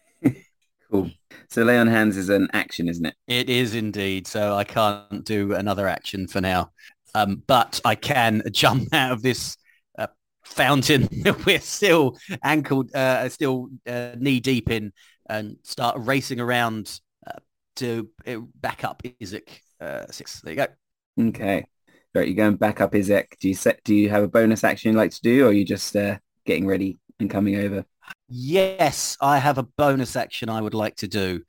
Cool. 0.91 1.12
So 1.50 1.63
lay 1.63 1.78
on 1.78 1.88
hands 1.88 2.17
is 2.17 2.30
an 2.30 2.48
action, 2.54 2.88
isn't 2.88 3.06
it? 3.06 3.15
It 3.28 3.50
is 3.50 3.76
indeed. 3.76 4.28
So 4.28 4.56
I 4.56 4.63
can't 4.63 5.24
do 5.26 5.54
another 5.54 5.88
action 5.88 6.28
for 6.28 6.41
now. 6.41 6.71
Um, 7.13 7.43
but 7.48 7.80
I 7.86 7.95
can 7.95 8.43
jump 8.52 8.89
out 8.93 9.12
of 9.12 9.21
this 9.21 9.58
uh, 9.98 10.08
fountain 10.43 11.08
that 11.24 11.45
we're 11.45 11.60
still 11.60 12.17
ankled, 12.43 12.93
uh, 12.93 13.30
still 13.30 13.69
uh, 13.88 14.12
knee 14.17 14.39
deep 14.39 14.69
in 14.69 14.91
and 15.28 15.58
start 15.63 15.95
racing 16.00 16.39
around 16.39 17.00
uh, 17.26 17.39
to 17.78 18.10
uh, 18.28 18.38
back 18.56 18.84
up 18.84 19.02
Izek 19.04 19.50
uh, 19.82 20.06
six. 20.12 20.41
There 20.41 20.54
you 20.54 20.58
go. 20.58 21.28
Okay. 21.30 21.65
Right, 22.13 22.28
you're 22.28 22.36
going 22.36 22.56
back 22.56 22.80
up 22.80 22.93
Izek. 22.93 23.38
Do 23.39 23.50
you 23.50 23.54
set? 23.56 23.84
Do 23.84 23.93
you 23.93 24.10
have 24.10 24.24
a 24.24 24.28
bonus 24.28 24.63
action 24.63 24.91
you'd 24.91 24.98
like 24.98 25.12
to 25.12 25.21
do, 25.21 25.45
or 25.45 25.50
are 25.50 25.54
you 25.54 25.65
just 25.65 25.95
uh, 25.95 26.17
getting 26.45 26.65
ready 26.65 26.98
and 27.19 27.30
coming 27.30 27.58
over? 27.58 27.86
Yes, 28.27 29.17
I 29.21 29.38
have 29.39 29.57
a 29.57 29.63
bonus 29.63 30.15
action 30.15 30.49
I 30.49 30.61
would 30.61 30.73
like 30.73 30.95
to 30.97 31.07
do. 31.07 31.43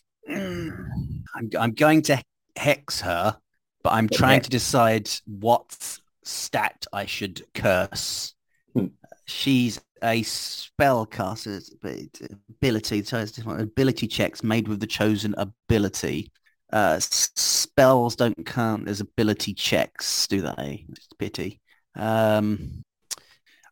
I'm, 0.28 1.50
I'm 1.58 1.72
going 1.72 2.02
to 2.02 2.22
hex 2.56 3.00
her, 3.00 3.38
but 3.82 3.92
I'm 3.92 4.08
trying 4.08 4.40
Okay. 4.40 4.42
to 4.42 4.50
decide 4.50 5.10
what 5.26 5.98
stat 6.24 6.86
I 6.92 7.06
should 7.06 7.42
curse. 7.54 8.34
Hmm. 8.74 8.86
She's 9.26 9.80
a 10.02 10.22
spellcaster 10.22 11.62
but 11.80 12.28
ability, 12.50 13.02
so 13.04 13.18
it's 13.18 13.32
different 13.32 13.60
ability 13.60 14.06
checks 14.06 14.42
made 14.42 14.68
with 14.68 14.80
the 14.80 14.86
chosen 14.86 15.34
ability. 15.36 16.30
Uh, 16.72 16.98
spells 17.00 18.16
don't 18.16 18.46
count 18.46 18.88
as 18.88 19.00
ability 19.00 19.54
checks, 19.54 20.26
do 20.26 20.40
they? 20.42 20.86
It's 20.90 21.08
a 21.12 21.16
pity. 21.16 21.60
Um, 21.94 22.84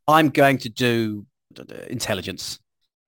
I'm 0.06 0.30
going 0.30 0.58
to 0.58 0.68
do 0.68 1.26
intelligence. 1.88 2.58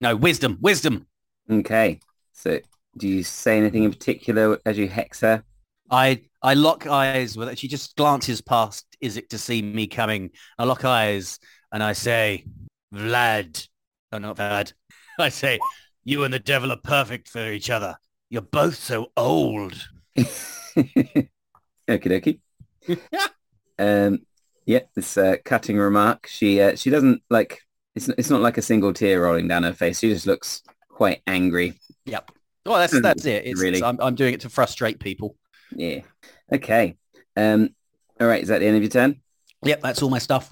No, 0.01 0.17
wisdom, 0.17 0.59
wisdom. 0.61 1.07
Okay. 1.51 2.01
So 2.33 2.61
do 2.97 3.09
you 3.09 3.23
say 3.23 3.59
anything 3.59 3.85
in 3.85 3.91
particular 3.91 4.59
as 4.67 4.79
you 4.79 4.89
hex 4.89 5.21
her? 5.21 5.45
I 5.91 6.23
I 6.43 6.55
lock 6.55 6.87
eyes 6.87 7.37
with 7.37 7.49
her. 7.49 7.57
She 7.57 7.69
just 7.69 7.97
glances 7.97 8.41
past 8.41 8.87
Izek 9.03 9.29
to 9.29 9.39
see 9.39 9.63
me 9.63 9.87
coming. 9.87 10.31
I 10.59 10.65
lock 10.65 10.85
eyes 10.85 11.39
and 11.73 11.83
I 11.83 11.93
say, 11.93 12.45
Vlad. 12.93 13.69
Oh, 14.11 14.19
not 14.19 14.37
Vlad. 14.37 14.73
I 15.19 15.29
say, 15.29 15.59
you 16.05 16.25
and 16.25 16.35
the 16.35 16.39
devil 16.39 16.73
are 16.73 16.81
perfect 16.83 17.29
for 17.29 17.53
each 17.53 17.71
other. 17.71 17.97
You're 18.29 18.43
both 18.43 18.77
so 18.77 19.13
old. 19.17 19.75
Okie 20.17 21.29
dokie. 21.89 22.41
um, 23.79 24.21
yeah, 24.65 24.81
this 24.95 25.17
uh, 25.17 25.37
cutting 25.45 25.79
remark. 25.79 26.27
She 26.27 26.61
uh, 26.61 26.77
she 26.77 26.91
doesn't 26.91 27.23
like. 27.31 27.61
It's 27.95 28.09
it's 28.09 28.31
not 28.31 28.41
like 28.41 28.59
a 28.59 28.63
single 28.63 28.93
tear 28.93 29.23
rolling 29.23 29.49
down 29.49 29.63
her 29.65 29.73
face. 29.75 29.99
She 30.01 30.09
just 30.09 30.27
looks 30.27 30.63
quite 30.89 31.21
angry. 31.27 31.75
Yep. 32.07 32.31
Well, 32.65 32.79
that's 32.79 33.01
that's 33.01 33.25
it. 33.27 33.45
It's, 33.47 33.61
Really? 33.61 33.79
it's- 33.79 33.89
I'm, 33.89 33.99
I'm 34.01 34.15
doing 34.15 34.35
it 34.35 34.41
to 34.43 34.49
frustrate 34.49 34.99
people. 35.01 35.37
Yeah. 35.75 36.01
Okay. 36.53 36.97
Um. 37.37 37.71
All 38.21 38.27
right. 38.27 38.43
Is 38.43 38.49
that 38.49 38.61
the 38.61 38.67
end 38.67 38.77
of 38.77 38.83
your 38.83 38.91
turn? 38.91 39.21
Yep, 39.65 39.81
that's 39.83 40.03
all 40.03 40.11
my 40.11 40.19
stuff. 40.19 40.51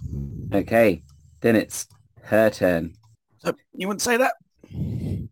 Okay. 0.53 1.03
Then 1.40 1.57
it's 1.57 1.87
her 2.24 2.50
turn. 2.50 2.94
So 3.38 3.55
you 3.74 3.88
wouldn't 3.88 4.03
say 4.03 4.16
that? 4.18 4.35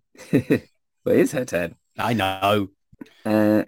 well, 1.04 1.14
it 1.14 1.20
is 1.20 1.32
her 1.32 1.44
turn. 1.44 1.74
I 1.98 2.12
know. 2.14 2.68
Uh, 3.24 3.64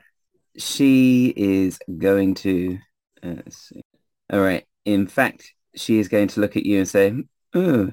she 0.56 1.32
is 1.36 1.78
going 1.98 2.34
to. 2.36 2.78
Uh, 3.22 3.34
let's 3.36 3.68
see. 3.68 3.82
All 4.32 4.40
right. 4.40 4.64
In 4.84 5.06
fact, 5.06 5.52
she 5.74 5.98
is 5.98 6.08
going 6.08 6.28
to 6.28 6.40
look 6.40 6.56
at 6.56 6.64
you 6.66 6.78
and 6.78 6.88
say, 6.88 7.12
"Oh, 7.54 7.90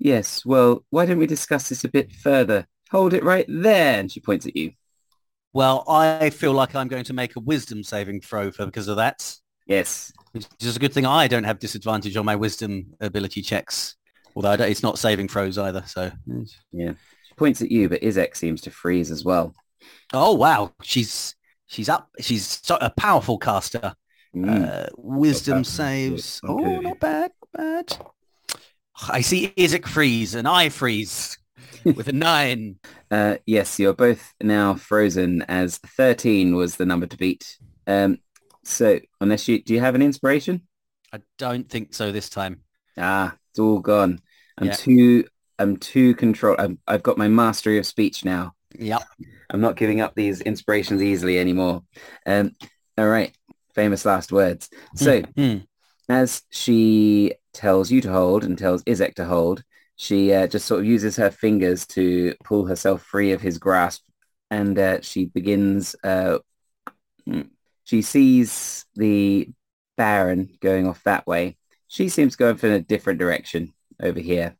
yes. 0.00 0.44
Well, 0.44 0.84
why 0.90 1.06
don't 1.06 1.18
we 1.18 1.26
discuss 1.28 1.68
this 1.68 1.84
a 1.84 1.88
bit 1.88 2.12
further? 2.12 2.66
Hold 2.90 3.14
it 3.14 3.22
right 3.22 3.46
there." 3.48 4.00
And 4.00 4.10
she 4.10 4.18
points 4.18 4.46
at 4.46 4.56
you. 4.56 4.72
Well, 5.52 5.84
I 5.88 6.30
feel 6.30 6.52
like 6.52 6.74
I'm 6.74 6.88
going 6.88 7.04
to 7.04 7.12
make 7.12 7.36
a 7.36 7.40
wisdom 7.40 7.82
saving 7.84 8.20
throw 8.20 8.50
for 8.50 8.66
because 8.66 8.88
of 8.88 8.96
that. 8.96 9.36
Yes. 9.66 10.12
Which 10.32 10.46
is 10.60 10.76
a 10.76 10.80
good 10.80 10.92
thing 10.92 11.06
I 11.06 11.26
don't 11.28 11.44
have 11.44 11.58
disadvantage 11.58 12.16
on 12.16 12.24
my 12.24 12.36
wisdom 12.36 12.94
ability 13.00 13.42
checks. 13.42 13.96
Although 14.36 14.50
I 14.50 14.56
don't, 14.56 14.70
it's 14.70 14.82
not 14.82 14.98
saving 14.98 15.28
throws 15.28 15.58
either. 15.58 15.82
So, 15.86 16.10
Yeah. 16.72 16.92
She 17.26 17.34
points 17.36 17.62
at 17.62 17.70
you, 17.70 17.88
but 17.88 18.00
Izek 18.00 18.36
seems 18.36 18.60
to 18.62 18.70
freeze 18.70 19.10
as 19.10 19.24
well. 19.24 19.54
oh 20.12 20.34
wow, 20.34 20.72
she's 20.82 21.34
she's 21.66 21.88
up. 21.88 22.10
She's 22.20 22.60
so, 22.62 22.78
a 22.80 22.90
powerful 22.90 23.38
caster. 23.38 23.94
Mm. 24.34 24.84
Uh, 24.84 24.86
wisdom 24.96 25.64
saves. 25.64 26.40
Good. 26.40 26.50
Oh, 26.50 26.80
not 26.80 27.00
bad, 27.00 27.32
not 27.54 27.88
bad. 27.88 27.98
I 29.08 29.20
see 29.20 29.48
Izek 29.56 29.86
freeze 29.86 30.34
and 30.34 30.46
I 30.48 30.68
freeze 30.68 31.38
with 31.84 32.08
a 32.08 32.12
nine. 32.12 32.76
Uh, 33.12 33.36
yes, 33.44 33.80
you're 33.80 33.92
both 33.92 34.32
now 34.40 34.74
frozen 34.76 35.42
as 35.48 35.78
13 35.78 36.54
was 36.54 36.76
the 36.76 36.86
number 36.86 37.06
to 37.08 37.16
beat. 37.16 37.58
Um, 37.88 38.18
so 38.62 39.00
unless 39.20 39.48
you, 39.48 39.60
do 39.60 39.74
you 39.74 39.80
have 39.80 39.96
an 39.96 40.02
inspiration? 40.02 40.62
I 41.12 41.18
don't 41.38 41.68
think 41.68 41.92
so 41.92 42.12
this 42.12 42.28
time. 42.28 42.60
Ah, 42.96 43.34
it's 43.50 43.58
all 43.58 43.80
gone. 43.80 44.20
I'm 44.58 44.68
Yeah. 44.68 44.74
too, 44.74 45.24
I'm 45.58 45.76
too 45.76 46.14
control. 46.14 46.54
I'm, 46.56 46.78
I've 46.86 47.02
got 47.02 47.18
my 47.18 47.26
mastery 47.26 47.78
of 47.78 47.86
speech 47.86 48.24
now. 48.24 48.52
Yep. 48.78 49.02
I'm 49.50 49.60
not 49.60 49.74
giving 49.76 50.00
up 50.00 50.14
these 50.14 50.40
inspirations 50.40 51.02
easily 51.02 51.40
anymore. 51.40 51.82
Um, 52.26 52.52
all 52.96 53.08
right. 53.08 53.36
Famous 53.74 54.04
last 54.04 54.30
words. 54.30 54.70
So 54.94 55.22
Hmm. 55.36 55.56
as 56.08 56.42
she 56.50 57.32
tells 57.52 57.90
you 57.90 58.00
to 58.02 58.10
hold 58.10 58.44
and 58.44 58.56
tells 58.56 58.84
Izek 58.84 59.14
to 59.14 59.24
hold, 59.24 59.62
she 59.96 60.32
uh, 60.32 60.46
just 60.46 60.66
sort 60.66 60.80
of 60.80 60.86
uses 60.86 61.16
her 61.16 61.30
fingers 61.30 61.86
to 61.88 62.34
pull 62.42 62.64
herself 62.66 63.02
free 63.02 63.32
of 63.32 63.42
his 63.42 63.58
grasp, 63.58 64.02
and 64.50 64.78
uh, 64.78 65.00
she 65.02 65.26
begins. 65.26 65.94
Uh, 66.02 66.38
mm, 67.28 67.50
she 67.84 68.02
sees 68.02 68.86
the 68.94 69.50
Baron 69.96 70.56
going 70.60 70.86
off 70.86 71.02
that 71.04 71.26
way. 71.26 71.58
She 71.86 72.08
seems 72.08 72.36
going 72.36 72.56
for 72.56 72.68
a 72.68 72.80
different 72.80 73.18
direction 73.18 73.74
over 74.02 74.20
here. 74.20 74.56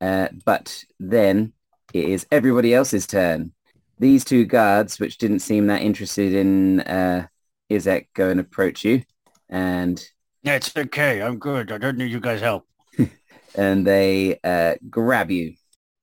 Uh, 0.00 0.28
but 0.44 0.84
then 1.00 1.52
it 1.92 2.04
is 2.04 2.26
everybody 2.30 2.74
else's 2.74 3.06
turn. 3.06 3.52
These 3.98 4.24
two 4.24 4.44
guards, 4.44 5.00
which 5.00 5.18
didn't 5.18 5.40
seem 5.40 5.66
that 5.66 5.82
interested 5.82 6.34
in 6.34 6.80
uh, 6.80 7.26
Izek, 7.70 8.08
go 8.14 8.28
and 8.28 8.38
approach 8.38 8.84
you, 8.84 9.02
and 9.48 10.06
It's 10.46 10.76
okay. 10.76 11.20
I'm 11.22 11.38
good. 11.38 11.72
I 11.72 11.78
don't 11.78 11.98
need 11.98 12.12
you 12.12 12.20
guys' 12.20 12.40
help. 12.40 12.66
and 13.56 13.84
they 13.84 14.38
uh, 14.44 14.76
grab 14.88 15.30
you. 15.30 15.54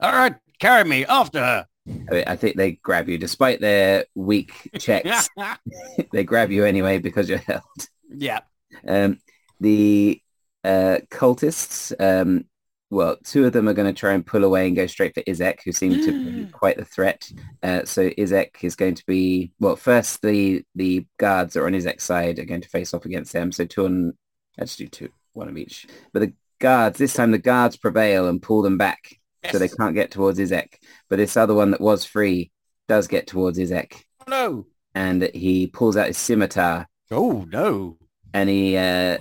All 0.02 0.12
right, 0.12 0.36
carry 0.60 0.84
me 0.84 1.06
after 1.06 1.40
her. 1.40 1.68
I, 1.88 2.14
mean, 2.14 2.24
I 2.28 2.36
think 2.36 2.58
they 2.58 2.74
grab 2.74 3.08
you, 3.08 3.18
despite 3.18 3.62
their 3.62 4.06
weak 4.16 4.70
checks. 4.80 5.30
they 6.12 6.26
grab 6.26 6.52
you 6.52 6.66
anyway 6.66 6.98
because 6.98 7.30
you're 7.30 7.38
held. 7.40 7.64
yeah. 8.10 8.42
Um, 8.86 9.20
the 9.62 10.22
uh, 10.66 10.98
cultists, 11.10 11.94
um, 12.02 12.44
well, 12.90 13.16
two 13.24 13.46
of 13.46 13.54
them 13.54 13.70
are 13.70 13.74
going 13.74 13.94
to 13.94 13.98
try 13.98 14.12
and 14.12 14.26
pull 14.26 14.44
away 14.44 14.68
and 14.68 14.76
go 14.76 14.88
straight 14.88 15.14
for 15.14 15.24
Izek, 15.24 15.60
who 15.64 15.72
seemed 15.72 16.04
to 16.04 16.12
be 16.12 16.46
quite 16.52 16.76
the 16.76 16.86
threat. 16.86 17.32
Uh, 17.62 17.86
so 17.86 18.10
Izek 18.10 18.62
is 18.62 18.76
going 18.76 18.96
to 18.96 19.06
be, 19.06 19.54
well, 19.60 19.78
first 19.78 20.22
the 20.22 20.64
the 20.76 21.08
guards 21.18 21.54
that 21.54 21.62
are 21.62 21.68
on 21.68 21.74
Izek's 21.74 22.04
side 22.04 22.40
are 22.40 22.46
going 22.46 22.62
to 22.62 22.70
face 22.70 22.94
off 22.94 23.06
against 23.06 23.32
them. 23.32 23.54
So 23.54 23.66
two 23.66 23.86
on, 23.86 24.14
let's 24.58 24.76
do 24.76 24.88
two, 24.88 25.10
one 25.34 25.48
of 25.50 25.58
each. 25.58 25.88
But 26.12 26.20
the 26.22 26.34
guards, 26.60 26.98
this 26.98 27.14
time 27.14 27.32
the 27.32 27.38
guards 27.38 27.78
prevail 27.78 28.28
and 28.28 28.42
pull 28.42 28.62
them 28.62 28.78
back. 28.78 29.20
So 29.52 29.60
they 29.60 29.68
can't 29.68 29.94
get 29.94 30.10
towards 30.10 30.40
Izek. 30.40 30.76
But 31.10 31.18
this 31.18 31.36
other 31.36 31.54
one 31.54 31.72
that 31.72 31.82
was 31.82 32.06
free 32.06 32.52
does 32.88 33.08
get 33.08 33.28
towards 33.28 33.60
Izek. 33.60 34.04
Oh, 34.22 34.30
no. 34.30 34.66
And 34.96 35.30
he 35.34 35.68
pulls 35.68 35.98
out 35.98 36.08
his 36.08 36.18
scimitar 36.18 36.88
Oh 37.12 37.46
no. 37.52 37.98
and 38.34 38.50
he, 38.50 38.78
uh, 38.78 39.18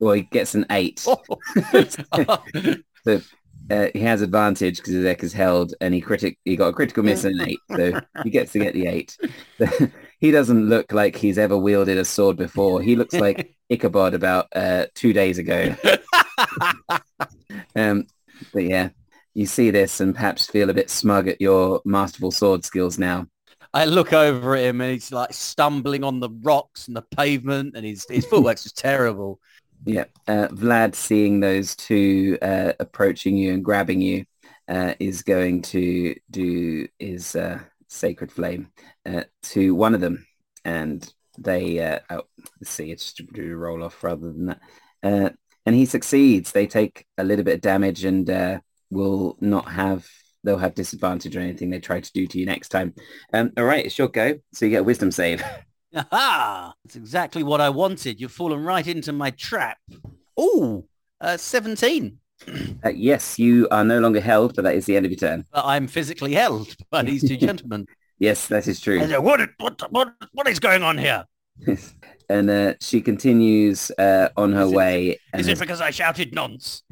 well, 0.00 0.14
he 0.14 0.22
gets 0.22 0.54
an 0.54 0.64
eight. 0.70 1.06
Oh. 1.06 1.22
So 3.06 3.20
uh, 3.70 3.86
he 3.92 4.00
has 4.00 4.20
advantage 4.20 4.78
because 4.78 4.94
Izek 4.94 5.22
is 5.22 5.32
held, 5.32 5.74
and 5.80 5.94
he 5.94 6.00
critic 6.00 6.38
he 6.44 6.56
got 6.56 6.68
a 6.68 6.72
critical 6.72 7.04
miss 7.04 7.22
and 7.24 7.40
an 7.40 7.48
eight, 7.48 7.60
so 7.76 8.00
he 8.24 8.30
gets 8.30 8.50
to 8.52 8.58
get 8.58 8.74
the 8.74 8.86
eight. 8.88 9.16
he 10.18 10.30
doesn't 10.30 10.68
look 10.68 10.92
like 10.92 11.16
he's 11.16 11.38
ever 11.38 11.56
wielded 11.56 11.98
a 11.98 12.04
sword 12.04 12.36
before. 12.36 12.82
He 12.82 12.96
looks 12.96 13.14
like 13.14 13.54
Ichabod 13.68 14.14
about 14.14 14.48
uh, 14.54 14.86
two 14.94 15.12
days 15.12 15.38
ago. 15.38 15.74
Um, 17.74 18.06
but 18.52 18.64
yeah, 18.64 18.88
you 19.34 19.46
see 19.46 19.70
this 19.70 20.00
and 20.00 20.14
perhaps 20.14 20.46
feel 20.46 20.70
a 20.70 20.74
bit 20.74 20.90
smug 20.90 21.28
at 21.28 21.40
your 21.40 21.82
masterful 21.84 22.30
sword 22.30 22.64
skills 22.64 22.98
now. 22.98 23.26
I 23.74 23.84
look 23.84 24.12
over 24.12 24.56
at 24.56 24.64
him 24.64 24.80
and 24.80 24.92
he's 24.92 25.12
like 25.12 25.34
stumbling 25.34 26.02
on 26.02 26.20
the 26.20 26.30
rocks 26.42 26.88
and 26.88 26.96
the 26.96 27.02
pavement 27.02 27.76
and 27.76 27.84
his, 27.84 28.06
his 28.08 28.24
footwork's 28.24 28.62
just 28.62 28.78
terrible. 28.78 29.40
Yeah, 29.84 30.04
uh, 30.26 30.48
Vlad 30.48 30.94
seeing 30.94 31.40
those 31.40 31.76
two 31.76 32.38
uh, 32.40 32.72
approaching 32.80 33.36
you 33.36 33.52
and 33.52 33.64
grabbing 33.64 34.00
you 34.00 34.24
uh, 34.68 34.94
is 34.98 35.22
going 35.22 35.62
to 35.62 36.14
do 36.30 36.88
his 36.98 37.36
uh, 37.36 37.60
sacred 37.96 38.30
flame 38.30 38.68
uh, 39.04 39.24
to 39.42 39.74
one 39.74 39.94
of 39.94 40.00
them, 40.00 40.26
and 40.64 41.12
they 41.38 41.80
uh, 41.80 41.98
oh, 42.10 42.22
let's 42.60 42.70
see, 42.70 42.90
it's 42.90 43.12
just 43.12 43.32
do 43.32 43.52
a 43.52 43.56
roll 43.56 43.82
off 43.82 44.02
rather 44.02 44.32
than 44.32 44.46
that, 44.46 44.60
uh, 45.02 45.30
and 45.64 45.74
he 45.74 45.86
succeeds. 45.86 46.52
They 46.52 46.66
take 46.66 47.06
a 47.18 47.24
little 47.24 47.44
bit 47.44 47.56
of 47.56 47.60
damage 47.60 48.04
and 48.04 48.28
uh, 48.28 48.60
will 48.90 49.36
not 49.40 49.70
have. 49.70 50.06
They'll 50.44 50.58
have 50.58 50.76
disadvantage 50.76 51.36
or 51.36 51.40
anything 51.40 51.70
they 51.70 51.80
try 51.80 51.98
to 52.00 52.12
do 52.12 52.24
to 52.28 52.38
you 52.38 52.46
next 52.46 52.68
time. 52.68 52.94
Um, 53.32 53.50
all 53.56 53.64
right, 53.64 53.84
it's 53.84 53.98
your 53.98 54.06
go. 54.06 54.34
So 54.52 54.64
you 54.64 54.70
get 54.70 54.82
a 54.82 54.84
wisdom 54.84 55.10
save. 55.10 55.42
Aha! 55.96 56.72
That's 56.84 56.94
exactly 56.94 57.42
what 57.42 57.60
I 57.60 57.70
wanted. 57.70 58.20
You've 58.20 58.30
fallen 58.30 58.62
right 58.62 58.86
into 58.86 59.12
my 59.12 59.30
trap. 59.30 59.78
Oh, 60.36 60.86
uh, 61.20 61.36
17. 61.36 62.18
Uh, 62.84 62.90
yes, 62.90 63.38
you 63.38 63.66
are 63.70 63.84
no 63.84 63.98
longer 63.98 64.20
held, 64.20 64.54
but 64.54 64.62
that 64.62 64.74
is 64.74 64.86
the 64.86 64.96
end 64.96 65.04
of 65.06 65.10
your 65.10 65.18
turn. 65.18 65.44
But 65.52 65.64
I'm 65.64 65.86
physically 65.88 66.34
held 66.34 66.74
by 66.90 67.02
these 67.02 67.26
two 67.26 67.36
gentlemen. 67.36 67.86
Yes, 68.18 68.46
that 68.48 68.66
is 68.66 68.80
true. 68.80 69.02
I 69.02 69.06
said, 69.08 69.18
what, 69.18 69.40
what, 69.58 69.92
what, 69.92 70.14
what 70.32 70.48
is 70.48 70.58
going 70.58 70.82
on 70.82 70.96
here? 70.96 71.26
and 72.30 72.48
uh, 72.48 72.72
she 72.80 73.02
continues 73.02 73.90
uh, 73.98 74.30
on 74.38 74.52
her 74.54 74.62
Is 74.62 74.72
it- 74.72 74.74
way. 74.76 75.20
And 75.34 75.40
Is 75.40 75.48
it 75.48 75.58
because 75.58 75.82
I 75.82 75.90
shouted 75.90 76.32
nonce? 76.34 76.82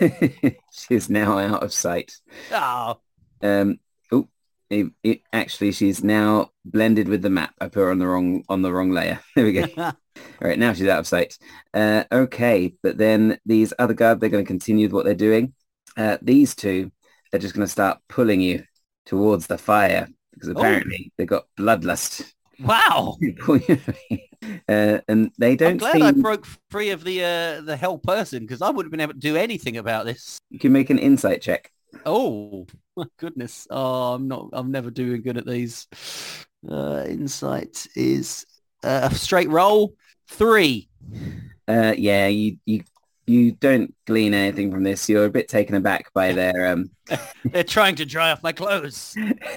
she's 0.72 1.10
now 1.10 1.38
out 1.38 1.62
of 1.62 1.72
sight. 1.72 2.16
Oh, 2.50 2.98
Um, 3.42 3.78
oh, 4.10 4.28
it, 4.70 4.86
it- 5.02 5.20
actually, 5.34 5.72
she's 5.72 6.02
now 6.02 6.50
blended 6.64 7.08
with 7.08 7.20
the 7.20 7.30
map. 7.30 7.54
I 7.60 7.66
put 7.68 7.80
her 7.80 7.90
on 7.90 7.98
the 7.98 8.06
wrong 8.06 8.42
on 8.48 8.62
the 8.62 8.72
wrong 8.72 8.90
layer. 8.90 9.20
There 9.36 9.44
we 9.44 9.52
go. 9.52 9.92
All 10.16 10.48
right, 10.48 10.58
now 10.58 10.72
she's 10.72 10.88
out 10.88 11.00
of 11.00 11.06
sight. 11.06 11.38
Uh, 11.72 12.04
okay, 12.12 12.74
but 12.82 12.98
then 12.98 13.38
these 13.46 13.72
other 13.78 13.94
guards, 13.94 14.20
they're 14.20 14.30
going 14.30 14.44
to 14.44 14.48
continue 14.48 14.86
with 14.86 14.92
what 14.92 15.04
they're 15.04 15.14
doing. 15.14 15.54
Uh, 15.96 16.18
these 16.22 16.54
two 16.54 16.90
are 17.32 17.38
just 17.38 17.54
going 17.54 17.66
to 17.66 17.70
start 17.70 17.98
pulling 18.08 18.40
you 18.40 18.64
towards 19.06 19.46
the 19.46 19.58
fire 19.58 20.08
because 20.32 20.48
apparently 20.48 21.12
they've 21.16 21.26
got 21.26 21.44
bloodlust. 21.58 22.32
wow. 22.60 23.16
uh, 24.68 24.98
and 25.08 25.30
they 25.38 25.52
I'm 25.52 25.56
don't 25.56 25.76
glad 25.78 25.92
seem... 25.94 26.02
I 26.02 26.12
broke 26.12 26.46
free 26.70 26.90
of 26.90 27.04
the 27.04 27.22
uh, 27.22 27.60
the 27.62 27.76
hell 27.76 27.98
person 27.98 28.40
because 28.40 28.62
I 28.62 28.70
wouldn't 28.70 28.86
have 28.86 28.90
been 28.90 29.00
able 29.00 29.14
to 29.14 29.18
do 29.18 29.36
anything 29.36 29.76
about 29.76 30.04
this. 30.04 30.38
You 30.50 30.58
can 30.58 30.72
make 30.72 30.90
an 30.90 30.98
insight 30.98 31.42
check. 31.42 31.70
Oh 32.04 32.66
my 32.96 33.06
goodness! 33.18 33.66
Oh, 33.70 34.14
I'm 34.14 34.28
not. 34.28 34.50
I'm 34.52 34.70
never 34.70 34.90
doing 34.90 35.22
good 35.22 35.38
at 35.38 35.46
these. 35.46 35.86
Uh, 36.68 37.04
insight 37.06 37.86
is 37.94 38.46
uh, 38.84 39.08
a 39.10 39.14
straight 39.14 39.48
roll 39.48 39.94
three. 40.28 40.88
Uh, 41.66 41.94
yeah, 41.96 42.26
you, 42.28 42.58
you 42.66 42.82
you 43.26 43.52
don't 43.52 43.94
glean 44.06 44.34
anything 44.34 44.70
from 44.70 44.82
this. 44.84 45.08
You're 45.08 45.24
a 45.24 45.30
bit 45.30 45.48
taken 45.48 45.74
aback 45.74 46.12
by 46.12 46.32
their 46.32 46.66
um. 46.68 46.90
They're 47.44 47.64
trying 47.64 47.94
to 47.96 48.04
dry 48.04 48.30
off 48.32 48.42
my 48.42 48.52
clothes. 48.52 49.16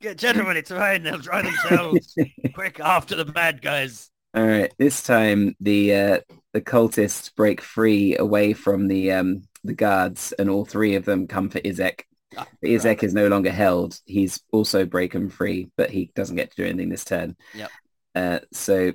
Get 0.00 0.18
gentlemen, 0.18 0.56
it's 0.56 0.70
fine. 0.70 1.04
They'll 1.04 1.18
dry 1.18 1.42
themselves. 1.42 2.14
Quick, 2.54 2.80
after 2.80 3.16
the 3.16 3.24
bad 3.24 3.62
guys. 3.62 4.10
All 4.34 4.46
right, 4.46 4.72
this 4.78 5.02
time 5.02 5.56
the 5.60 5.94
uh, 5.94 6.20
the 6.52 6.60
cultists 6.60 7.34
break 7.34 7.60
free 7.62 8.16
away 8.16 8.52
from 8.52 8.88
the 8.88 9.12
um 9.12 9.42
the 9.64 9.72
guards, 9.72 10.32
and 10.32 10.50
all 10.50 10.64
three 10.64 10.94
of 10.96 11.04
them 11.04 11.26
come 11.26 11.48
for 11.48 11.60
Izek. 11.60 12.00
Ah, 12.36 12.46
But 12.60 12.70
Izek 12.70 13.02
is 13.02 13.14
no 13.14 13.28
longer 13.28 13.50
held. 13.50 13.98
He's 14.04 14.42
also 14.52 14.84
broken 14.84 15.30
free, 15.30 15.70
but 15.76 15.90
he 15.90 16.10
doesn't 16.14 16.36
get 16.36 16.50
to 16.50 16.56
do 16.56 16.68
anything 16.68 16.88
this 16.90 17.04
turn. 17.04 17.36
Yep. 17.54 17.70
Uh, 18.16 18.40
so, 18.50 18.92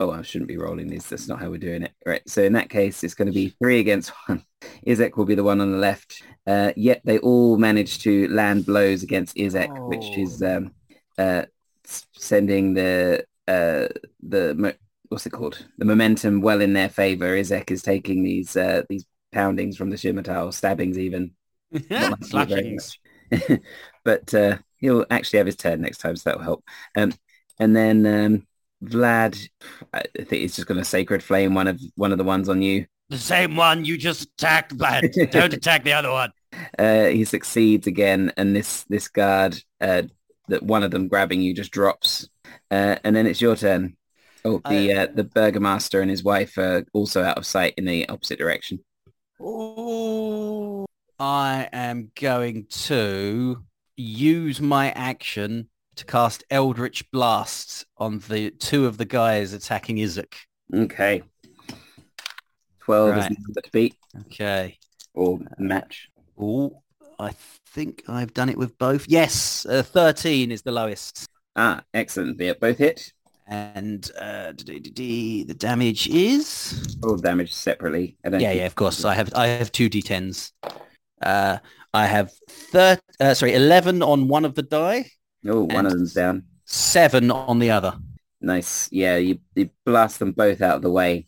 oh, 0.00 0.10
I 0.10 0.22
shouldn't 0.22 0.48
be 0.48 0.56
rolling 0.58 0.88
these. 0.88 1.08
That's 1.08 1.28
not 1.28 1.38
how 1.40 1.48
we're 1.48 1.58
doing 1.58 1.84
it. 1.84 1.92
Right. 2.04 2.28
So 2.28 2.42
in 2.42 2.54
that 2.54 2.68
case, 2.68 3.04
it's 3.04 3.14
going 3.14 3.28
to 3.28 3.32
be 3.32 3.54
three 3.62 3.78
against 3.78 4.10
one. 4.26 4.44
Izek 4.86 5.16
will 5.16 5.24
be 5.24 5.36
the 5.36 5.44
one 5.44 5.60
on 5.60 5.70
the 5.70 5.78
left. 5.78 6.22
Uh, 6.46 6.72
yet 6.76 7.00
they 7.04 7.18
all 7.18 7.56
manage 7.56 8.00
to 8.00 8.28
land 8.28 8.66
blows 8.66 9.02
against 9.04 9.36
Izek, 9.36 9.88
which 9.88 10.04
Oh. 10.04 10.20
is 10.20 10.42
um, 10.42 10.72
uh, 11.16 11.44
sending 11.84 12.74
the 12.74 13.24
uh, 13.46 13.86
the 14.22 14.54
mo- 14.56 14.72
what's 15.08 15.26
it 15.26 15.30
called? 15.30 15.64
The 15.78 15.84
momentum 15.84 16.40
well 16.40 16.60
in 16.60 16.72
their 16.72 16.88
favor. 16.88 17.36
Izek 17.36 17.70
is 17.70 17.82
taking 17.82 18.24
these 18.24 18.56
uh, 18.56 18.82
these 18.88 19.04
poundings 19.32 19.76
from 19.76 19.90
the 19.90 20.40
or 20.42 20.52
stabbings 20.52 20.98
even. 20.98 21.32
Not 21.90 22.32
like 22.32 22.48
you 22.48 22.56
very 22.56 22.78
Slashings. 22.78 22.98
but 24.04 24.34
uh, 24.34 24.58
he'll 24.76 25.06
actually 25.10 25.38
have 25.38 25.46
his 25.46 25.56
turn 25.56 25.80
next 25.80 25.98
time, 25.98 26.16
so 26.16 26.30
that'll 26.30 26.44
help. 26.44 26.64
Um, 26.96 27.12
and 27.58 27.76
then 27.76 28.06
um, 28.06 28.46
Vlad, 28.90 29.48
I 29.92 30.02
think 30.16 30.30
he's 30.30 30.56
just 30.56 30.68
going 30.68 30.78
to 30.78 30.84
sacred 30.84 31.22
flame 31.22 31.54
one 31.54 31.68
of 31.68 31.80
one 31.96 32.12
of 32.12 32.18
the 32.18 32.24
ones 32.24 32.48
on 32.48 32.62
you. 32.62 32.86
The 33.10 33.18
same 33.18 33.56
one 33.56 33.84
you 33.84 33.98
just 33.98 34.22
attacked, 34.22 34.76
Vlad. 34.76 35.30
Don't 35.30 35.52
attack 35.54 35.84
the 35.84 35.92
other 35.92 36.10
one. 36.10 36.32
Uh, 36.78 37.06
he 37.06 37.24
succeeds 37.24 37.86
again, 37.86 38.32
and 38.36 38.54
this 38.54 38.84
this 38.88 39.08
guard, 39.08 39.60
uh, 39.80 40.02
that 40.48 40.62
one 40.62 40.82
of 40.82 40.90
them 40.90 41.08
grabbing 41.08 41.40
you, 41.40 41.54
just 41.54 41.70
drops. 41.70 42.28
Uh, 42.70 42.96
and 43.04 43.14
then 43.14 43.26
it's 43.26 43.40
your 43.40 43.56
turn. 43.56 43.96
Oh, 44.44 44.60
the 44.68 44.92
uh, 44.92 45.06
the 45.14 45.24
burgomaster 45.24 46.00
and 46.00 46.10
his 46.10 46.22
wife 46.22 46.58
are 46.58 46.84
also 46.92 47.22
out 47.22 47.38
of 47.38 47.46
sight 47.46 47.74
in 47.76 47.84
the 47.84 48.08
opposite 48.08 48.38
direction. 48.38 48.80
Oh, 49.40 50.86
I 51.18 51.68
am 51.72 52.10
going 52.20 52.66
to 52.70 53.64
use 53.96 54.60
my 54.60 54.90
action 54.90 55.68
to 55.96 56.04
cast 56.04 56.44
Eldritch 56.50 57.10
Blasts 57.10 57.84
on 57.98 58.18
the 58.28 58.50
two 58.50 58.86
of 58.86 58.98
the 58.98 59.04
guys 59.04 59.52
attacking 59.52 59.96
Izek. 59.96 60.34
Okay. 60.74 61.22
Twelve 62.80 63.10
Right. 63.10 63.30
is 63.30 63.36
the 63.36 63.42
number 63.42 63.60
to 63.60 63.70
beat 63.72 63.94
Okay. 64.26 64.78
or 65.14 65.38
match. 65.58 66.08
Oh, 66.38 66.82
I 67.18 67.30
think 67.66 68.02
I've 68.08 68.34
done 68.34 68.48
it 68.48 68.58
with 68.58 68.76
both. 68.78 69.06
Yes, 69.08 69.64
uh, 69.66 69.82
13 69.82 70.50
is 70.50 70.62
the 70.62 70.72
lowest. 70.72 71.26
Ah, 71.56 71.82
excellent. 71.94 72.40
Yeah, 72.40 72.54
both 72.60 72.78
hit. 72.78 73.12
And 73.46 74.10
uh, 74.18 74.52
the 74.56 75.54
damage 75.56 76.08
is... 76.08 76.96
All 77.04 77.16
damage 77.16 77.52
separately. 77.52 78.16
Yeah, 78.24 78.38
yeah, 78.52 78.66
of 78.66 78.74
course. 78.74 79.04
I 79.04 79.14
have 79.14 79.32
I 79.34 79.46
have 79.48 79.70
two 79.70 79.90
d10s. 79.90 80.52
Uh, 81.22 81.58
I 81.92 82.06
have 82.06 82.32
thir- 82.48 82.98
uh, 83.20 83.34
sorry, 83.34 83.54
11 83.54 84.02
on 84.02 84.28
one 84.28 84.44
of 84.44 84.54
the 84.54 84.62
die, 84.62 85.10
Oh, 85.46 85.64
one 85.64 85.86
of 85.86 85.92
them's 85.92 86.14
down. 86.14 86.44
seven 86.64 87.30
on 87.30 87.58
the 87.58 87.70
other. 87.70 87.94
Nice. 88.40 88.88
Yeah, 88.92 89.16
you, 89.16 89.38
you 89.54 89.70
blast 89.86 90.18
them 90.18 90.32
both 90.32 90.60
out 90.62 90.76
of 90.76 90.82
the 90.82 90.90
way. 90.90 91.26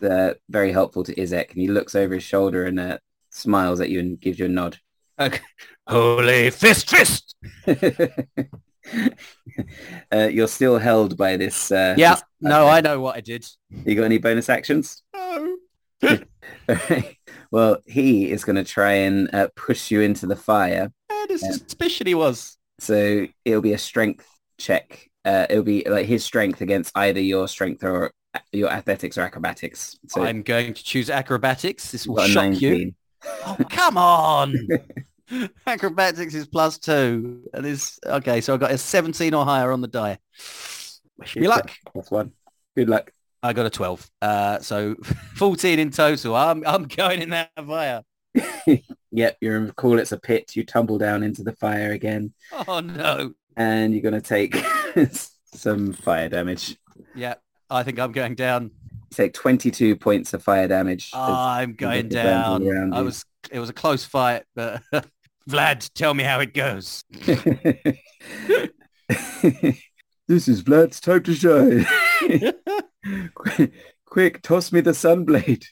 They're 0.00 0.36
very 0.48 0.70
helpful 0.72 1.02
to 1.04 1.14
Izek, 1.14 1.50
and 1.50 1.60
he 1.60 1.68
looks 1.68 1.94
over 1.94 2.14
his 2.14 2.22
shoulder 2.22 2.64
and 2.66 2.78
uh, 2.78 2.98
smiles 3.30 3.80
at 3.80 3.90
you 3.90 3.98
and 4.00 4.20
gives 4.20 4.38
you 4.38 4.46
a 4.46 4.48
nod. 4.48 4.78
Okay. 5.20 5.40
Holy 5.88 6.50
fist, 6.50 6.88
fist! 6.90 7.34
uh, 10.12 10.28
you're 10.30 10.48
still 10.48 10.78
held 10.78 11.16
by 11.16 11.36
this. 11.36 11.70
Uh, 11.72 11.94
Yeah, 11.96 12.14
this- 12.14 12.24
no, 12.40 12.66
I 12.68 12.80
know 12.80 13.00
what 13.00 13.16
I 13.16 13.20
did. 13.20 13.46
You 13.84 13.94
got 13.94 14.04
any 14.04 14.18
bonus 14.18 14.48
actions? 14.48 15.02
No. 16.00 16.16
well, 17.50 17.78
he 17.84 18.30
is 18.30 18.44
going 18.44 18.54
to 18.56 18.62
try 18.62 18.92
and 18.92 19.28
uh, 19.34 19.48
push 19.56 19.90
you 19.90 20.00
into 20.00 20.26
the 20.26 20.36
fire. 20.36 20.92
And 21.10 21.30
his 21.30 21.42
Yeah. 21.42 21.50
suspicion 21.52 22.06
he 22.06 22.14
was. 22.14 22.56
So 22.78 23.26
it'll 23.44 23.62
be 23.62 23.72
a 23.72 23.78
strength 23.78 24.26
check. 24.58 25.08
Uh, 25.24 25.46
it'll 25.50 25.64
be 25.64 25.84
like 25.86 26.06
his 26.06 26.24
strength 26.24 26.60
against 26.60 26.96
either 26.96 27.20
your 27.20 27.48
strength 27.48 27.84
or 27.84 28.12
your 28.52 28.70
athletics 28.70 29.18
or 29.18 29.22
acrobatics. 29.22 29.96
So 30.08 30.22
I'm 30.22 30.42
going 30.42 30.74
to 30.74 30.82
choose 30.82 31.10
acrobatics. 31.10 31.90
This 31.90 32.06
will 32.06 32.24
shock 32.26 32.60
you. 32.60 32.92
Oh, 33.46 33.56
come 33.68 33.96
on. 33.96 34.54
acrobatics 35.66 36.34
is 36.34 36.46
plus 36.46 36.78
two. 36.78 37.42
And 37.52 37.66
is 37.66 37.98
okay, 38.06 38.40
so 38.40 38.54
I 38.54 38.56
got 38.56 38.70
a 38.70 38.78
17 38.78 39.34
or 39.34 39.44
higher 39.44 39.72
on 39.72 39.80
the 39.80 39.88
die. 39.88 40.18
Wish 41.18 41.36
me 41.36 41.48
luck. 41.48 41.70
That's 41.94 42.10
one. 42.10 42.32
Good 42.76 42.88
luck. 42.88 43.12
I 43.42 43.52
got 43.52 43.66
a 43.66 43.70
12. 43.70 44.10
Uh, 44.22 44.58
so 44.60 44.94
14 45.36 45.78
in 45.78 45.90
total. 45.90 46.36
I'm 46.36 46.64
I'm 46.66 46.84
going 46.84 47.22
in 47.22 47.30
that 47.30 47.50
fire. 47.56 48.02
Yep, 49.12 49.38
you're 49.40 49.56
in 49.56 49.70
call 49.72 49.98
it's 49.98 50.12
a 50.12 50.18
pit. 50.18 50.54
You 50.54 50.64
tumble 50.64 50.98
down 50.98 51.22
into 51.22 51.42
the 51.42 51.52
fire 51.56 51.92
again, 51.92 52.32
Oh 52.66 52.80
no. 52.80 53.32
and 53.56 53.92
you're 53.94 54.02
going 54.02 54.14
to 54.14 54.20
take 54.20 54.54
some 55.54 55.92
fire 55.94 56.28
damage. 56.28 56.76
Yeah, 57.14 57.34
I 57.70 57.82
think 57.82 57.98
I'm 57.98 58.12
going 58.12 58.34
down. 58.34 58.64
You 58.64 58.70
take 59.14 59.32
22 59.32 59.96
points 59.96 60.34
of 60.34 60.42
fire 60.42 60.68
damage. 60.68 61.06
as- 61.14 61.20
I'm 61.20 61.74
going 61.74 62.06
it 62.06 62.12
burns 62.12 62.46
all 62.46 62.58
down. 62.58 62.92
I 62.92 62.98
you. 62.98 63.04
was 63.04 63.24
it 63.50 63.58
was 63.60 63.70
a 63.70 63.74
close 63.74 64.04
fight, 64.04 64.42
but 64.54 64.82
Vlad, 65.48 65.90
tell 65.94 66.12
me 66.12 66.22
how 66.24 66.40
it 66.40 66.52
goes. 66.52 67.02
this 70.28 70.48
is 70.48 70.62
Vlad's 70.62 71.00
time 71.00 71.22
to 71.22 71.34
shine. 71.34 71.86
quick, 73.34 73.72
quick, 74.04 74.42
toss 74.42 74.70
me 74.72 74.80
the 74.82 74.90
sunblade. 74.90 75.64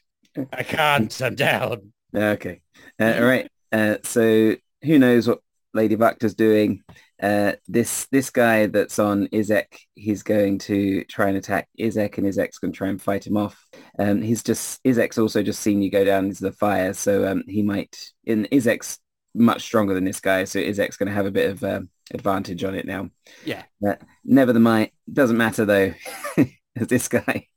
I 0.53 0.63
can't. 0.63 1.21
I'm 1.21 1.35
down. 1.35 1.93
Okay. 2.15 2.61
Uh, 3.01 3.15
all 3.19 3.25
right. 3.25 3.51
Uh, 3.73 3.97
so 4.03 4.57
who 4.83 4.99
knows 4.99 5.29
what 5.29 5.41
Lady 5.75 5.97
Wachter's 5.97 6.35
doing? 6.35 6.83
Uh, 7.23 7.53
this 7.67 8.07
this 8.13 8.31
guy 8.31 8.67
that's 8.67 8.99
on 8.99 9.27
Izek, 9.29 9.67
he's 9.95 10.23
going 10.23 10.59
to 10.61 11.05
try 11.05 11.29
and 11.29 11.37
attack 11.37 11.69
Izek, 11.79 12.19
and 12.19 12.27
Izek's 12.27 12.59
going 12.59 12.73
to 12.73 12.77
try 12.77 12.89
and 12.89 13.01
fight 13.01 13.27
him 13.27 13.37
off. 13.37 13.67
Um, 13.99 14.23
he's 14.23 14.43
just 14.43 14.83
Izek's 14.85 15.19
also 15.19 15.43
just 15.43 15.61
seen 15.61 15.83
you 15.83 15.91
go 15.91 16.05
down 16.05 16.27
into 16.27 16.43
the 16.43 16.53
fire, 16.53 16.93
so 16.93 17.27
um, 17.27 17.43
he 17.49 17.63
might. 17.63 17.97
In 18.25 18.47
Izek's 18.53 18.99
much 19.35 19.63
stronger 19.63 19.95
than 19.95 20.05
this 20.05 20.21
guy, 20.21 20.45
so 20.45 20.59
Izek's 20.59 20.97
going 20.97 21.09
to 21.09 21.15
have 21.15 21.27
a 21.27 21.31
bit 21.31 21.51
of 21.51 21.65
um, 21.65 21.91
advantage 22.13 22.65
on 22.65 22.75
it 22.75 22.87
now. 22.87 23.11
Yeah. 23.45 23.63
Uh, 23.87 23.95
never 24.25 24.53
the 24.53 24.61
mind. 24.61 24.91
Doesn't 25.11 25.37
matter 25.37 25.65
though. 25.65 25.95
as 26.37 26.87
this 26.89 27.09
guy 27.09 27.49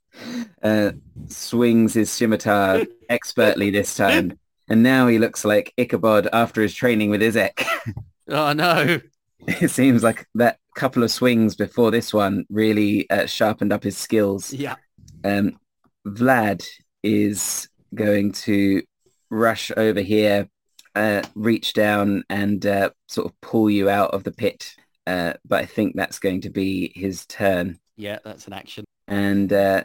uh, 0.64 0.92
swings 1.28 1.94
his 1.94 2.12
scimitar 2.12 2.84
expertly 3.10 3.70
this 3.70 3.96
time. 3.96 4.38
And 4.68 4.84
now 4.84 5.08
he 5.08 5.18
looks 5.18 5.44
like 5.44 5.74
Ichabod 5.78 6.30
after 6.32 6.62
his 6.62 6.74
training 6.74 7.10
with 7.10 7.22
Izek. 7.22 7.66
Oh 8.32 8.54
no. 8.54 9.00
it 9.48 9.72
seems 9.72 10.04
like 10.04 10.28
that 10.36 10.60
couple 10.76 11.04
of 11.04 11.12
swings 11.12 11.56
before 11.56 11.92
this 11.92 12.14
one 12.14 12.46
really 12.50 13.10
uh, 13.10 13.26
sharpened 13.26 13.74
up 13.74 13.84
his 13.84 13.98
skills. 13.98 14.54
Yeah. 14.54 14.76
Um, 15.24 15.60
Vlad 16.08 16.66
is 17.04 17.68
going 17.94 18.32
to 18.32 18.84
rush 19.30 19.72
over 19.76 20.00
here, 20.02 20.48
uh, 20.96 21.24
reach 21.36 21.74
down 21.74 22.24
and 22.30 22.66
uh, 22.66 22.92
sort 23.08 23.28
of 23.28 23.42
pull 23.42 23.70
you 23.70 23.90
out 23.90 24.12
of 24.12 24.24
the 24.24 24.32
pit. 24.32 24.76
Uh, 25.06 25.34
but 25.46 25.62
I 25.62 25.66
think 25.66 25.96
that's 25.96 26.20
going 26.20 26.42
to 26.42 26.50
be 26.50 26.92
his 26.96 27.26
turn. 27.26 27.80
Yeah, 27.98 28.20
that's 28.24 28.48
an 28.48 28.54
action. 28.54 28.86
And 29.10 29.52
uh, 29.52 29.84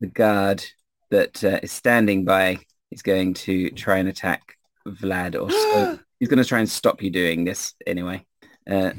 the 0.00 0.06
guard 0.06 0.64
that 1.10 1.44
uh, 1.44 1.60
is 1.62 1.70
standing 1.70 2.24
by 2.24 2.58
is 2.90 3.02
going 3.02 3.34
to 3.34 3.70
try 3.70 3.98
and 3.98 4.08
attack 4.08 4.56
Vlad 4.86 5.40
or 5.40 5.50
so 5.50 5.98
he's 6.20 6.28
going 6.28 6.42
to 6.42 6.48
try 6.48 6.58
and 6.60 6.68
stop 6.68 7.02
you 7.02 7.10
doing 7.10 7.44
this 7.44 7.74
anyway. 7.86 8.24
Uh, 8.68 8.92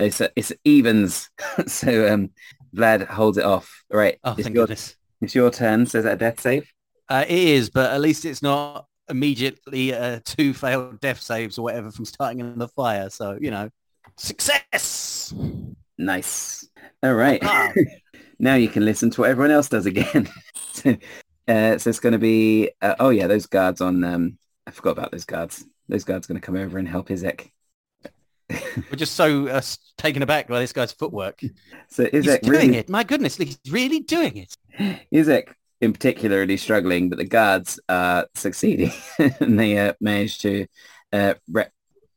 it's 0.00 0.20
it's 0.36 0.52
evens, 0.64 1.30
so 1.66 2.12
um, 2.12 2.30
Vlad 2.74 3.06
holds 3.06 3.38
it 3.38 3.44
off. 3.44 3.84
All 3.92 3.98
right, 3.98 4.18
Oh, 4.24 4.32
it's, 4.32 4.42
thank 4.42 4.54
your, 4.54 4.64
goodness. 4.64 4.96
it's 5.20 5.34
your 5.34 5.50
turn. 5.50 5.86
So 5.86 5.98
is 5.98 6.04
that 6.04 6.14
a 6.14 6.16
death 6.16 6.40
save? 6.40 6.70
Uh, 7.08 7.24
it 7.26 7.38
is, 7.38 7.70
but 7.70 7.92
at 7.92 8.00
least 8.00 8.24
it's 8.24 8.42
not 8.42 8.86
immediately 9.08 9.94
uh, 9.94 10.20
two 10.24 10.52
failed 10.52 11.00
death 11.00 11.20
saves 11.20 11.58
or 11.58 11.62
whatever 11.62 11.90
from 11.90 12.04
starting 12.04 12.40
in 12.40 12.58
the 12.58 12.68
fire. 12.68 13.08
So, 13.10 13.38
you 13.40 13.50
know, 13.50 13.70
success. 14.16 15.32
Nice. 15.96 16.68
All 17.02 17.14
right. 17.14 17.42
Now 18.38 18.54
you 18.54 18.68
can 18.68 18.84
listen 18.84 19.10
to 19.10 19.22
what 19.22 19.30
everyone 19.30 19.50
else 19.50 19.68
does 19.68 19.86
again. 19.86 20.28
so, 20.72 20.90
uh, 21.48 21.78
so 21.78 21.90
it's 21.90 22.00
going 22.00 22.12
to 22.12 22.18
be, 22.18 22.70
uh, 22.80 22.94
oh 23.00 23.10
yeah, 23.10 23.26
those 23.26 23.46
guards 23.46 23.80
on, 23.80 24.04
um, 24.04 24.38
I 24.66 24.70
forgot 24.70 24.92
about 24.92 25.12
those 25.12 25.24
guards. 25.24 25.64
Those 25.88 26.04
guards 26.04 26.26
going 26.26 26.40
to 26.40 26.44
come 26.44 26.56
over 26.56 26.78
and 26.78 26.86
help 26.86 27.08
Izek. 27.08 27.50
We're 28.50 28.96
just 28.96 29.14
so 29.14 29.48
uh, 29.48 29.62
taken 29.96 30.22
aback 30.22 30.48
by 30.48 30.60
this 30.60 30.72
guy's 30.72 30.92
footwork. 30.92 31.40
So 31.88 32.08
He's 32.10 32.24
doing 32.24 32.40
really, 32.44 32.76
it. 32.76 32.88
My 32.88 33.04
goodness, 33.04 33.36
he's 33.36 33.58
really 33.70 34.00
doing 34.00 34.36
it. 34.36 34.56
Izek 35.12 35.54
in 35.80 35.92
particular 35.92 36.38
really 36.38 36.56
struggling, 36.56 37.08
but 37.08 37.18
the 37.18 37.24
guards 37.24 37.78
are 37.88 38.26
succeeding 38.34 38.92
and 39.40 39.58
they 39.58 39.78
uh, 39.78 39.92
manage 40.00 40.38
to 40.40 40.66
uh, 41.12 41.34
re- 41.50 41.68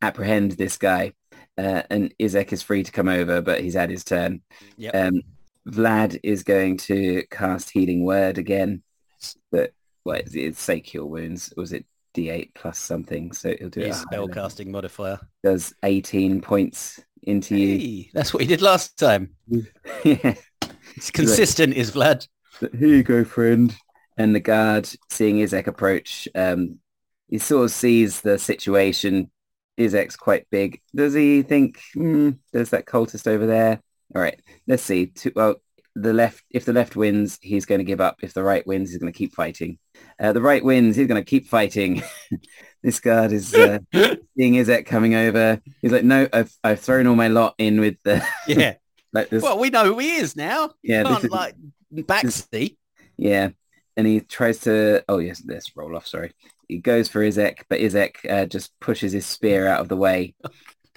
apprehend 0.02 0.54
this 0.54 0.78
guy. 0.78 1.14
Uh, 1.58 1.84
and 1.90 2.14
Izek 2.20 2.54
is 2.54 2.64
free 2.64 2.84
to 2.84 2.92
come 2.92 3.08
over, 3.08 3.42
but 3.42 3.62
he's 3.62 3.76
had 3.76 3.90
his 3.90 4.04
turn. 4.04 4.42
Yep. 4.78 4.96
Um, 4.96 5.22
Vlad 5.68 6.20
is 6.24 6.44
going 6.44 6.78
to 6.78 7.24
cast 7.30 7.70
Healing 7.70 8.04
Word 8.04 8.38
again, 8.38 8.84
but 9.52 9.74
what 10.04 10.28
is 10.28 10.36
it? 10.36 10.42
It's 10.42 10.62
say 10.62 10.80
cure 10.80 11.06
wounds. 11.06 11.54
Was 11.56 11.74
it 11.74 11.86
D8 12.16 12.54
plus 12.56 12.80
something? 12.80 13.32
So 13.32 13.54
he'll 13.58 13.70
do 13.70 13.82
it. 13.82 13.88
His 13.88 14.02
at 14.02 14.06
a 14.06 14.08
higher 14.10 14.22
level. 14.22 14.36
spellcasting 14.36 14.68
modifier. 14.68 15.20
Does 15.44 15.74
18 15.84 16.42
points 16.42 17.00
into 17.24 17.56
you. 17.56 17.78
Hey, 17.78 18.10
that's 18.14 18.34
what 18.34 18.42
he 18.42 18.48
did 18.48 18.62
last 18.62 18.98
time. 18.98 19.36
yeah. 20.04 20.36
It's 20.96 21.12
consistent, 21.12 21.74
is 21.74 21.92
Vlad. 21.92 22.28
Here 22.60 22.88
you 22.88 23.04
go, 23.04 23.24
friend. 23.24 23.76
And 24.18 24.36
the 24.36 24.40
guard, 24.40 24.90
seeing 25.10 25.38
Izek 25.38 25.68
approach, 25.68 26.28
um, 26.36 26.80
he 27.28 27.38
sort 27.38 27.66
of 27.66 27.72
sees 27.72 28.22
the 28.22 28.38
situation. 28.38 29.32
Izek's 29.80 30.16
quite 30.16 30.48
big. 30.50 30.82
Does 30.94 31.14
he 31.14 31.44
think, 31.44 31.82
hmm, 31.94 32.32
there's 32.52 32.72
that 32.72 32.86
cultist 32.86 33.28
over 33.28 33.46
there? 33.46 33.82
All 34.16 34.22
right. 34.22 34.40
Let's 34.68 34.84
see. 34.84 35.08
Two, 35.08 35.32
well, 35.36 35.56
the 35.96 36.14
left. 36.14 36.44
If 36.50 36.66
the 36.66 36.74
left 36.74 36.96
wins, 36.96 37.38
he's 37.42 37.66
going 37.66 37.80
to 37.80 37.86
give 37.86 38.02
up. 38.02 38.18
If 38.24 38.34
the 38.34 38.44
right 38.44 38.66
wins, 38.66 38.90
he's 38.90 39.00
going 39.00 39.12
to 39.12 39.18
keep 39.18 39.34
fighting. 39.34 39.78
Uh, 40.20 40.34
the 40.34 40.42
right 40.42 40.64
wins. 40.64 40.96
He's 40.96 41.08
going 41.08 41.22
to 41.22 41.30
keep 41.30 41.48
fighting. 41.48 42.04
this 42.84 43.00
guard 43.00 43.32
is 43.32 43.54
uh, 43.54 43.80
seeing 43.94 44.54
Izek 44.54 44.86
coming 44.86 45.16
over. 45.16 45.62
He's 45.82 45.92
like, 45.92 46.04
no, 46.04 46.28
I've 46.34 46.54
I've 46.64 46.80
thrown 46.80 47.08
all 47.08 47.16
my 47.16 47.28
lot 47.28 47.56
in 47.58 47.80
with 47.80 47.98
the 48.04 48.26
Yeah. 48.48 48.76
like 49.14 49.30
this. 49.30 49.44
well, 49.44 49.60
we 49.60 49.70
know 49.70 49.86
who 49.86 50.00
he 50.00 50.16
is 50.16 50.36
now. 50.36 50.72
yeah, 50.84 51.04
Can't 51.04 51.24
is, 51.24 51.30
like 51.30 51.56
backseat. 51.94 52.78
yeah. 53.18 53.50
And 53.98 54.08
he 54.08 54.22
tries 54.22 54.60
to. 54.62 55.04
Oh 55.10 55.18
yes, 55.20 55.44
let's 55.46 55.76
roll 55.76 55.96
off. 55.98 56.08
Sorry. 56.08 56.32
He 56.70 56.78
goes 56.78 57.10
for 57.10 57.20
Izek, 57.20 57.64
but 57.70 57.82
Izek 57.82 58.16
uh, 58.30 58.46
just 58.46 58.72
pushes 58.80 59.12
his 59.12 59.26
spear 59.26 59.68
out 59.68 59.82
of 59.82 59.90
the 59.90 59.98
way. 59.98 60.34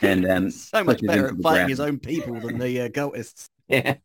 And 0.02 0.26
um, 0.30 0.50
so 0.50 0.84
much 0.84 1.00
better 1.02 1.28
at 1.28 1.36
fighting 1.40 1.68
his 1.68 1.80
own 1.80 1.98
people 1.98 2.34
than 2.40 2.58
the 2.58 2.82
uh, 2.82 2.88
cultists. 2.88 3.48
Yeah. 3.68 3.96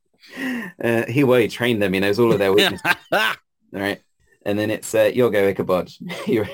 Uh, 0.81 1.05
he 1.05 1.23
well, 1.25 1.39
he 1.39 1.47
trained 1.49 1.81
them. 1.81 1.91
He 1.93 1.99
knows 1.99 2.17
all 2.17 2.31
of 2.31 2.39
their 2.39 2.53
weaknesses. 2.53 2.81
all 3.11 3.35
right. 3.73 4.01
And 4.45 4.57
then 4.57 4.69
it's 4.71 4.93
uh, 4.95 5.11
your 5.13 5.29
go, 5.29 5.47
Ichabod. 5.47 5.91
you 6.25 6.45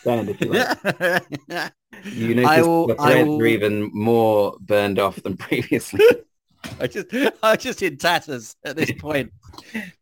stand 0.00 0.28
if 0.28 0.40
you 0.40 0.52
like. 0.52 1.72
You 2.04 2.34
notice 2.34 2.66
will- 2.66 2.86
the 2.88 2.94
threads 2.94 3.26
will- 3.26 3.40
are 3.42 3.46
even 3.46 3.90
more 3.94 4.56
burned 4.60 4.98
off 4.98 5.16
than 5.22 5.36
previously. 5.36 6.04
I 6.80 6.86
just, 6.86 7.06
I 7.42 7.56
just 7.56 7.82
in 7.82 7.96
tatters 7.96 8.54
at 8.64 8.76
this 8.76 8.92
point. 8.92 9.32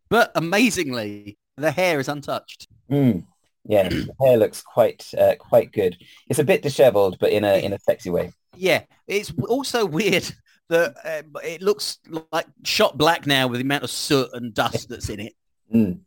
But 0.09 0.33
amazingly, 0.35 1.39
the 1.57 1.71
hair 1.71 2.01
is 2.01 2.09
untouched. 2.09 2.69
Mm. 2.91 3.25
Yeah, 3.65 3.89
the 3.89 4.15
hair 4.21 4.37
looks 4.37 4.63
quite 4.63 5.07
uh, 5.19 5.35
quite 5.37 5.73
good. 5.73 5.97
It's 6.29 6.39
a 6.39 6.45
bit 6.45 6.63
dishevelled, 6.63 7.19
but 7.19 7.33
in 7.33 7.45
a 7.45 7.65
in 7.65 7.73
a 7.73 7.79
sexy 7.79 8.11
way. 8.11 8.33
Yeah, 8.57 8.83
it's 9.07 9.33
also 9.49 9.85
weird 9.85 10.31
that 10.69 10.95
uh, 11.05 11.41
it 11.41 11.63
looks 11.63 11.99
like 12.33 12.47
shot 12.65 12.97
black 12.97 13.27
now 13.27 13.47
with 13.47 13.61
the 13.61 13.65
amount 13.65 13.85
of 13.85 13.91
soot 13.91 14.31
and 14.33 14.55
dust 14.55 14.89
that's 14.89 15.09
in 15.09 15.21
it. 15.21 15.35
Mm. 15.75 16.01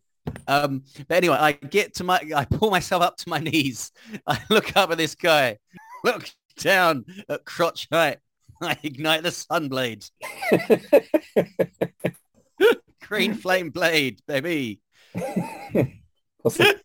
Um, 0.47 0.83
but 1.07 1.15
anyway, 1.15 1.37
I 1.39 1.51
get 1.53 1.95
to 1.95 2.03
my, 2.03 2.19
I 2.35 2.45
pull 2.45 2.69
myself 2.69 3.01
up 3.01 3.17
to 3.17 3.29
my 3.29 3.39
knees. 3.39 3.91
I 4.25 4.39
look 4.49 4.75
up 4.75 4.91
at 4.91 4.97
this 4.97 5.15
guy, 5.15 5.57
look 6.03 6.29
down 6.59 7.05
at 7.29 7.45
crotch 7.45 7.87
height. 7.91 8.17
I 8.59 8.75
ignite 8.81 9.21
the 9.21 9.29
sunblade, 9.29 10.09
green 13.03 13.35
flame 13.35 13.69
blade, 13.69 14.19
baby. 14.27 14.81
What's 16.41 16.59
it? 16.59 16.81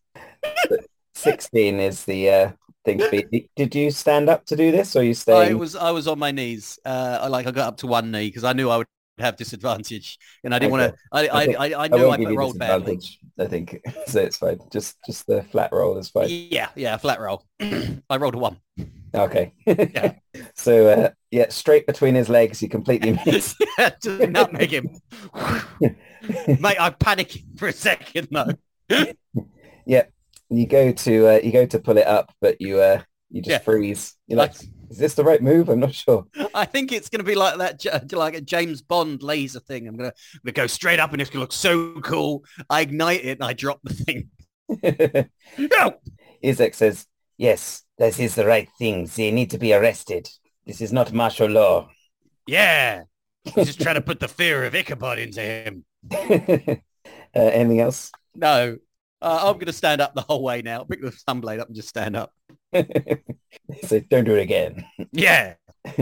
Sixteen 1.14 1.78
is 1.78 2.05
the 2.05 2.31
uh, 2.31 2.50
thing. 2.85 2.98
to 2.98 3.11
be. 3.31 3.48
Did 3.57 3.74
you 3.74 3.90
stand 3.90 4.28
up 4.28 4.44
to 4.46 4.57
do 4.57 4.72
this, 4.72 4.96
or 4.96 5.02
you 5.02 5.11
I 5.11 5.14
staying? 5.14 5.59
was, 5.59 5.76
I 5.76 5.90
was 5.90 6.09
on 6.09 6.18
my 6.18 6.31
knees. 6.31 6.78
Uh, 6.85 7.18
I 7.22 7.28
like, 7.28 7.46
I 7.46 7.50
got 7.50 7.68
up 7.68 7.76
to 7.78 7.87
one 7.87 8.11
knee 8.11 8.26
because 8.28 8.44
I 8.44 8.52
knew 8.52 8.68
I 8.70 8.78
would 8.78 8.87
have 9.18 9.37
disadvantage, 9.37 10.18
and 10.42 10.55
I 10.55 10.59
didn't 10.59 10.72
want 10.72 10.92
to. 10.92 10.98
I, 11.12 11.28
I, 11.28 11.44
Okay. 11.44 11.55
I, 11.55 11.64
I 11.66 11.85
I 11.85 11.88
knew 11.88 12.09
I, 12.09 12.16
you 12.16 12.37
rolled 12.37 12.59
badly. 12.59 12.98
I 13.38 13.46
think 13.46 13.81
so. 14.07 14.20
It's 14.20 14.38
fine. 14.38 14.59
Just 14.72 14.96
just 15.07 15.26
the 15.26 15.42
flat 15.44 15.70
roll 15.72 15.96
is 15.98 16.09
fine. 16.09 16.28
Yeah, 16.28 16.68
yeah, 16.74 16.96
flat 16.96 17.20
roll. 17.20 17.44
I 17.61 18.16
rolled 18.16 18.35
a 18.35 18.38
one. 18.38 18.57
Okay. 19.14 19.52
Yeah. 19.66 20.14
so 20.55 20.88
uh, 20.88 21.11
yeah, 21.31 21.46
straight 21.50 21.87
between 21.87 22.14
his 22.14 22.28
legs, 22.28 22.62
you 22.62 22.68
completely 22.68 23.18
miss. 23.26 23.55
to 24.00 24.26
nutmeg 24.26 24.72
him. 24.72 24.88
Mate, 26.20 26.81
I 26.81 26.90
panicked 26.98 27.38
for 27.59 27.68
a 27.68 27.72
second 27.72 28.28
though. 28.31 29.12
You 30.58 30.66
go 30.66 30.92
to 30.92 31.28
uh, 31.28 31.40
you 31.42 31.52
go 31.52 31.66
to 31.66 31.78
pull 31.78 31.98
it 31.98 32.06
up, 32.06 32.32
but 32.40 32.60
you 32.60 32.80
uh, 32.80 33.02
you 33.30 33.42
just 33.42 33.50
Yeah. 33.50 33.58
freeze. 33.58 34.14
You're 34.26 34.38
like, 34.38 34.54
is 34.90 34.98
this 34.98 35.14
the 35.14 35.24
right 35.24 35.42
move? 35.42 35.68
I'm 35.68 35.80
not 35.80 35.94
sure. 35.94 36.26
I 36.54 36.66
think 36.66 36.92
it's 36.92 37.08
going 37.08 37.20
to 37.20 37.24
be 37.24 37.34
like 37.34 37.58
that, 37.58 38.12
like 38.12 38.34
a 38.34 38.40
James 38.40 38.82
Bond 38.82 39.22
laser 39.22 39.60
thing. 39.60 39.88
I'm 39.88 39.96
going 39.96 40.10
to, 40.44 40.52
go 40.52 40.66
straight 40.66 41.00
up 41.00 41.12
and 41.12 41.20
it's 41.20 41.30
going 41.30 41.38
to 41.38 41.44
look 41.44 41.52
so 41.52 41.98
cool. 42.02 42.44
I 42.68 42.82
ignite 42.82 43.24
it 43.24 43.38
and 43.38 43.44
I 43.44 43.54
drop 43.54 43.80
the 43.82 43.94
thing. 43.94 44.28
No! 45.58 45.94
Izek 46.42 46.74
says, 46.74 47.06
yes, 47.36 47.82
this 47.98 48.18
is 48.18 48.34
the 48.34 48.46
right 48.46 48.68
thing. 48.78 49.08
They 49.16 49.30
need 49.30 49.50
to 49.50 49.58
be 49.58 49.72
arrested. 49.72 50.28
This 50.66 50.80
is 50.80 50.92
not 50.92 51.12
martial 51.12 51.48
law. 51.48 51.88
Yeah. 52.46 53.04
He's 53.44 53.66
just 53.66 53.80
trying 53.80 53.96
to 53.96 54.00
put 54.02 54.20
the 54.20 54.28
fear 54.28 54.64
of 54.64 54.74
Ichabod 54.74 55.18
into 55.18 55.40
him. 55.40 55.84
uh, 56.12 56.76
anything 57.34 57.80
else? 57.80 58.10
No. 58.34 58.76
Uh, 59.22 59.40
I'm 59.44 59.54
going 59.54 59.66
to 59.66 59.72
stand 59.72 60.00
up 60.00 60.14
the 60.14 60.22
whole 60.22 60.42
way 60.42 60.62
now. 60.62 60.82
Pick 60.85 61.00
the 61.00 61.11
sunblade 61.11 61.61
up 61.61 61.68
and 61.68 61.76
just 61.76 61.88
stand 61.88 62.16
up. 62.16 62.32
so 62.74 64.00
don't 64.11 64.24
do 64.24 64.37
it 64.37 64.42
again. 64.42 64.85
Yeah. 65.12 65.54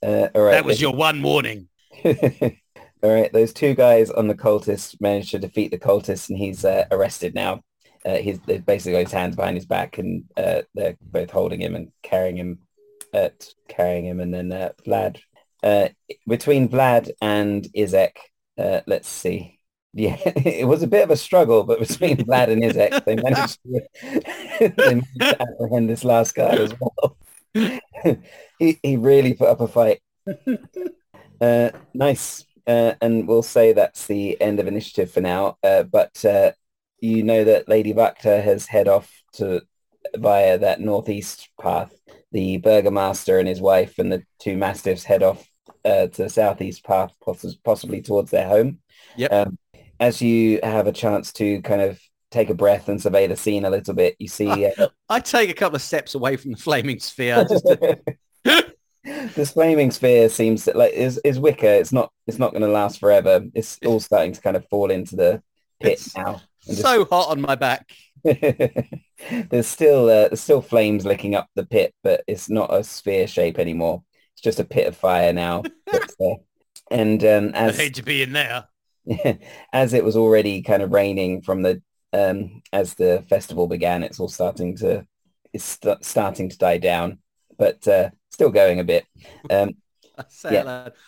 Uh, 0.00 0.28
all 0.32 0.42
right. 0.42 0.52
That 0.52 0.64
was 0.64 0.80
your 0.80 0.94
one 0.94 1.22
warning. 1.22 1.66
All 2.04 3.12
right, 3.12 3.32
those 3.32 3.52
two 3.52 3.74
guys 3.74 4.10
on 4.10 4.26
the 4.26 4.34
cultist 4.34 5.00
managed 5.00 5.30
to 5.30 5.38
defeat 5.38 5.70
the 5.70 5.78
cultist, 5.78 6.28
and 6.28 6.38
he's 6.38 6.64
uh, 6.64 6.84
arrested 6.90 7.34
now. 7.34 7.62
Uh, 8.04 8.16
he's 8.16 8.40
they've 8.40 8.64
basically 8.64 8.92
got 8.92 9.04
his 9.04 9.12
hands 9.12 9.36
behind 9.36 9.56
his 9.56 9.66
back, 9.66 9.98
and 9.98 10.24
uh, 10.36 10.62
they're 10.74 10.96
both 11.00 11.30
holding 11.30 11.60
him 11.60 11.76
and 11.76 11.92
carrying 12.02 12.36
him, 12.36 12.58
uh, 13.14 13.28
carrying 13.68 14.04
him, 14.04 14.20
and 14.20 14.34
then 14.34 14.52
uh, 14.52 14.70
Vlad. 14.84 15.20
Uh, 15.62 15.88
between 16.26 16.68
Vlad 16.68 17.10
and 17.20 17.68
Izek, 17.76 18.16
uh, 18.56 18.80
let's 18.86 19.08
see. 19.08 19.57
Yeah, 19.94 20.16
it 20.24 20.66
was 20.66 20.82
a 20.82 20.86
bit 20.86 21.04
of 21.04 21.10
a 21.10 21.16
struggle, 21.16 21.64
but 21.64 21.80
between 21.80 22.16
Vlad 22.26 22.48
and 22.48 22.62
Izek, 22.62 23.04
they 23.04 23.16
managed 23.16 23.58
to, 23.62 24.70
they 24.76 24.84
managed 24.94 25.20
to 25.20 25.42
apprehend 25.42 25.88
this 25.88 26.04
last 26.04 26.34
guy 26.34 26.50
as 26.50 26.74
well. 26.80 27.16
he 28.58 28.78
he 28.82 28.96
really 28.96 29.34
put 29.34 29.48
up 29.48 29.60
a 29.60 29.68
fight. 29.68 30.00
Uh, 31.40 31.70
nice. 31.94 32.44
Uh, 32.66 32.94
and 33.00 33.26
we'll 33.26 33.42
say 33.42 33.72
that's 33.72 34.06
the 34.06 34.38
end 34.40 34.60
of 34.60 34.66
initiative 34.66 35.10
for 35.10 35.22
now. 35.22 35.56
Uh, 35.62 35.82
but 35.84 36.22
uh, 36.24 36.52
you 37.00 37.22
know 37.22 37.44
that 37.44 37.68
Lady 37.68 37.94
Wachter 37.94 38.42
has 38.42 38.66
head 38.66 38.88
off 38.88 39.10
to 39.34 39.62
via 40.14 40.58
that 40.58 40.80
northeast 40.80 41.48
path. 41.60 41.92
The 42.32 42.58
Burgomaster 42.58 43.38
and 43.38 43.48
his 43.48 43.60
wife 43.60 43.98
and 43.98 44.12
the 44.12 44.22
two 44.38 44.56
mastiffs 44.56 45.04
head 45.04 45.22
off 45.22 45.48
uh, 45.84 46.08
to 46.08 46.24
the 46.24 46.28
southeast 46.28 46.84
path, 46.84 47.12
poss- 47.24 47.56
possibly 47.64 48.02
towards 48.02 48.30
their 48.30 48.46
home. 48.46 48.80
Yep. 49.16 49.32
Um, 49.32 49.58
as 50.00 50.22
you 50.22 50.60
have 50.62 50.86
a 50.86 50.92
chance 50.92 51.32
to 51.34 51.60
kind 51.62 51.80
of 51.80 52.00
take 52.30 52.50
a 52.50 52.54
breath 52.54 52.88
and 52.88 53.00
survey 53.00 53.26
the 53.26 53.36
scene 53.36 53.64
a 53.64 53.70
little 53.70 53.94
bit, 53.94 54.16
you 54.18 54.28
see 54.28 54.66
uh, 54.66 54.88
I 55.08 55.20
take 55.20 55.50
a 55.50 55.54
couple 55.54 55.76
of 55.76 55.82
steps 55.82 56.14
away 56.14 56.36
from 56.36 56.52
the 56.52 56.56
flaming 56.56 57.00
sphere. 57.00 57.46
Just 57.48 57.66
to, 57.66 57.98
this 59.34 59.52
flaming 59.52 59.90
sphere 59.90 60.28
seems 60.28 60.66
like 60.66 60.92
is 60.92 61.18
is 61.24 61.38
wicker. 61.38 61.66
It's 61.66 61.92
not 61.92 62.12
it's 62.26 62.38
not 62.38 62.52
going 62.52 62.62
to 62.62 62.68
last 62.68 63.00
forever. 63.00 63.44
It's 63.54 63.78
all 63.84 64.00
starting 64.00 64.32
to 64.32 64.40
kind 64.40 64.56
of 64.56 64.66
fall 64.68 64.90
into 64.90 65.16
the 65.16 65.42
pit 65.80 65.92
It's 65.92 66.16
now. 66.16 66.42
Just- 66.66 66.82
so 66.82 67.04
hot 67.04 67.30
on 67.30 67.40
my 67.40 67.54
back. 67.54 67.90
there's 68.24 69.66
still 69.66 70.04
uh, 70.04 70.28
there's 70.28 70.40
still 70.40 70.60
flames 70.60 71.04
licking 71.04 71.34
up 71.34 71.48
the 71.54 71.64
pit, 71.64 71.94
but 72.02 72.22
it's 72.26 72.50
not 72.50 72.74
a 72.74 72.82
sphere 72.82 73.26
shape 73.26 73.58
anymore. 73.58 74.02
It's 74.34 74.42
just 74.42 74.60
a 74.60 74.64
pit 74.64 74.86
of 74.86 74.96
fire 74.96 75.32
now. 75.32 75.62
Uh, 76.20 76.34
and 76.90 77.24
um, 77.24 77.52
I 77.54 77.70
hate 77.70 77.94
to 77.94 78.02
be 78.02 78.22
in 78.22 78.32
there. 78.32 78.64
as 79.72 79.94
it 79.94 80.04
was 80.04 80.16
already 80.16 80.62
kind 80.62 80.82
of 80.82 80.92
raining 80.92 81.42
from 81.42 81.62
the 81.62 81.82
um, 82.12 82.62
as 82.72 82.94
the 82.94 83.24
festival 83.28 83.66
began, 83.66 84.02
it's 84.02 84.18
all 84.20 84.28
starting 84.28 84.76
to 84.78 85.06
it's 85.52 85.64
st- 85.64 86.04
starting 86.04 86.48
to 86.48 86.58
die 86.58 86.78
down, 86.78 87.18
but 87.58 87.86
uh, 87.88 88.10
still 88.30 88.50
going 88.50 88.80
a 88.80 88.84
bit. 88.84 89.06
Um, 89.50 89.76
Yeah. 90.48 90.66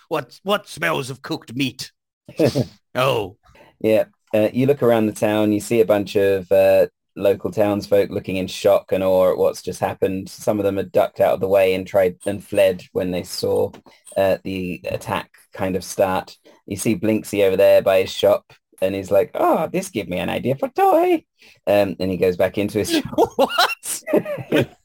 what 0.08 0.40
what 0.42 0.68
smells 0.68 1.10
of 1.10 1.22
cooked 1.22 1.54
meat? 1.54 1.92
Oh, 2.94 3.38
Yeah, 3.80 4.04
uh, 4.34 4.48
you 4.52 4.66
look 4.66 4.82
around 4.82 5.06
the 5.06 5.12
town, 5.12 5.52
you 5.52 5.60
see 5.60 5.80
a 5.80 5.84
bunch 5.86 6.16
of 6.16 6.50
uh, 6.52 6.86
local 7.20 7.50
townsfolk 7.50 8.10
looking 8.10 8.36
in 8.36 8.46
shock 8.46 8.92
and 8.92 9.02
awe 9.04 9.30
at 9.30 9.38
what's 9.38 9.62
just 9.62 9.80
happened. 9.80 10.28
Some 10.28 10.58
of 10.58 10.64
them 10.64 10.76
had 10.76 10.92
ducked 10.92 11.20
out 11.20 11.34
of 11.34 11.40
the 11.40 11.48
way 11.48 11.74
and 11.74 11.86
tried 11.86 12.16
and 12.26 12.42
fled 12.42 12.84
when 12.92 13.10
they 13.10 13.22
saw 13.22 13.70
uh, 14.16 14.38
the 14.44 14.80
attack 14.84 15.30
kind 15.52 15.76
of 15.76 15.84
start. 15.84 16.36
You 16.66 16.76
see 16.76 16.96
Blinsky 16.96 17.44
over 17.44 17.56
there 17.56 17.82
by 17.82 18.02
his 18.02 18.12
shop, 18.12 18.52
and 18.80 18.94
he's 18.94 19.10
like, 19.10 19.30
"Oh, 19.34 19.68
this 19.72 19.90
give 19.90 20.08
me 20.08 20.18
an 20.18 20.30
idea 20.30 20.56
for 20.56 20.68
toy," 20.68 21.24
um, 21.66 21.96
and 21.98 22.10
he 22.10 22.16
goes 22.16 22.36
back 22.36 22.58
into 22.58 22.78
his 22.78 22.90
shop. 23.00 23.30
what? 23.36 24.02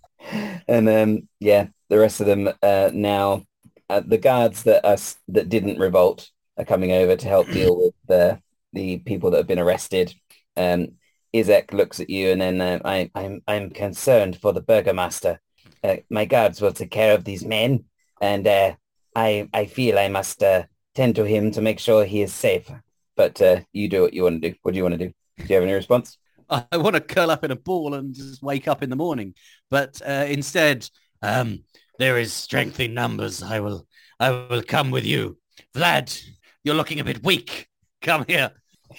and 0.67 0.89
um, 0.89 1.29
yeah, 1.39 1.67
the 1.89 1.99
rest 1.99 2.21
of 2.21 2.27
them 2.27 2.49
uh, 2.61 2.89
now, 2.93 3.43
uh, 3.89 4.01
the 4.05 4.17
guards 4.17 4.63
that 4.63 4.85
us 4.85 5.17
that 5.27 5.49
didn't 5.49 5.79
revolt 5.79 6.29
are 6.57 6.65
coming 6.65 6.91
over 6.91 7.15
to 7.15 7.27
help 7.27 7.47
deal 7.47 7.77
with 7.77 7.93
the 8.07 8.39
the 8.73 8.97
people 8.99 9.31
that 9.31 9.37
have 9.37 9.47
been 9.47 9.59
arrested. 9.59 10.13
Um, 10.57 10.93
Izek 11.35 11.73
looks 11.73 11.99
at 11.99 12.09
you, 12.09 12.31
and 12.31 12.41
then 12.41 12.61
uh, 12.61 12.79
I, 12.85 13.11
I'm 13.13 13.41
I'm 13.47 13.69
concerned 13.69 14.37
for 14.41 14.53
the 14.53 14.61
burgomaster. 14.61 15.39
Uh, 15.83 15.97
my 16.09 16.25
guards 16.25 16.61
will 16.61 16.73
take 16.73 16.91
care 16.91 17.13
of 17.13 17.23
these 17.23 17.45
men, 17.45 17.85
and 18.21 18.47
uh, 18.47 18.75
I 19.15 19.49
I 19.53 19.65
feel 19.65 19.99
I 19.99 20.07
must 20.07 20.41
uh, 20.41 20.63
tend 20.93 21.15
to 21.15 21.25
him 21.25 21.51
to 21.51 21.61
make 21.61 21.79
sure 21.79 22.05
he 22.05 22.21
is 22.21 22.33
safe. 22.33 22.71
But 23.15 23.41
uh, 23.41 23.61
you 23.73 23.89
do 23.89 24.01
what 24.01 24.13
you 24.13 24.23
want 24.23 24.41
to 24.41 24.49
do. 24.49 24.55
What 24.61 24.71
do 24.71 24.77
you 24.77 24.83
want 24.83 24.99
to 24.99 25.05
do? 25.07 25.13
Do 25.37 25.45
you 25.47 25.55
have 25.55 25.63
any 25.63 25.73
response? 25.73 26.17
I 26.49 26.77
want 26.77 26.95
to 26.95 27.01
curl 27.01 27.31
up 27.31 27.43
in 27.43 27.51
a 27.51 27.55
ball 27.55 27.95
and 27.95 28.13
just 28.13 28.43
wake 28.43 28.67
up 28.67 28.83
in 28.83 28.89
the 28.89 28.95
morning, 28.95 29.33
but 29.69 30.01
uh, 30.05 30.25
instead, 30.27 30.87
um, 31.21 31.63
there 31.97 32.19
is 32.19 32.33
strength 32.33 32.79
in 32.79 32.93
numbers. 32.93 33.41
I 33.41 33.59
will, 33.59 33.87
I 34.19 34.29
will 34.31 34.61
come 34.61 34.91
with 34.91 35.05
you. 35.05 35.37
Vlad, 35.73 36.15
you're 36.63 36.75
looking 36.75 36.99
a 36.99 37.03
bit 37.03 37.23
weak. 37.23 37.67
Come 38.01 38.25
here. 38.27 38.51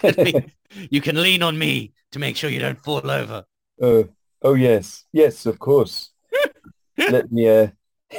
you 0.90 1.00
can 1.00 1.20
lean 1.20 1.42
on 1.42 1.58
me 1.58 1.92
to 2.12 2.18
make 2.18 2.36
sure 2.36 2.50
you 2.50 2.58
don't 2.58 2.82
fall 2.82 3.10
over. 3.10 3.44
Uh, 3.80 4.04
oh 4.42 4.54
yes, 4.54 5.04
yes, 5.12 5.46
of 5.46 5.58
course. 5.58 6.10
let 6.98 7.30
me 7.30 7.48
uh, 7.48 7.68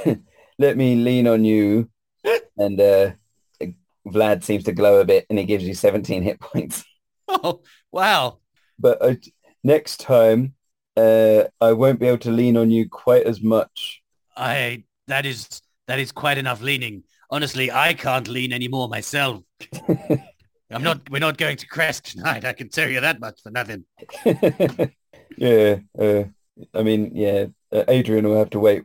let 0.59 0.77
me 0.77 0.95
lean 0.95 1.27
on 1.27 1.43
you, 1.43 1.89
and 2.57 2.79
uh, 2.79 3.11
Vlad 4.07 4.43
seems 4.43 4.63
to 4.65 4.71
glow 4.71 4.99
a 4.99 5.05
bit, 5.05 5.25
and 5.29 5.37
he 5.39 5.45
gives 5.45 5.63
you 5.63 5.73
17 5.73 6.23
hit 6.23 6.39
points. 6.39 6.83
Oh 7.27 7.61
wow! 7.91 8.39
But 8.79 9.01
uh, 9.01 9.15
next 9.63 9.99
time, 9.99 10.53
uh, 10.95 11.45
I 11.59 11.73
won't 11.73 11.99
be 11.99 12.07
able 12.07 12.17
to 12.19 12.31
lean 12.31 12.57
on 12.57 12.71
you 12.71 12.89
quite 12.89 13.25
as 13.25 13.41
much. 13.41 14.01
I 14.35 14.83
that 15.07 15.25
is 15.25 15.61
that 15.87 15.99
is 15.99 16.11
quite 16.11 16.37
enough 16.37 16.61
leaning. 16.61 17.03
Honestly, 17.29 17.71
I 17.71 17.93
can't 17.93 18.27
lean 18.27 18.53
anymore 18.53 18.87
myself. 18.87 19.43
I'm 20.69 20.83
not. 20.83 21.09
We're 21.09 21.19
not 21.19 21.37
going 21.37 21.57
to 21.57 21.67
Krezk 21.67 22.03
tonight. 22.03 22.43
I 22.43 22.53
can 22.53 22.69
tell 22.69 22.89
you 22.89 22.99
that 22.99 23.19
much 23.19 23.41
for 23.41 23.51
nothing. 23.51 23.85
yeah. 25.37 25.77
Uh, 25.97 26.23
I 26.73 26.83
mean, 26.83 27.11
yeah. 27.15 27.45
Uh, 27.71 27.83
Adrian 27.87 28.27
will 28.27 28.37
have 28.37 28.49
to 28.51 28.59
wait. 28.59 28.83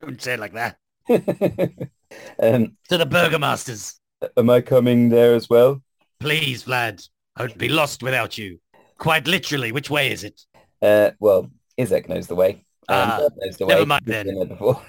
Don't 0.00 0.20
say 0.20 0.34
it 0.34 0.40
like 0.40 0.54
that. 0.54 0.76
um, 1.10 2.76
to 2.88 2.98
the 2.98 3.06
Burgomasters. 3.06 3.96
Am 4.36 4.50
I 4.50 4.60
coming 4.60 5.08
there 5.08 5.34
as 5.34 5.48
well? 5.48 5.82
Please, 6.18 6.64
Vlad. 6.64 7.06
I 7.36 7.42
would 7.42 7.58
be 7.58 7.68
lost 7.68 8.02
without 8.02 8.36
you. 8.38 8.58
Quite 8.98 9.26
literally. 9.26 9.72
Which 9.72 9.90
way 9.90 10.12
is 10.12 10.24
it? 10.24 10.40
Uh, 10.82 11.10
well, 11.20 11.50
Izek 11.78 12.08
knows 12.08 12.26
the 12.26 12.34
way. 12.34 12.64
Um, 12.88 13.10
uh, 13.10 13.28
knows 13.36 13.56
the 13.56 13.66
never 13.66 13.80
way. 13.80 13.86
mind 13.86 14.02
then. 14.06 14.48
Before. 14.48 14.82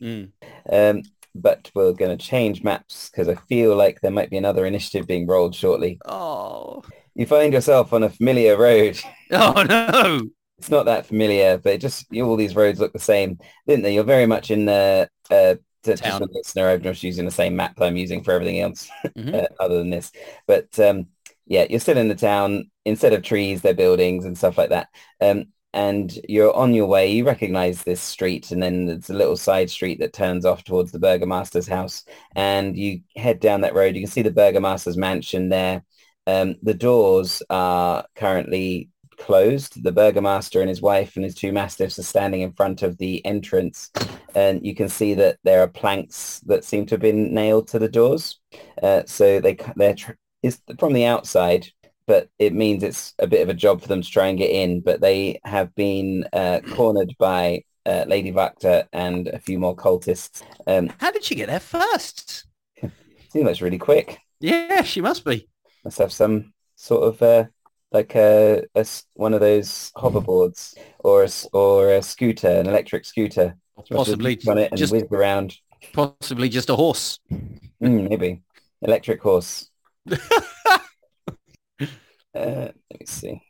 mm. 0.00 0.30
um, 0.72 1.02
but 1.34 1.70
we're 1.74 1.92
going 1.92 2.16
to 2.16 2.24
change 2.24 2.62
maps 2.62 3.10
because 3.10 3.28
I 3.28 3.34
feel 3.34 3.76
like 3.76 4.00
there 4.00 4.10
might 4.10 4.30
be 4.30 4.36
another 4.36 4.66
initiative 4.66 5.06
being 5.06 5.26
rolled 5.26 5.54
shortly. 5.54 5.98
Oh. 6.04 6.82
You 7.14 7.26
find 7.26 7.52
yourself 7.52 7.92
on 7.92 8.02
a 8.02 8.10
familiar 8.10 8.56
road. 8.56 9.00
Oh, 9.30 9.64
no. 9.64 10.20
It's 10.58 10.70
not 10.70 10.84
that 10.84 11.06
familiar, 11.06 11.58
but 11.58 11.80
just 11.80 12.06
all 12.14 12.36
these 12.36 12.54
roads 12.54 12.78
look 12.78 12.92
the 12.92 13.00
same, 13.00 13.38
didn't 13.66 13.82
they? 13.82 13.94
You're 13.94 14.04
very 14.04 14.26
much 14.26 14.52
in 14.52 14.66
the 14.66 15.08
uh, 15.28 15.56
to, 15.84 15.96
just 15.96 16.20
a 16.20 16.28
listener, 16.32 16.70
I'm 16.70 16.82
just 16.82 17.02
using 17.02 17.24
the 17.24 17.30
same 17.30 17.56
map 17.56 17.80
I'm 17.80 17.96
using 17.96 18.22
for 18.22 18.32
everything 18.32 18.60
else 18.60 18.88
mm-hmm. 19.06 19.34
uh, 19.34 19.46
other 19.60 19.78
than 19.78 19.90
this. 19.90 20.10
But 20.46 20.78
um, 20.78 21.08
yeah, 21.46 21.66
you're 21.68 21.80
still 21.80 21.98
in 21.98 22.08
the 22.08 22.14
town. 22.14 22.70
Instead 22.84 23.12
of 23.12 23.22
trees, 23.22 23.62
they're 23.62 23.74
buildings 23.74 24.24
and 24.24 24.36
stuff 24.36 24.58
like 24.58 24.70
that. 24.70 24.88
Um, 25.20 25.46
and 25.74 26.20
you're 26.28 26.54
on 26.54 26.72
your 26.72 26.86
way. 26.86 27.10
You 27.10 27.26
recognize 27.26 27.82
this 27.82 28.00
street, 28.00 28.52
and 28.52 28.62
then 28.62 28.86
there's 28.86 29.10
a 29.10 29.14
little 29.14 29.36
side 29.36 29.68
street 29.68 29.98
that 29.98 30.12
turns 30.12 30.46
off 30.46 30.62
towards 30.62 30.92
the 30.92 31.00
Burgomaster's 31.00 31.66
house. 31.66 32.04
And 32.36 32.76
you 32.78 33.00
head 33.16 33.40
down 33.40 33.62
that 33.62 33.74
road. 33.74 33.96
You 33.96 34.02
can 34.02 34.10
see 34.10 34.22
the 34.22 34.30
Burgomaster's 34.30 34.96
mansion 34.96 35.48
there. 35.48 35.84
Um, 36.28 36.54
the 36.62 36.74
doors 36.74 37.42
are 37.50 38.04
currently 38.14 38.88
closed. 39.18 39.82
The 39.82 39.92
Burgomaster 39.92 40.60
and 40.60 40.68
his 40.68 40.80
wife 40.80 41.16
and 41.16 41.24
his 41.24 41.34
two 41.34 41.52
mastiffs 41.52 41.98
are 41.98 42.04
standing 42.04 42.42
in 42.42 42.52
front 42.52 42.82
of 42.82 42.96
the 42.98 43.24
entrance. 43.26 43.90
And 44.36 44.64
you 44.64 44.76
can 44.76 44.88
see 44.88 45.14
that 45.14 45.38
there 45.42 45.60
are 45.60 45.68
planks 45.68 46.38
that 46.46 46.64
seem 46.64 46.86
to 46.86 46.94
have 46.94 47.02
been 47.02 47.34
nailed 47.34 47.66
to 47.68 47.80
the 47.80 47.88
doors. 47.88 48.38
Uh, 48.80 49.02
so 49.06 49.40
they, 49.40 49.56
they're 49.74 49.94
tr- 49.94 50.12
from 50.78 50.92
the 50.92 51.06
outside 51.06 51.66
but 52.06 52.28
it 52.38 52.52
means 52.52 52.82
it's 52.82 53.14
a 53.18 53.26
bit 53.26 53.42
of 53.42 53.48
a 53.48 53.54
job 53.54 53.80
for 53.80 53.88
them 53.88 54.02
to 54.02 54.10
try 54.10 54.28
and 54.28 54.38
get 54.38 54.50
in. 54.50 54.80
But 54.80 55.00
they 55.00 55.40
have 55.44 55.74
been 55.74 56.26
uh, 56.32 56.60
cornered 56.72 57.14
by 57.18 57.64
uh, 57.86 58.04
Lady 58.06 58.32
Wachter 58.32 58.86
and 58.92 59.28
a 59.28 59.38
few 59.38 59.58
more 59.58 59.76
cultists. 59.76 60.42
Um, 60.66 60.90
How 60.98 61.10
did 61.10 61.24
she 61.24 61.34
get 61.34 61.48
there 61.48 61.60
first? 61.60 62.46
seems 63.30 63.46
like 63.46 63.60
really 63.60 63.78
quick. 63.78 64.18
Yeah, 64.40 64.82
she 64.82 65.00
must 65.00 65.24
be. 65.24 65.48
Must 65.84 65.98
have 65.98 66.12
some 66.12 66.52
sort 66.76 67.04
of 67.04 67.22
uh, 67.22 67.44
like 67.92 68.14
a, 68.16 68.64
a, 68.74 68.86
one 69.14 69.34
of 69.34 69.40
those 69.40 69.92
hoverboards 69.96 70.74
or 70.98 71.24
a, 71.24 71.28
or 71.52 71.92
a 71.92 72.02
scooter, 72.02 72.48
an 72.48 72.66
electric 72.66 73.04
scooter. 73.04 73.56
Possibly 73.90 74.38
run 74.46 74.58
it 74.58 74.70
and 74.70 74.78
just, 74.78 74.92
whiz 74.92 75.04
around. 75.10 75.56
Possibly 75.92 76.48
just 76.48 76.70
a 76.70 76.76
horse. 76.76 77.18
Mm, 77.82 78.08
maybe 78.08 78.42
electric 78.82 79.20
horse. 79.22 79.68
Uh, 82.34 82.70
let 82.90 83.00
me 83.00 83.06
see. 83.06 83.42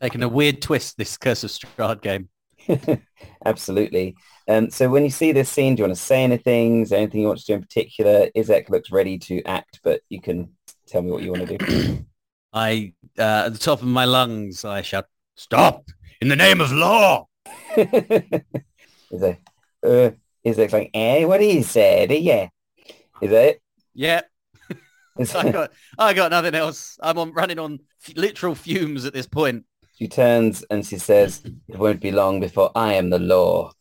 Taking 0.00 0.22
a 0.22 0.28
weird 0.28 0.62
twist, 0.62 0.96
this 0.96 1.16
Curse 1.16 1.44
of 1.44 1.50
Strahd 1.50 2.02
game. 2.02 2.28
Absolutely. 3.44 4.16
Um, 4.48 4.70
so 4.70 4.88
when 4.88 5.04
you 5.04 5.10
see 5.10 5.32
this 5.32 5.50
scene, 5.50 5.74
do 5.74 5.80
you 5.80 5.84
want 5.84 5.96
to 5.96 6.02
say 6.02 6.22
anything? 6.22 6.82
Is 6.82 6.90
there 6.90 6.98
anything 6.98 7.20
you 7.20 7.26
want 7.28 7.40
to 7.40 7.46
do 7.46 7.54
in 7.54 7.60
particular? 7.60 8.28
Izek 8.36 8.68
looks 8.68 8.90
ready 8.90 9.18
to 9.18 9.42
act, 9.44 9.80
but 9.82 10.00
you 10.08 10.20
can 10.20 10.50
tell 10.86 11.02
me 11.02 11.10
what 11.10 11.22
you 11.22 11.32
want 11.32 11.48
to 11.48 11.58
do. 11.58 12.04
I, 12.52 12.92
uh, 13.18 13.44
at 13.46 13.52
the 13.52 13.58
top 13.58 13.80
of 13.80 13.88
my 13.88 14.04
lungs, 14.04 14.64
I 14.64 14.82
shout, 14.82 15.06
stop 15.36 15.84
in 16.20 16.28
the 16.28 16.36
name 16.36 16.60
of 16.60 16.70
law. 16.70 17.26
is 17.76 17.88
it, 19.10 19.38
uh, 19.82 20.10
Izek's 20.46 20.72
like, 20.72 20.90
eh, 20.94 21.24
what 21.24 21.40
he 21.40 21.62
said, 21.62 22.10
yeah. 22.12 22.48
Is 23.20 23.30
that 23.30 23.44
it? 23.44 23.62
Yeah. 23.94 24.22
I 25.18 25.50
got, 25.50 25.72
I 25.98 26.12
got 26.14 26.30
nothing 26.30 26.54
else. 26.54 26.98
I'm 27.02 27.18
on 27.18 27.32
running 27.32 27.58
on 27.58 27.80
f- 28.06 28.16
literal 28.16 28.54
fumes 28.54 29.04
at 29.04 29.12
this 29.12 29.26
point. 29.26 29.64
She 29.98 30.08
turns 30.08 30.64
and 30.70 30.84
she 30.84 30.98
says, 30.98 31.42
"It 31.44 31.78
won't 31.78 32.00
be 32.00 32.10
long 32.10 32.40
before 32.40 32.70
I 32.74 32.94
am 32.94 33.10
the 33.10 33.18
law." 33.18 33.72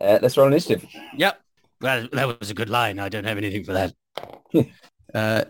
Uh, 0.00 0.18
let's 0.20 0.36
roll 0.36 0.48
initiative. 0.48 0.84
Yep. 1.16 1.40
Well, 1.80 2.08
that 2.12 2.40
was 2.40 2.50
a 2.50 2.54
good 2.54 2.70
line. 2.70 2.98
I 2.98 3.08
don't 3.08 3.24
have 3.24 3.38
anything 3.38 3.64
for 3.64 3.72
that. 3.72 3.94
uh, 5.14 5.44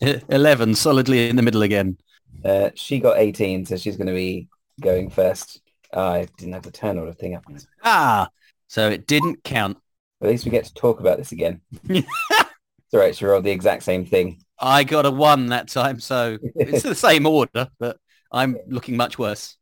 Eleven, 0.28 0.74
solidly 0.74 1.28
in 1.28 1.36
the 1.36 1.42
middle 1.42 1.62
again. 1.62 1.98
Uh, 2.44 2.70
she 2.74 2.98
got 2.98 3.18
18, 3.18 3.66
so 3.66 3.76
she's 3.76 3.96
going 3.96 4.06
to 4.06 4.12
be 4.12 4.48
going 4.80 5.10
first. 5.10 5.60
Oh, 5.92 6.02
I 6.02 6.28
didn't 6.36 6.54
have 6.54 6.62
the 6.62 6.70
turn 6.70 6.98
order 6.98 7.12
thing 7.12 7.34
up. 7.34 7.44
Ah, 7.82 8.28
so 8.68 8.88
it 8.88 9.06
didn't 9.06 9.42
count. 9.44 9.78
At 10.22 10.28
least 10.28 10.44
we 10.44 10.50
get 10.50 10.64
to 10.64 10.74
talk 10.74 11.00
about 11.00 11.18
this 11.18 11.32
again. 11.32 11.60
it's 12.86 12.94
all 12.94 13.00
right. 13.00 13.16
She 13.16 13.24
rolled 13.24 13.44
the 13.44 13.50
exact 13.50 13.82
same 13.82 14.06
thing. 14.06 14.42
I 14.58 14.84
got 14.84 15.06
a 15.06 15.10
one 15.10 15.46
that 15.46 15.68
time, 15.68 16.00
so 16.00 16.38
it's 16.54 16.82
the 16.82 16.94
same 16.94 17.26
order, 17.26 17.68
but 17.78 17.98
I'm 18.32 18.56
looking 18.68 18.96
much 18.96 19.18
worse. 19.18 19.56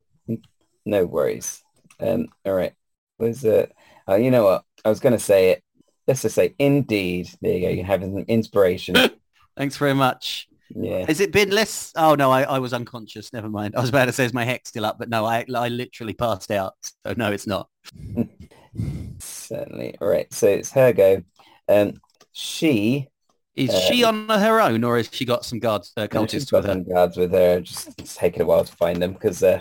No 0.84 1.06
worries. 1.06 1.62
Um, 2.00 2.26
all 2.44 2.52
right. 2.52 2.74
Was 3.18 3.44
it? 3.44 3.72
Uh, 4.08 4.16
you 4.16 4.30
know 4.30 4.44
what? 4.44 4.64
I 4.84 4.90
was 4.90 5.00
going 5.00 5.14
to 5.14 5.18
say 5.18 5.50
it. 5.50 5.62
Let's 6.06 6.22
just 6.22 6.34
say, 6.34 6.54
indeed. 6.58 7.30
There 7.40 7.52
you 7.52 7.60
go. 7.60 7.68
You're 7.72 7.86
having 7.86 8.12
some 8.12 8.24
inspiration. 8.28 8.94
Thanks 9.56 9.76
very 9.78 9.94
much. 9.94 10.48
Yeah. 10.74 11.06
Has 11.06 11.20
it 11.20 11.32
been 11.32 11.50
less? 11.50 11.92
Oh 11.96 12.14
no, 12.14 12.30
I, 12.30 12.42
I 12.42 12.58
was 12.58 12.72
unconscious. 12.72 13.32
Never 13.32 13.48
mind. 13.48 13.74
I 13.76 13.80
was 13.80 13.88
about 13.88 14.06
to 14.06 14.12
say 14.12 14.24
is 14.24 14.34
my 14.34 14.44
hex 14.44 14.70
still 14.70 14.84
up, 14.84 14.98
but 14.98 15.08
no, 15.08 15.24
I 15.24 15.44
I 15.54 15.68
literally 15.68 16.14
passed 16.14 16.50
out. 16.50 16.74
So 16.82 17.14
no, 17.16 17.30
it's 17.30 17.46
not. 17.46 17.68
Certainly. 19.18 19.96
All 20.00 20.08
right. 20.08 20.30
So 20.32 20.48
it's 20.48 20.72
her 20.72 20.92
go. 20.92 21.22
Um, 21.68 21.94
she 22.32 23.08
is 23.56 23.70
uh, 23.70 23.80
she 23.80 24.04
on 24.04 24.28
her 24.28 24.60
own, 24.60 24.84
or 24.84 24.96
has 24.96 25.08
she 25.12 25.24
got 25.24 25.44
some 25.44 25.58
guards, 25.58 25.92
uh, 25.96 26.06
cultists 26.06 26.52
with 26.52 26.64
her? 26.64 26.80
Guards 26.80 27.16
with 27.16 27.32
her. 27.32 27.60
Just 27.60 27.88
it's 27.98 28.16
taken 28.16 28.42
a 28.42 28.44
while 28.44 28.64
to 28.64 28.76
find 28.76 29.00
them 29.00 29.12
because 29.12 29.42
uh, 29.42 29.60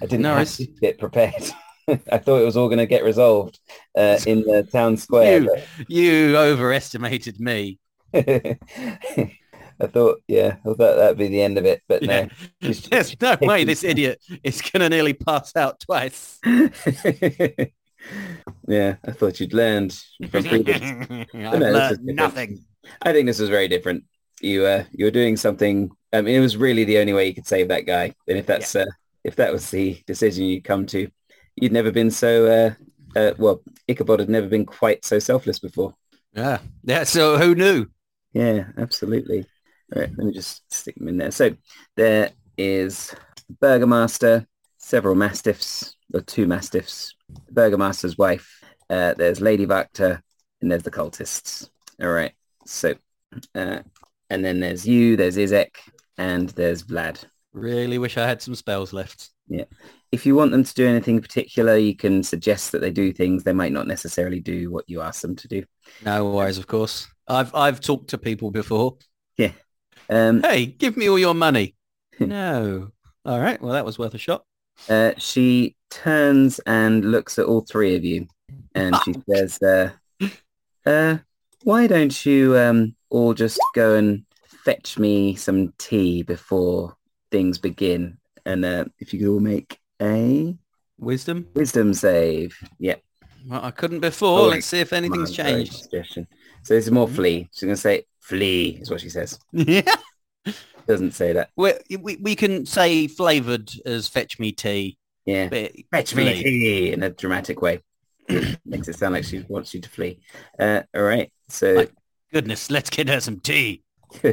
I 0.00 0.06
didn't 0.06 0.22
no, 0.22 0.36
have 0.36 0.56
to 0.56 0.66
get 0.66 0.98
prepared. 0.98 1.50
I 1.88 2.18
thought 2.18 2.40
it 2.40 2.44
was 2.44 2.56
all 2.56 2.68
going 2.68 2.78
to 2.78 2.86
get 2.86 3.04
resolved 3.04 3.58
uh, 3.96 4.18
in 4.26 4.42
the 4.42 4.66
town 4.70 4.96
square. 4.96 5.42
You, 5.42 5.48
but... 5.48 5.90
you 5.90 6.36
overestimated 6.36 7.40
me. 7.40 7.78
I 9.82 9.86
thought, 9.86 10.22
yeah, 10.28 10.56
I 10.60 10.64
thought 10.64 10.76
that'd 10.76 11.18
be 11.18 11.28
the 11.28 11.42
end 11.42 11.58
of 11.58 11.64
it, 11.64 11.82
but 11.88 12.04
yeah. 12.04 12.28
no. 12.60 12.60
There's 12.90 13.20
no 13.20 13.36
way 13.40 13.64
this 13.64 13.82
idiot 13.82 14.22
is 14.44 14.62
going 14.62 14.80
to 14.80 14.88
nearly 14.88 15.12
pass 15.12 15.56
out 15.56 15.80
twice. 15.80 16.38
yeah, 16.44 16.68
I 19.04 19.10
thought 19.10 19.40
you'd 19.40 19.54
learned. 19.54 20.00
I've 20.22 20.44
no, 20.44 21.58
learned 21.58 22.04
nothing. 22.04 22.64
I 23.00 23.12
think 23.12 23.26
this 23.26 23.38
was 23.38 23.48
very 23.48 23.68
different. 23.68 24.04
You 24.40 24.66
uh, 24.66 24.84
you 24.92 25.04
were 25.04 25.10
doing 25.10 25.36
something. 25.36 25.90
I 26.12 26.20
mean, 26.20 26.36
it 26.36 26.40
was 26.40 26.56
really 26.56 26.84
the 26.84 26.98
only 26.98 27.12
way 27.12 27.26
you 27.26 27.34
could 27.34 27.46
save 27.46 27.68
that 27.68 27.86
guy. 27.86 28.14
And 28.28 28.38
if 28.38 28.46
that's 28.46 28.74
yeah. 28.74 28.82
uh, 28.82 28.86
if 29.24 29.36
that 29.36 29.52
was 29.52 29.70
the 29.70 30.02
decision 30.06 30.44
you 30.44 30.60
come 30.60 30.86
to, 30.86 31.08
you'd 31.56 31.72
never 31.72 31.90
been 31.90 32.10
so. 32.10 32.46
Uh, 32.46 33.18
uh, 33.18 33.34
well, 33.38 33.62
Ichabod 33.88 34.20
had 34.20 34.30
never 34.30 34.48
been 34.48 34.66
quite 34.66 35.04
so 35.04 35.18
selfless 35.18 35.58
before. 35.58 35.94
Yeah, 36.34 36.58
yeah. 36.84 37.04
So 37.04 37.38
who 37.38 37.54
knew? 37.54 37.86
Yeah, 38.32 38.64
absolutely. 38.78 39.44
All 39.94 40.00
right, 40.00 40.10
let 40.16 40.26
me 40.26 40.32
just 40.32 40.62
stick 40.72 40.94
them 40.96 41.08
in 41.08 41.18
there. 41.18 41.30
So 41.30 41.54
there 41.96 42.30
is 42.56 43.14
Burgomaster, 43.60 44.46
several 44.78 45.14
mastiffs, 45.14 45.96
or 46.14 46.22
two 46.22 46.46
mastiffs, 46.46 47.14
Burgomaster's 47.50 48.16
wife. 48.16 48.62
Uh, 48.88 49.14
there's 49.14 49.40
Lady 49.40 49.66
Wachter, 49.66 50.22
and 50.60 50.70
there's 50.70 50.82
the 50.82 50.90
cultists. 50.90 51.68
All 52.00 52.08
right. 52.08 52.32
So, 52.66 52.94
uh, 53.54 53.80
and 54.30 54.44
then 54.44 54.60
there's 54.60 54.86
you, 54.86 55.16
there's 55.16 55.36
Izek, 55.36 55.76
and 56.18 56.48
there's 56.50 56.84
Vlad. 56.84 57.24
Really 57.52 57.98
wish 57.98 58.16
I 58.16 58.26
had 58.26 58.40
some 58.42 58.54
spells 58.54 58.92
left. 58.92 59.30
Yeah. 59.48 59.64
If 60.10 60.24
you 60.26 60.34
want 60.34 60.52
them 60.52 60.64
to 60.64 60.74
do 60.74 60.86
anything 60.86 61.20
particular, 61.20 61.76
you 61.76 61.96
can 61.96 62.22
suggest 62.22 62.72
that 62.72 62.80
they 62.80 62.90
do 62.90 63.12
things 63.12 63.42
they 63.44 63.52
might 63.52 63.72
not 63.72 63.86
necessarily 63.86 64.40
do 64.40 64.70
what 64.70 64.88
you 64.88 65.00
ask 65.00 65.22
them 65.22 65.36
to 65.36 65.48
do. 65.48 65.64
No 66.04 66.30
worries, 66.30 66.58
of 66.58 66.66
course. 66.66 67.08
I've 67.28 67.54
I've 67.54 67.80
talked 67.80 68.10
to 68.10 68.18
people 68.18 68.50
before. 68.50 68.96
Yeah. 69.36 69.52
Um, 70.10 70.42
Hey, 70.42 70.66
give 70.66 70.96
me 70.96 71.08
all 71.08 71.18
your 71.18 71.34
money. 71.34 71.74
no. 72.20 72.90
All 73.24 73.40
right. 73.40 73.60
Well, 73.60 73.72
that 73.72 73.84
was 73.84 73.98
worth 73.98 74.14
a 74.14 74.18
shot. 74.18 74.44
uh, 74.88 75.12
she 75.18 75.76
turns 75.90 76.58
and 76.60 77.04
looks 77.10 77.38
at 77.38 77.46
all 77.46 77.60
three 77.62 77.94
of 77.96 78.04
you, 78.04 78.26
and 78.74 78.96
she 79.04 79.14
says, 79.30 79.60
uh, 79.62 79.90
uh, 80.86 81.18
"Why 81.64 81.86
don't 81.86 82.24
you 82.26 82.56
um, 82.58 82.94
all 83.10 83.34
just 83.34 83.60
go 83.74 83.94
and 83.94 84.24
fetch 84.64 84.98
me 84.98 85.34
some 85.34 85.72
tea 85.78 86.22
before 86.22 86.96
things 87.30 87.58
begin? 87.58 88.18
And 88.44 88.64
uh, 88.64 88.84
if 88.98 89.12
you 89.12 89.20
could 89.20 89.28
all 89.28 89.40
make 89.40 89.78
a 90.00 90.56
Wisdom. 90.98 91.48
wisdom 91.54 91.94
save, 91.94 92.56
yeah." 92.78 92.96
Well, 93.48 93.64
I 93.64 93.70
couldn't 93.70 94.00
before. 94.00 94.38
Oh, 94.38 94.48
Let's 94.48 94.66
see 94.66 94.80
if 94.80 94.92
anything's 94.92 95.36
Come 95.36 95.46
on, 95.46 95.50
sorry, 95.50 95.64
changed. 95.64 95.74
Suggestion. 95.74 96.28
So 96.62 96.74
this 96.74 96.84
is 96.84 96.90
more 96.92 97.08
flee. 97.08 97.48
She's 97.52 97.62
gonna 97.62 97.76
say 97.76 98.04
flee 98.20 98.78
is 98.80 98.90
what 98.90 99.00
she 99.00 99.08
says. 99.08 99.38
yeah. 99.52 99.94
Doesn't 100.86 101.12
say 101.12 101.32
that. 101.32 101.50
We, 101.56 101.72
we 102.00 102.16
we 102.16 102.36
can 102.36 102.66
say 102.66 103.08
flavoured 103.08 103.70
as 103.84 104.08
fetch 104.08 104.38
me 104.38 104.52
tea. 104.52 104.98
Yeah. 105.24 105.48
But 105.48 105.72
Fetch 105.90 106.14
me 106.14 106.42
tea 106.42 106.92
in 106.92 107.02
a 107.02 107.10
dramatic 107.10 107.62
way. 107.62 107.80
Makes 108.64 108.88
it 108.88 108.96
sound 108.96 109.14
like 109.14 109.24
she 109.24 109.44
wants 109.48 109.74
you 109.74 109.80
to 109.80 109.88
flee. 109.88 110.20
Uh, 110.58 110.82
all 110.94 111.02
right. 111.02 111.32
So, 111.52 111.72
Like- 111.74 111.92
Goodness, 112.32 112.70
let's 112.70 112.88
get 112.90 113.08
her 113.08 113.20
some 113.20 113.40
tea. 113.40 113.82
so 114.22 114.30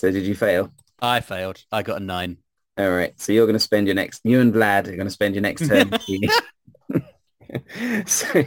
did 0.00 0.24
you 0.24 0.34
fail? 0.36 0.72
I 1.00 1.20
failed. 1.20 1.64
I 1.72 1.82
got 1.82 2.00
a 2.00 2.04
nine. 2.04 2.38
All 2.78 2.90
right. 2.90 3.12
So 3.20 3.32
you're 3.32 3.46
going 3.46 3.54
to 3.54 3.60
spend 3.60 3.86
your 3.88 3.94
next. 3.96 4.20
You 4.24 4.40
and 4.40 4.52
Vlad 4.54 4.86
are 4.88 4.94
going 4.96 5.06
to 5.06 5.10
spend 5.10 5.34
your 5.34 5.42
next 5.42 5.66
turn. 5.68 5.90
so, 8.06 8.42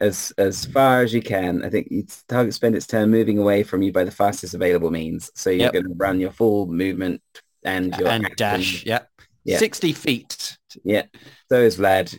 as 0.00 0.32
as 0.38 0.64
far 0.66 1.02
as 1.02 1.12
you 1.12 1.20
can, 1.22 1.64
I 1.64 1.68
think 1.70 1.88
you 1.90 2.06
target 2.28 2.54
spend 2.54 2.74
its 2.74 2.86
turn 2.86 3.10
moving 3.10 3.38
away 3.38 3.62
from 3.62 3.82
you 3.82 3.92
by 3.92 4.04
the 4.04 4.10
fastest 4.10 4.54
available 4.54 4.90
means. 4.90 5.30
So 5.34 5.50
you're 5.50 5.64
Yep. 5.64 5.72
going 5.72 5.84
to 5.86 5.94
run 5.96 6.20
your 6.20 6.32
full 6.32 6.66
movement 6.66 7.22
and 7.64 7.94
your 7.98 8.08
and 8.08 8.24
action. 8.24 8.36
dash. 8.36 8.86
Yeah. 8.86 9.00
Yeah. 9.44 9.58
60 9.58 9.92
feet. 9.94 10.58
Yeah. 10.84 11.04
So 11.48 11.56
is 11.56 11.78
Vlad. 11.78 12.14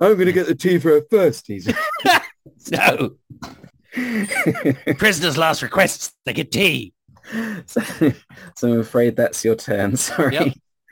I'm 0.00 0.14
going 0.14 0.26
to 0.26 0.32
get 0.32 0.46
the 0.46 0.54
tea 0.54 0.78
for 0.78 0.90
her 0.90 1.02
first. 1.10 1.46
He's. 1.46 1.68
No. 2.70 3.16
Prisoner's 4.98 5.38
last 5.38 5.62
requests. 5.62 6.12
They 6.24 6.32
get 6.32 6.52
tea. 6.52 6.92
so, 7.66 7.80
so 8.56 8.72
I'm 8.72 8.80
afraid 8.80 9.16
that's 9.16 9.44
your 9.44 9.54
turn. 9.54 9.96
Sorry. 9.96 10.34
Yep. 10.34 10.48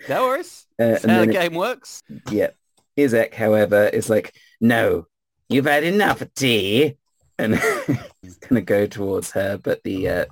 No 0.08 0.22
worries. 0.24 0.66
Uh, 0.78 0.86
That's 0.86 1.04
how 1.04 1.08
the 1.08 1.26
then 1.26 1.30
it- 1.30 1.32
game 1.32 1.54
works. 1.54 2.02
Yeah. 2.30 2.50
Izek, 2.96 3.34
however, 3.34 3.86
is 3.86 4.10
like, 4.10 4.34
no, 4.60 5.06
you've 5.48 5.66
had 5.66 5.84
enough 5.84 6.22
tea. 6.34 6.96
And 7.38 7.54
he's 8.22 8.36
going 8.36 8.56
to 8.56 8.60
go 8.60 8.86
towards 8.86 9.30
her, 9.32 9.56
but 9.56 9.82
the 9.82 10.08
uh, 10.08 10.24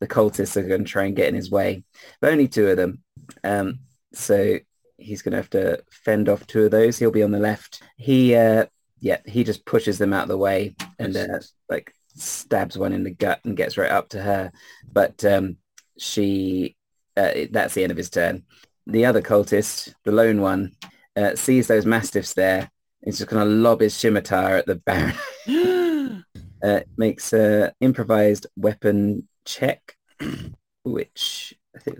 the 0.00 0.08
cultists 0.08 0.56
are 0.56 0.66
going 0.66 0.84
to 0.84 0.90
try 0.90 1.04
and 1.04 1.14
get 1.14 1.28
in 1.28 1.36
his 1.36 1.48
way. 1.48 1.84
But 2.20 2.32
only 2.32 2.48
two 2.48 2.66
of 2.66 2.76
them. 2.76 3.02
Um, 3.44 3.78
so 4.12 4.58
he's 4.98 5.22
going 5.22 5.30
to 5.32 5.36
have 5.36 5.50
to 5.50 5.80
fend 5.92 6.28
off 6.28 6.44
two 6.48 6.64
of 6.64 6.72
those. 6.72 6.98
He'll 6.98 7.12
be 7.12 7.22
on 7.22 7.30
the 7.30 7.38
left. 7.38 7.82
He, 7.96 8.34
uh, 8.34 8.66
yeah, 8.98 9.18
he 9.26 9.44
just 9.44 9.64
pushes 9.64 9.98
them 9.98 10.12
out 10.12 10.22
of 10.24 10.28
the 10.28 10.36
way 10.36 10.74
and 10.98 11.16
uh, 11.16 11.38
like 11.68 11.94
stabs 12.16 12.76
one 12.76 12.92
in 12.92 13.04
the 13.04 13.10
gut 13.10 13.40
and 13.44 13.56
gets 13.56 13.76
right 13.76 13.90
up 13.90 14.08
to 14.10 14.22
her. 14.22 14.52
But 14.90 15.24
um, 15.24 15.56
she, 15.98 16.76
uh, 17.16 17.30
that's 17.50 17.74
the 17.74 17.82
end 17.82 17.92
of 17.92 17.96
his 17.96 18.10
turn. 18.10 18.44
The 18.86 19.06
other 19.06 19.22
cultist, 19.22 19.94
the 20.04 20.12
lone 20.12 20.40
one, 20.40 20.72
uh, 21.16 21.34
sees 21.34 21.66
those 21.66 21.86
mastiffs 21.86 22.34
there. 22.34 22.70
He's 23.04 23.18
just 23.18 23.30
going 23.30 23.44
to 23.46 23.54
lob 23.54 23.80
his 23.80 23.94
scimitar 23.94 24.56
at 24.56 24.66
the 24.66 24.76
Baron. 24.86 25.14
Uh, 26.62 26.80
makes 26.96 27.34
a 27.34 27.70
improvised 27.80 28.46
weapon 28.56 29.28
check, 29.44 29.94
which 30.84 31.54
I 31.76 31.78
think, 31.78 31.98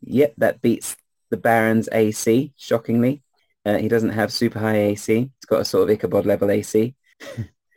yep, 0.00 0.32
that 0.38 0.62
beats 0.62 0.96
the 1.30 1.36
Baron's 1.36 1.90
AC, 1.92 2.52
shockingly. 2.56 3.22
Uh, 3.66 3.76
he 3.76 3.86
doesn't 3.86 4.08
have 4.10 4.32
super 4.32 4.58
high 4.58 4.78
AC. 4.78 5.14
He's 5.14 5.46
got 5.46 5.60
a 5.60 5.64
sort 5.64 5.84
of 5.84 5.90
Ichabod 5.90 6.24
level 6.24 6.50
AC. 6.50 6.96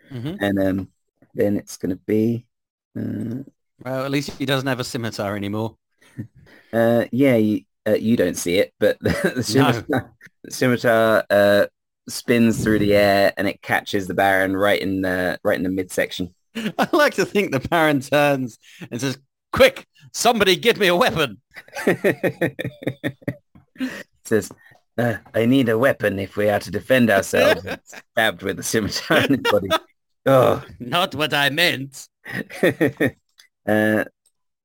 Mhm. 0.10 0.38
And 0.40 0.60
um, 0.60 0.88
then 1.34 1.58
it's 1.58 1.78
going 1.78 1.92
to 1.92 2.02
be, 2.08 2.46
uh, 2.98 3.44
Well, 3.84 4.06
at 4.06 4.12
least 4.12 4.32
he 4.38 4.46
doesn't 4.46 4.68
have 4.68 4.80
a 4.80 4.84
scimitar 4.84 5.36
anymore. 5.36 5.78
uh, 6.74 7.06
yeah, 7.12 7.36
you, 7.36 7.62
uh, 7.88 7.94
you 7.94 8.18
don't 8.18 8.38
see 8.38 8.58
it, 8.58 8.74
but 8.80 8.98
the 9.02 9.44
scimitar, 9.44 10.14
the 10.44 10.52
scimitar 10.52 11.24
uh, 11.30 11.66
spins 12.08 12.64
through 12.64 12.80
the 12.80 12.96
air 12.96 13.34
and 13.38 13.48
it 13.48 13.62
catches 13.62 14.08
the 14.08 14.14
Baron 14.14 14.56
right 14.56 14.82
in 14.82 15.02
the 15.02 15.40
right 15.44 15.58
in 15.58 15.64
the 15.64 15.70
midsection. 15.70 16.34
I 16.56 16.88
like 16.92 17.16
to 17.16 17.26
think 17.26 17.52
the 17.52 17.60
Baron 17.60 18.02
turns 18.02 18.60
and 18.90 19.00
says, 19.00 19.18
quick, 19.52 19.88
somebody 20.12 20.56
give 20.56 20.78
me 20.78 20.88
a 20.88 20.96
weapon. 20.96 21.42
says, 24.26 24.52
uh, 24.98 25.16
I 25.34 25.46
need 25.46 25.70
a 25.70 25.78
weapon 25.78 26.20
if 26.20 26.36
we 26.36 26.50
are 26.50 26.60
to 26.60 26.72
defend 26.72 27.10
ourselves. 27.10 27.66
Stabbed 28.12 28.44
with 28.44 28.60
a 28.60 28.64
scimitar 28.64 29.20
in 29.20 29.36
his 29.36 29.52
body. 29.52 29.70
Oh. 30.26 30.64
Not 30.80 31.16
what 31.16 31.34
I 31.34 31.50
meant. 31.50 32.08
uh, 33.68 34.04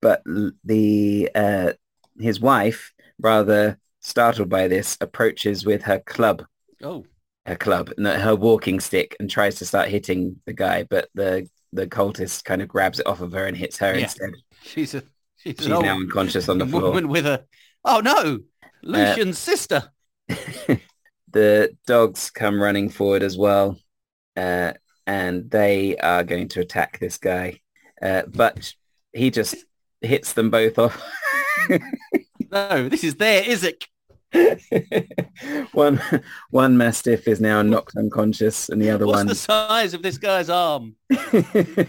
but 0.02 0.22
the 0.64 1.30
uh, 1.34 1.72
his 2.18 2.40
wife, 2.40 2.92
rather 3.20 3.78
startled 4.00 4.48
by 4.48 4.68
this, 4.68 4.96
approaches 5.00 5.64
with 5.64 5.82
her 5.82 5.98
club, 6.00 6.44
Oh, 6.82 7.04
her 7.46 7.56
club, 7.56 7.90
her 7.98 8.34
walking 8.36 8.80
stick, 8.80 9.16
and 9.18 9.30
tries 9.30 9.56
to 9.56 9.64
start 9.64 9.88
hitting 9.88 10.36
the 10.44 10.52
guy. 10.52 10.84
But 10.84 11.08
the 11.14 11.48
the 11.72 11.86
cultist 11.86 12.44
kind 12.44 12.62
of 12.62 12.68
grabs 12.68 13.00
it 13.00 13.06
off 13.06 13.20
of 13.20 13.32
her 13.32 13.46
and 13.46 13.56
hits 13.56 13.78
her 13.78 13.94
Yeah. 13.94 14.04
instead. 14.04 14.30
she's 14.62 14.94
a 14.94 15.02
she's, 15.36 15.56
She's 15.58 15.68
now 15.68 15.80
unconscious 15.80 16.48
on 16.48 16.58
the 16.58 16.66
floor. 16.66 16.82
woman 16.82 17.08
with 17.08 17.26
a. 17.26 17.44
Oh 17.84 18.00
no, 18.00 18.40
Lucian's 18.82 19.38
sister. 19.38 19.90
the 21.32 21.76
dogs 21.86 22.30
come 22.30 22.60
running 22.60 22.88
forward 22.88 23.22
as 23.22 23.36
well, 23.38 23.78
uh, 24.36 24.72
and 25.06 25.50
they 25.50 25.96
are 25.96 26.24
going 26.24 26.48
to 26.48 26.60
attack 26.60 26.98
this 26.98 27.18
guy. 27.18 27.60
Uh, 28.00 28.22
but 28.28 28.74
he 29.12 29.30
just 29.30 29.56
hits 30.00 30.32
them 30.34 30.50
both 30.50 30.78
off. 30.78 31.02
No, 32.50 32.88
this 32.88 33.04
is 33.04 33.16
their 33.16 33.42
Izek. 33.42 33.84
one 35.72 36.00
one 36.50 36.76
mastiff 36.76 37.28
is 37.28 37.40
now 37.40 37.62
knocked 37.62 37.96
unconscious, 37.96 38.68
and 38.68 38.82
the 38.82 38.90
other 38.90 39.06
What's 39.06 39.16
one. 39.16 39.26
What's 39.26 39.46
the 39.46 39.52
size 39.52 39.94
of 39.94 40.02
this 40.02 40.18
guy's 40.18 40.50
arm? 40.50 40.96
this 41.08 41.86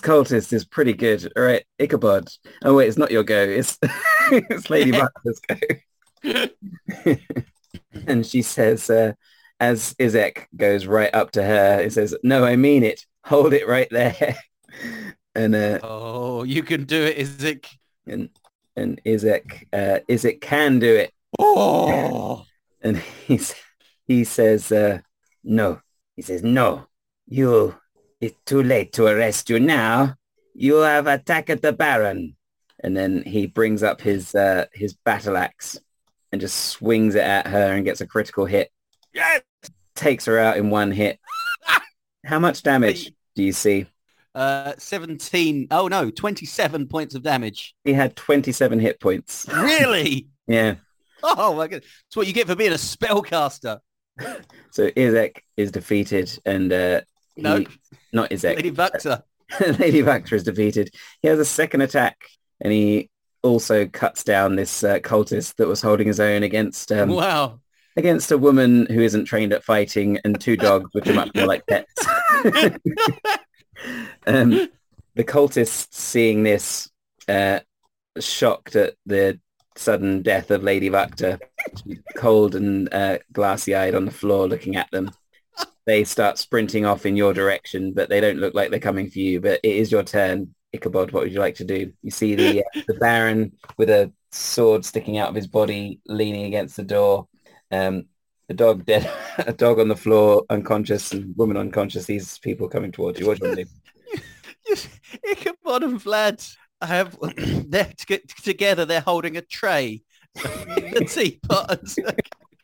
cultist 0.00 0.52
is 0.52 0.64
pretty 0.64 0.92
good. 0.92 1.32
All 1.36 1.42
right, 1.42 1.64
Ichabod. 1.78 2.28
Oh 2.64 2.74
wait, 2.74 2.88
it's 2.88 2.98
not 2.98 3.10
your 3.10 3.24
go. 3.24 3.40
It's 3.40 3.78
it's 4.30 4.70
Lady 4.70 4.92
Butler's 4.92 5.40
go. 5.48 5.56
and 8.06 8.26
she 8.26 8.42
says, 8.42 8.90
uh, 8.90 9.12
as 9.60 9.94
Izek 9.94 10.46
goes 10.56 10.86
right 10.86 11.14
up 11.14 11.30
to 11.32 11.42
her, 11.42 11.80
it 11.80 11.92
says, 11.92 12.16
"No, 12.22 12.44
I 12.44 12.56
mean 12.56 12.82
it. 12.82 13.04
Hold 13.24 13.52
it 13.52 13.68
right 13.68 13.88
there." 13.90 14.36
and 15.34 15.54
uh, 15.54 15.78
Oh, 15.82 16.42
you 16.44 16.62
can 16.62 16.84
do 16.84 17.02
it, 17.04 17.18
Izek. 17.18 17.66
and 18.06 18.30
and 18.76 19.00
Izek 19.04 19.66
uh, 19.72 20.00
Izek 20.08 20.40
can 20.40 20.78
do 20.78 20.94
it, 20.96 21.12
Oh, 21.38 22.44
and 22.80 22.96
he's 23.26 23.54
he 24.06 24.24
says, 24.24 24.72
uh, 24.72 24.98
"No." 25.44 25.80
He 26.16 26.22
says, 26.22 26.42
"No, 26.42 26.86
you. 27.26 27.76
It's 28.20 28.36
too 28.44 28.62
late 28.62 28.92
to 28.94 29.06
arrest 29.06 29.48
you 29.48 29.58
now. 29.60 30.14
You 30.54 30.76
have 30.76 31.06
attacked 31.06 31.62
the 31.62 31.72
Baron." 31.72 32.36
And 32.82 32.96
then 32.96 33.22
he 33.26 33.46
brings 33.46 33.82
up 33.82 34.00
his 34.00 34.34
uh, 34.34 34.64
his 34.72 34.94
battle 34.94 35.36
axe 35.36 35.78
and 36.32 36.40
just 36.40 36.56
swings 36.56 37.14
it 37.14 37.22
at 37.24 37.46
her 37.46 37.72
and 37.72 37.84
gets 37.84 38.00
a 38.00 38.06
critical 38.06 38.46
hit. 38.46 38.70
yes. 39.12 39.42
Takes 40.00 40.24
her 40.24 40.38
out 40.38 40.56
in 40.56 40.70
one 40.70 40.90
hit. 40.90 41.18
How 42.24 42.38
much 42.38 42.62
damage 42.62 43.12
do 43.36 43.42
you 43.42 43.52
see? 43.52 43.86
Uh, 44.34 44.72
17. 44.78 45.68
Oh 45.70 45.88
no, 45.88 46.10
27 46.10 46.86
points 46.86 47.14
of 47.14 47.22
damage. 47.22 47.74
He 47.84 47.92
had 47.92 48.16
27 48.16 48.80
hit 48.80 48.98
points. 48.98 49.46
Really? 49.52 50.28
Yeah. 50.46 50.76
Oh 51.22 51.54
my 51.54 51.68
god. 51.68 51.82
That's 51.82 52.16
what 52.16 52.26
you 52.26 52.32
get 52.32 52.48
for 52.48 52.56
being 52.56 52.72
a 52.72 52.76
spellcaster. 52.76 53.78
So 54.72 54.90
Izek 54.90 55.36
is 55.56 55.70
defeated 55.70 56.36
and 56.44 56.72
uh, 56.72 57.02
he, 57.36 57.42
No, 57.42 57.64
not 58.12 58.30
Izek. 58.30 58.56
Lady 58.56 58.72
Vuxer. 58.72 59.22
Lady 59.78 60.02
Wachter 60.02 60.32
is 60.32 60.42
defeated. 60.42 60.92
He 61.22 61.28
has 61.28 61.38
a 61.38 61.44
second 61.44 61.82
attack 61.82 62.16
and 62.60 62.72
he 62.72 63.10
also 63.42 63.86
cuts 63.86 64.24
down 64.24 64.56
this 64.56 64.82
uh, 64.82 64.98
cultist 64.98 65.54
that 65.56 65.68
was 65.68 65.82
holding 65.82 66.08
his 66.08 66.18
own 66.18 66.42
against 66.42 66.90
um, 66.90 67.10
wow. 67.10 67.60
Against 67.96 68.30
a 68.30 68.38
woman 68.38 68.86
who 68.86 69.00
isn't 69.00 69.24
trained 69.24 69.52
at 69.52 69.64
fighting 69.64 70.18
and 70.24 70.40
two 70.40 70.56
dogs 70.56 70.90
which 70.92 71.08
are 71.08 71.14
much 71.14 71.34
more 71.34 71.46
like 71.46 71.66
pets. 71.66 72.06
um, 74.26 74.68
the 75.14 75.24
cultists 75.24 75.88
seeing 75.90 76.42
this 76.42 76.90
uh, 77.28 77.60
shocked 78.18 78.76
at 78.76 78.94
the 79.06 79.40
sudden 79.76 80.22
death 80.22 80.50
of 80.50 80.62
Lady 80.62 80.90
Wachter, 80.90 81.40
cold 82.16 82.54
and 82.54 82.92
uh, 82.92 83.18
glassy-eyed 83.32 83.94
on 83.94 84.04
the 84.04 84.10
floor 84.10 84.46
looking 84.48 84.76
at 84.76 84.90
them. 84.90 85.10
they 85.86 86.04
start 86.04 86.38
sprinting 86.38 86.84
off 86.84 87.06
in 87.06 87.16
your 87.16 87.32
direction, 87.32 87.92
but 87.92 88.08
they 88.08 88.20
don't 88.20 88.38
look 88.38 88.54
like 88.54 88.70
they're 88.70 88.78
coming 88.78 89.10
for 89.10 89.18
you. 89.18 89.40
But 89.40 89.60
it 89.62 89.76
is 89.76 89.90
your 89.90 90.02
turn. 90.02 90.54
Ichabod, 90.72 91.10
what 91.10 91.24
would 91.24 91.32
you 91.32 91.40
like 91.40 91.56
to 91.56 91.64
do? 91.64 91.92
You 92.02 92.10
see 92.12 92.36
the 92.36 92.60
uh, 92.60 92.82
the 92.86 92.94
Baron 92.94 93.52
with 93.76 93.90
a 93.90 94.12
sword 94.30 94.84
sticking 94.84 95.18
out 95.18 95.28
of 95.28 95.34
his 95.34 95.48
body, 95.48 96.00
leaning 96.06 96.44
against 96.46 96.76
the 96.76 96.84
door. 96.84 97.26
Um, 97.70 98.06
a 98.48 98.54
dog 98.54 98.84
dead, 98.84 99.10
a 99.38 99.52
dog 99.52 99.78
on 99.78 99.88
the 99.88 99.96
floor, 99.96 100.44
unconscious, 100.50 101.12
and 101.12 101.36
woman 101.36 101.56
unconscious. 101.56 102.04
These 102.04 102.38
people 102.38 102.68
coming 102.68 102.92
towards 102.92 103.18
you. 103.20 103.26
What 103.26 103.38
do 103.38 103.48
you 103.48 103.56
want 103.56 103.58
to 103.58 103.64
do? 103.64 104.80
Ichabod 105.30 105.84
and 105.84 106.00
Vlad 106.00 106.56
have 106.82 107.16
they're 107.36 107.92
t- 107.96 108.22
together. 108.42 108.84
They're 108.84 109.00
holding 109.00 109.36
a 109.36 109.42
tray, 109.42 110.02
the 110.34 111.06
teapot. 111.08 111.80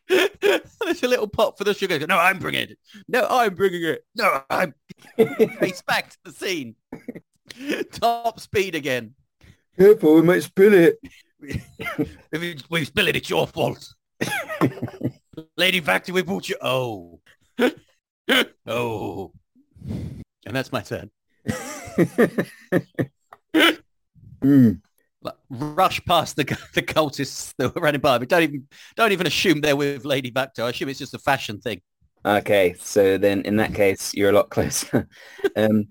And 0.09 0.61
there's 0.81 1.03
a 1.03 1.07
little 1.07 1.27
pot 1.27 1.57
for 1.57 1.63
the 1.63 1.73
sugar. 1.73 2.05
No, 2.05 2.17
I'm 2.17 2.39
bringing 2.39 2.69
it. 2.69 2.79
No, 3.07 3.25
I'm 3.29 3.55
bringing 3.55 3.83
it. 3.83 4.05
No, 4.15 4.41
I'm. 4.49 4.73
Face 5.59 5.81
back 5.81 6.11
to 6.11 6.17
the 6.25 6.31
scene. 6.31 6.75
Top 7.91 8.39
speed 8.39 8.75
again. 8.75 9.15
Careful, 9.77 10.15
we 10.15 10.21
might 10.21 10.43
spill 10.43 10.73
it. 10.73 10.97
if 11.39 12.41
we, 12.41 12.57
we 12.69 12.85
spill 12.85 13.07
it, 13.07 13.15
it's 13.15 13.29
your 13.29 13.47
fault. 13.47 13.93
Lady 15.57 15.81
Factor, 15.81 16.13
we 16.13 16.21
brought 16.21 16.47
you. 16.47 16.55
Oh. 16.61 17.19
oh. 18.67 19.31
And 20.45 20.55
that's 20.55 20.71
my 20.71 20.81
turn. 20.81 21.09
Mm. 24.43 24.81
Like, 25.21 25.35
rush 25.49 26.03
past 26.05 26.35
the 26.35 26.43
the 26.73 26.81
cultists 26.81 27.53
that 27.57 27.73
were 27.73 27.81
running 27.81 28.01
by 28.01 28.19
me. 28.19 28.25
Don't 28.25 28.43
even 28.43 28.67
don't 28.95 29.11
even 29.11 29.27
assume 29.27 29.61
they're 29.61 29.75
with 29.75 30.05
Lady 30.05 30.31
Bacto. 30.31 30.63
I 30.63 30.69
assume 30.69 30.89
it's 30.89 30.99
just 30.99 31.13
a 31.13 31.19
fashion 31.19 31.59
thing. 31.59 31.81
Okay, 32.25 32.75
so 32.79 33.17
then 33.17 33.41
in 33.41 33.55
that 33.57 33.73
case, 33.73 34.13
you're 34.13 34.29
a 34.29 34.33
lot 34.33 34.49
closer. 34.49 35.07
um, 35.55 35.85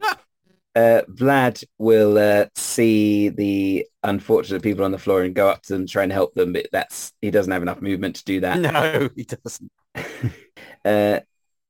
uh, 0.75 1.03
Vlad 1.09 1.65
will 1.79 2.19
uh, 2.19 2.47
see 2.55 3.31
the 3.31 3.87
unfortunate 4.09 4.63
people 4.63 4.85
on 4.85 4.93
the 4.93 4.99
floor 4.99 5.23
and 5.23 5.35
go 5.35 5.49
up 5.49 5.63
to 5.63 5.73
them, 5.75 5.87
try 5.87 6.03
and 6.05 6.13
help 6.13 6.35
them, 6.35 6.53
but 6.53 6.67
that's 6.73 7.13
he 7.21 7.31
doesn't 7.31 7.53
have 7.53 7.63
enough 7.63 7.83
movement 7.83 8.17
to 8.17 8.25
do 8.25 8.41
that. 8.41 8.59
No, 8.61 9.09
he 9.15 9.25
doesn't. 9.25 9.71
uh, 10.85 11.21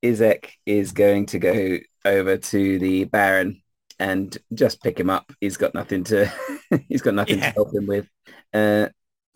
Izek 0.04 0.50
is 0.64 0.92
going 0.92 1.26
to 1.26 1.38
go 1.38 1.78
over 2.04 2.36
to 2.36 2.78
the 2.78 3.04
Baron 3.04 3.62
and 3.98 4.36
just 4.54 4.82
pick 4.82 4.98
him 5.00 5.10
up. 5.10 5.32
He's 5.40 5.56
got 5.56 5.74
nothing 5.74 6.04
to 6.04 6.30
he's 6.88 7.02
got 7.02 7.14
nothing 7.14 7.38
Yeah. 7.38 7.48
to 7.50 7.54
help 7.54 7.74
him 7.74 7.86
with. 7.86 8.06
Uh, 8.52 8.88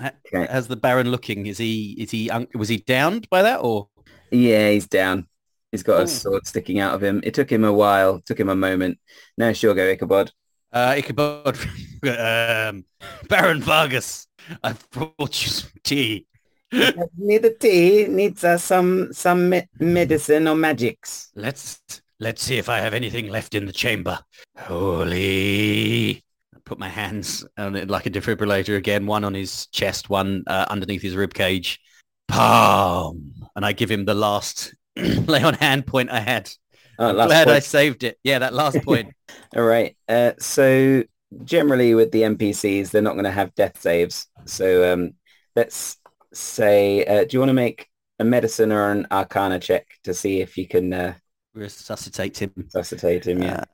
okay. 0.03 0.47
How's 0.51 0.69
the 0.69 0.77
Baron 0.77 1.11
looking? 1.11 1.47
Is 1.47 1.59
he 1.59 1.97
is 1.99 2.11
he 2.11 2.31
was 2.55 2.69
he 2.69 2.79
downed 2.79 3.29
by 3.31 3.43
that 3.43 3.61
or? 3.61 3.89
Yeah, 4.31 4.71
he's 4.71 4.87
down. 4.87 5.27
He's 5.73 5.83
got 5.83 6.01
Oh. 6.01 6.03
a 6.03 6.07
sword 6.07 6.47
sticking 6.47 6.79
out 6.79 6.95
of 6.95 7.03
him. 7.03 7.21
It 7.25 7.35
took 7.35 7.51
him 7.51 7.65
a 7.65 7.73
while, 7.73 8.21
took 8.21 8.39
him 8.39 8.49
a 8.49 8.57
moment. 8.57 8.99
Now 9.39 9.53
sure 9.53 9.75
go 9.75 9.87
Ichabod. 9.89 10.31
Uh, 10.73 10.95
Ichabod, 10.97 11.59
um, 12.05 12.85
Baron 13.29 13.61
Vargas, 13.61 14.29
I've 14.63 14.89
brought 14.91 15.43
you 15.43 15.49
some 15.49 15.71
tea. 15.83 16.27
Need 16.73 17.43
the 17.43 17.57
tea, 17.59 18.07
needs 18.09 18.45
uh, 18.45 18.57
some 18.57 19.13
some 19.13 19.49
me- 19.49 19.69
medicine 19.81 20.47
or 20.47 20.55
magics. 20.55 21.33
Let's 21.35 21.81
let's 22.21 22.43
see 22.43 22.59
if 22.59 22.69
I 22.69 22.79
have 22.79 22.95
anything 22.95 23.29
left 23.29 23.57
in 23.57 23.67
the 23.67 23.73
chamber. 23.73 24.21
Holy! 24.57 26.23
I 26.55 26.59
put 26.65 26.79
my 26.79 26.89
hands 26.89 27.45
on 27.59 27.75
it 27.75 27.91
like 27.91 28.07
a 28.07 28.11
defibrillator 28.11 28.77
again. 28.77 29.07
One 29.07 29.25
on 29.25 29.35
his 29.35 29.67
chest, 29.67 30.11
one 30.11 30.45
uh, 30.47 30.67
underneath 30.71 31.03
his 31.03 31.17
rib 31.17 31.35
cage. 31.35 31.81
Palm, 32.29 33.35
and 33.57 33.67
I 33.67 33.73
give 33.73 33.91
him 33.91 34.05
the 34.05 34.15
last 34.15 34.73
lay 34.97 35.43
on 35.43 35.55
hand 35.55 35.89
point 35.89 36.11
I 36.11 36.21
had. 36.21 36.53
Oh, 37.01 37.13
last 37.13 37.29
Glad 37.29 37.49
I 37.49 37.61
saved 37.61 38.05
it. 38.05 38.19
Yeah, 38.23 38.41
that 38.41 38.53
last 38.53 38.83
point. 38.85 39.15
All 39.57 39.63
right. 39.65 39.97
Uh, 40.07 40.33
so 40.39 41.03
generally 41.45 41.95
with 41.95 42.13
the 42.13 42.23
NPCs, 42.23 42.91
they're 42.91 43.01
not 43.01 43.15
going 43.15 43.25
to 43.25 43.31
have 43.31 43.55
death 43.55 43.81
saves. 43.81 44.27
So 44.45 44.93
um, 44.93 45.13
let's 45.57 45.97
say, 46.35 47.07
uh, 47.07 47.25
do 47.25 47.29
you 47.33 47.39
want 47.39 47.49
to 47.49 47.55
make 47.55 47.89
a 48.19 48.25
medicine 48.25 48.71
or 48.71 48.91
an 48.91 49.07
arcana 49.11 49.59
check 49.59 49.87
to 50.05 50.13
see 50.13 50.43
if 50.43 50.59
you 50.59 50.69
can 50.69 50.93
uh, 50.93 51.15
Resuscitate 51.55 52.43
him. 52.43 52.53
resuscitate 52.55 53.27
him? 53.27 53.43
Yeah. 53.43 53.65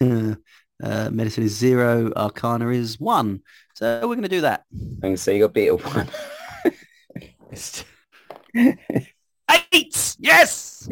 Uh, 0.00 0.34
uh, 0.82 1.10
medicine 1.10 1.44
is 1.44 1.56
zero. 1.56 2.12
Arcana 2.16 2.68
is 2.70 2.98
one. 2.98 3.42
So 3.74 4.00
we're 4.02 4.16
going 4.16 4.22
to 4.22 4.28
do 4.28 4.40
that. 4.40 4.64
And 5.04 5.18
so 5.18 5.30
you 5.30 5.44
got 5.44 5.54
beat 5.54 5.68
at 5.68 5.84
one. 5.84 6.08
Eight! 9.72 10.16
Yes! 10.18 10.88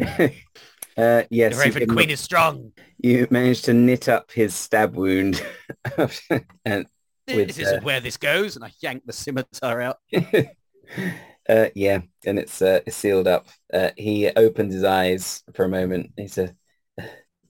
Uh, 0.98 1.22
yes. 1.30 1.54
the 1.54 1.60
Raven 1.60 1.88
Queen 1.88 2.10
is 2.10 2.20
strong. 2.20 2.72
You 2.98 3.28
managed 3.30 3.64
to 3.66 3.72
knit 3.72 4.08
up 4.08 4.32
his 4.32 4.54
stab 4.54 4.96
wound. 4.96 5.40
and 6.64 6.86
With, 7.28 7.48
This 7.48 7.58
isn't 7.58 7.78
uh, 7.78 7.82
where 7.82 8.00
this 8.00 8.16
goes. 8.16 8.56
And 8.56 8.64
I 8.64 8.72
yank 8.80 9.04
the 9.06 9.12
scimitar 9.12 9.80
out. 9.80 9.98
uh, 11.48 11.66
yeah, 11.74 12.00
and 12.26 12.38
it's 12.38 12.60
uh, 12.60 12.80
it's 12.84 12.96
sealed 12.96 13.28
up. 13.28 13.46
Uh, 13.72 13.90
he 13.96 14.28
opens 14.28 14.74
his 14.74 14.84
eyes 14.84 15.42
for 15.54 15.64
a 15.64 15.68
moment. 15.68 16.12
He 16.16 16.26
says, 16.26 16.52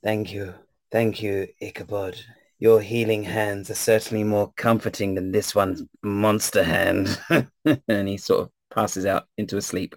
"Thank 0.03 0.33
you, 0.33 0.55
thank 0.93 1.23
you, 1.23 1.49
Ichabod. 1.61 2.21
Your 2.59 2.81
healing 2.81 3.23
hands 3.23 3.71
are 3.71 3.75
certainly 3.75 4.25
more 4.25 4.53
comforting 4.57 5.15
than 5.15 5.33
this 5.33 5.55
one's 5.55 5.83
monster 6.03 6.65
hand." 6.65 7.19
and 7.89 8.09
he 8.09 8.19
sort 8.19 8.43
of 8.43 8.51
passes 8.71 9.07
out 9.07 9.27
into 9.39 9.57
a 9.57 9.63
sleep. 9.63 9.97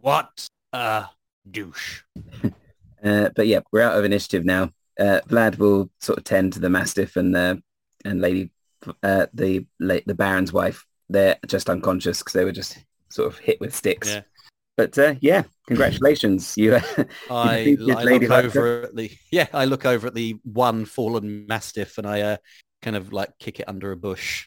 What 0.00 0.48
a 0.72 1.08
douche. 1.50 2.02
Uh, 3.04 3.28
but 3.36 3.46
yeah, 3.46 3.60
we're 3.70 3.80
out 3.80 3.96
of 3.96 4.04
initiative 4.04 4.44
now. 4.44 4.72
Uh, 4.98 5.20
Vlad 5.28 5.56
will 5.56 5.88
sort 6.00 6.18
of 6.18 6.24
tend 6.24 6.52
to 6.52 6.58
the 6.58 6.68
mastiff 6.68 7.14
and 7.14 7.32
the 7.32 7.62
and 8.04 8.20
lady 8.20 8.50
uh, 9.04 9.26
the 9.32 9.64
the 9.78 10.14
Baron's 10.16 10.52
wife. 10.52 10.84
They're 11.08 11.38
just 11.46 11.70
unconscious 11.70 12.18
because 12.18 12.32
they 12.32 12.44
were 12.44 12.50
just 12.50 12.76
sort 13.08 13.32
of 13.32 13.38
hit 13.38 13.60
with 13.60 13.74
sticks. 13.74 14.08
Yeah. 14.08 14.22
But 14.76 14.98
uh, 14.98 15.14
yeah, 15.20 15.42
congratulations. 15.66 16.54
You 16.56 16.76
I, 17.30 17.76
defeated 17.76 17.90
I 17.90 18.02
look 18.04 18.30
over 18.30 18.82
at 18.82 18.96
the 18.96 19.10
yeah, 19.32 19.46
I 19.52 19.64
look 19.64 19.84
over 19.84 20.06
at 20.06 20.14
the 20.14 20.36
one 20.44 20.84
fallen 20.84 21.46
mastiff 21.46 21.98
and 21.98 22.06
I 22.06 22.20
uh, 22.20 22.36
kind 22.82 22.96
of 22.96 23.12
like 23.12 23.30
kick 23.38 23.60
it 23.60 23.68
under 23.68 23.90
a 23.90 23.96
bush. 23.96 24.46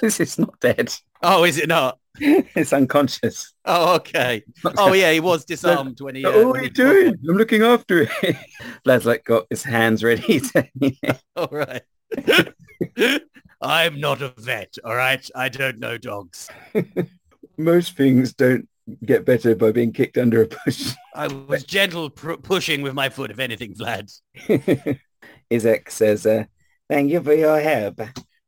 this 0.00 0.20
is 0.20 0.38
not 0.38 0.60
dead. 0.60 0.94
Oh, 1.22 1.44
is 1.44 1.58
it 1.58 1.68
not? 1.68 1.98
It's 2.18 2.72
unconscious. 2.72 3.52
Oh, 3.66 3.96
okay. 3.96 4.42
Oh, 4.78 4.94
yeah, 4.94 5.12
he 5.12 5.20
was 5.20 5.44
disarmed 5.44 6.00
when 6.00 6.14
he. 6.14 6.24
Uh, 6.24 6.30
oh, 6.30 6.48
what 6.48 6.60
are 6.60 6.62
you 6.62 6.70
doing? 6.70 7.14
I'm 7.28 7.36
looking 7.36 7.62
after 7.62 8.02
it. 8.02 8.36
Vlad's 8.86 9.04
like 9.10 9.24
got 9.24 9.46
his 9.50 9.62
hands 9.62 10.02
ready. 10.02 10.40
To, 10.40 10.66
All 11.36 11.48
right. 11.50 11.82
I'm 13.60 14.00
not 14.00 14.22
a 14.22 14.32
vet, 14.38 14.76
all 14.84 14.94
right? 14.94 15.28
I 15.34 15.48
don't 15.48 15.78
know 15.78 15.98
dogs. 15.98 16.48
Most 17.58 17.96
things 17.96 18.32
don't 18.32 18.68
get 19.04 19.24
better 19.24 19.54
by 19.54 19.72
being 19.72 19.92
kicked 19.92 20.16
under 20.16 20.42
a 20.42 20.46
bush. 20.46 20.94
I 21.14 21.26
was 21.26 21.64
gentle 21.64 22.10
pr- 22.10 22.34
pushing 22.34 22.82
with 22.82 22.94
my 22.94 23.08
foot, 23.08 23.30
if 23.30 23.38
anything, 23.38 23.74
Vlad. 23.74 24.10
Izek 25.50 25.90
says, 25.90 26.26
uh, 26.26 26.44
thank 26.88 27.10
you 27.10 27.20
for 27.20 27.34
your 27.34 27.60
help. 27.60 28.00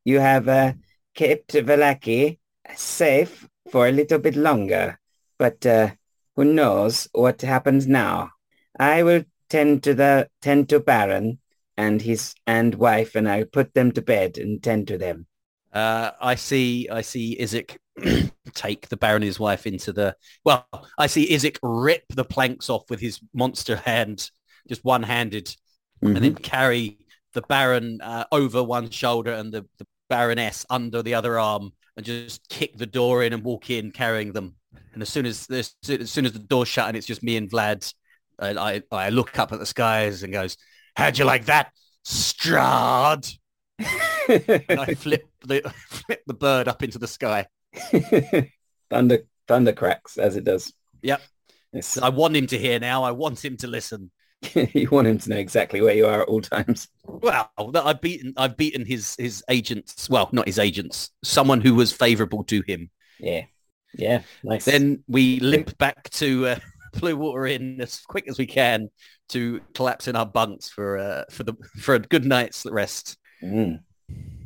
You 0.05 0.21
have 0.21 0.49
uh, 0.49 0.73
kept 1.14 1.53
Valaki 1.53 2.39
safe 2.77 3.49
for 3.71 3.87
a 3.87 3.93
little 3.93 4.19
bit 4.19 4.37
longer, 4.37 4.99
but 5.39 5.64
uh, 5.66 5.91
who 6.37 6.45
knows 6.45 7.09
what 7.12 7.43
happens 7.43 7.87
now. 7.87 8.31
I 8.79 9.03
will 9.03 9.25
tend 9.49 9.83
to 9.85 9.95
the 9.95 10.29
tend 10.41 10.69
to 10.69 10.81
Baron 10.81 11.39
and 11.77 12.03
his 12.03 12.35
and 12.47 12.75
wife, 12.75 13.14
and 13.14 13.29
I'll 13.29 13.45
put 13.45 13.75
them 13.75 13.93
to 13.93 14.03
bed 14.03 14.39
and 14.39 14.62
tend 14.62 14.89
to 14.89 14.99
them. 14.99 15.27
Uh, 15.73 16.12
I 16.21 16.35
see. 16.35 16.89
I 16.89 17.03
see 17.03 17.37
Izek 17.39 17.77
take 18.55 18.89
the 18.89 18.97
Baron 18.97 19.23
and 19.23 19.25
his 19.25 19.41
wife 19.41 19.66
into 19.66 19.93
the. 19.93 20.16
Well, 20.45 20.66
I 20.97 21.07
see 21.07 21.31
Izek 21.31 21.59
rip 21.62 22.05
the 22.09 22.25
planks 22.25 22.71
off 22.71 22.89
with 22.91 23.01
his 23.01 23.21
monster 23.35 23.77
hand, 23.77 24.31
just 24.69 24.85
one-handed, 24.85 25.55
and 26.03 26.16
then 26.16 26.35
carry 26.35 26.99
the 27.35 27.43
Baron 27.43 28.01
uh, 28.01 28.25
over 28.33 28.62
one 28.62 28.91
shoulder 28.91 29.33
and 29.33 29.53
the, 29.53 29.66
the 29.79 29.87
Baroness 30.09 30.64
under 30.71 31.03
the 31.03 31.14
other 31.14 31.39
arm, 31.39 31.73
and 31.99 32.07
just 32.07 32.49
kick 32.49 32.79
the 32.79 32.87
door 32.87 33.25
in 33.25 33.33
and 33.33 33.43
walk 33.43 33.71
in 33.71 33.91
carrying 33.91 34.33
them. 34.33 34.55
And 34.93 35.03
as 35.03 35.09
soon 35.09 35.27
as 35.27 35.49
as 35.51 35.75
soon 35.83 36.25
as 36.25 36.33
the 36.33 36.39
door's 36.39 36.69
shut 36.69 36.87
and 36.87 36.97
it's 36.97 37.07
just 37.07 37.25
me 37.25 37.37
and 37.37 37.51
Vlad, 37.51 37.93
uh, 38.39 38.55
I 38.57 38.83
I 38.93 39.11
look 39.11 39.37
up 39.37 39.53
at 39.53 39.59
the 39.59 39.67
skies 39.67 40.23
and 40.23 40.33
goes, 40.33 40.57
"How'd 40.97 41.19
you 41.19 41.25
like 41.25 41.47
that, 41.47 41.73
Strahd?" 42.07 43.37
And 44.29 44.81
I 44.81 44.95
flip 44.95 45.27
the 45.45 45.63
flip 45.89 46.23
the 46.27 46.35
bird 46.35 46.69
up 46.69 46.83
into 46.85 46.99
the 46.99 47.09
sky. 47.09 47.47
thunder 48.91 49.19
thunder 49.49 49.73
cracks 49.73 50.19
as 50.19 50.37
it 50.37 50.45
does. 50.45 50.73
Yep. 51.03 51.21
Yes. 51.73 51.99
I 51.99 52.11
want 52.11 52.37
him 52.37 52.47
to 52.47 52.59
hear 52.59 52.79
now. 52.79 53.03
I 53.03 53.11
want 53.11 53.45
him 53.45 53.57
to 53.59 53.67
listen. 53.67 54.13
you 54.55 54.89
want 54.91 55.07
him 55.07 55.18
to 55.18 55.30
know 55.30 55.36
exactly 55.36 55.80
where 55.80 55.95
you 55.95 56.07
are 56.07 56.22
at 56.22 56.28
all 56.28 56.41
times. 56.41 56.89
Well, 57.05 57.51
I've 57.59 58.01
beaten 58.01 58.34
I've 58.36 58.57
beaten 58.57 58.84
his 58.84 59.16
his 59.18 59.43
agents. 59.49 60.09
Well, 60.09 60.28
not 60.32 60.47
his 60.47 60.59
agents. 60.59 61.11
Someone 61.24 61.61
who 61.61 61.74
was 61.74 61.93
favourable 61.93 62.45
to 62.45 62.62
him. 62.66 62.91
Yeah. 63.18 63.45
Yeah. 63.95 64.22
Nice. 64.45 64.64
Then 64.64 65.03
we 65.09 65.41
limp 65.41 65.76
back 65.78 66.09
to 66.11 66.47
uh, 66.49 66.59
Blue 67.01 67.16
Water 67.16 67.47
Inn 67.47 67.80
as 67.80 68.01
quick 68.01 68.28
as 68.28 68.39
we 68.39 68.47
can 68.47 68.91
to 69.30 69.61
collapse 69.74 70.09
in 70.09 70.16
our 70.16 70.26
bunks 70.26 70.68
for 70.68 70.99
uh, 70.99 71.24
for 71.30 71.45
the 71.45 71.55
for 71.80 71.95
a 71.95 71.99
good 71.99 72.24
night's 72.24 72.64
rest. 72.66 73.16
Mm. 73.43 73.80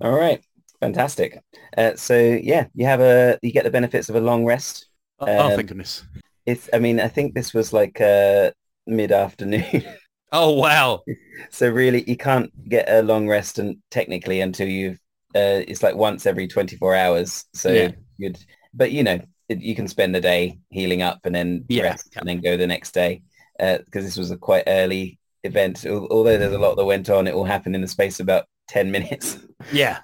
All 0.01 0.12
right, 0.12 0.45
fantastic. 0.80 1.43
Uh, 1.76 1.95
so 1.97 2.16
yeah, 2.18 2.66
you 2.74 2.86
have 2.86 3.01
a 3.01 3.38
you 3.43 3.53
get 3.53 3.64
the 3.64 3.70
benefits 3.70 4.09
of 4.09 4.16
a 4.16 4.20
long 4.20 4.45
rest. 4.45 4.88
Oh, 5.20 5.26
oh 5.26 5.51
Um, 5.51 5.57
thank 5.57 5.68
goodness. 5.68 6.05
It's 6.47 6.68
I 6.72 6.78
mean 6.78 7.01
I 7.01 7.09
think 7.09 7.34
this 7.34 7.55
was 7.55 7.72
like 7.72 8.01
uh, 8.01 8.51
mid 8.87 9.12
afternoon. 9.12 9.85
Oh 10.35 10.53
wow. 10.53 11.03
So 11.51 11.68
really, 11.68 12.05
you 12.09 12.16
can't 12.16 12.51
get 12.66 12.89
a 12.89 13.03
long 13.03 13.28
rest 13.28 13.59
and 13.59 13.76
technically 13.91 14.41
until 14.41 14.66
you've. 14.66 14.99
Uh, 15.35 15.61
it's 15.68 15.83
like 15.83 15.95
once 15.95 16.24
every 16.24 16.49
24 16.49 16.95
hours. 16.95 17.45
So 17.53 17.70
Yeah. 17.70 17.91
you'd, 18.16 18.39
but 18.72 18.93
you 18.93 19.03
know, 19.03 19.20
it, 19.51 19.61
you 19.61 19.74
can 19.74 19.89
spend 19.89 20.14
the 20.14 20.22
day 20.22 20.59
healing 20.70 21.03
up 21.03 21.20
and 21.24 21.35
then 21.35 21.66
Yeah. 21.68 21.83
rest 21.83 22.16
and 22.16 22.26
then 22.26 22.41
go 22.41 22.57
the 22.57 22.66
next 22.66 22.93
day. 22.95 23.20
Because 23.59 24.05
this 24.07 24.16
was 24.16 24.30
a 24.30 24.39
quite 24.39 24.64
early 24.66 25.18
event. 25.45 25.85
Although 25.85 26.39
there's 26.39 26.55
a 26.55 26.59
lot 26.59 26.76
that 26.76 26.87
went 26.87 27.11
on, 27.11 27.26
it 27.26 27.35
all 27.35 27.45
happened 27.45 27.74
in 27.74 27.83
the 27.83 27.87
space 27.87 28.18
of 28.18 28.24
about 28.24 28.47
10 28.68 28.91
minutes. 28.91 29.37
Yeah. 29.70 29.99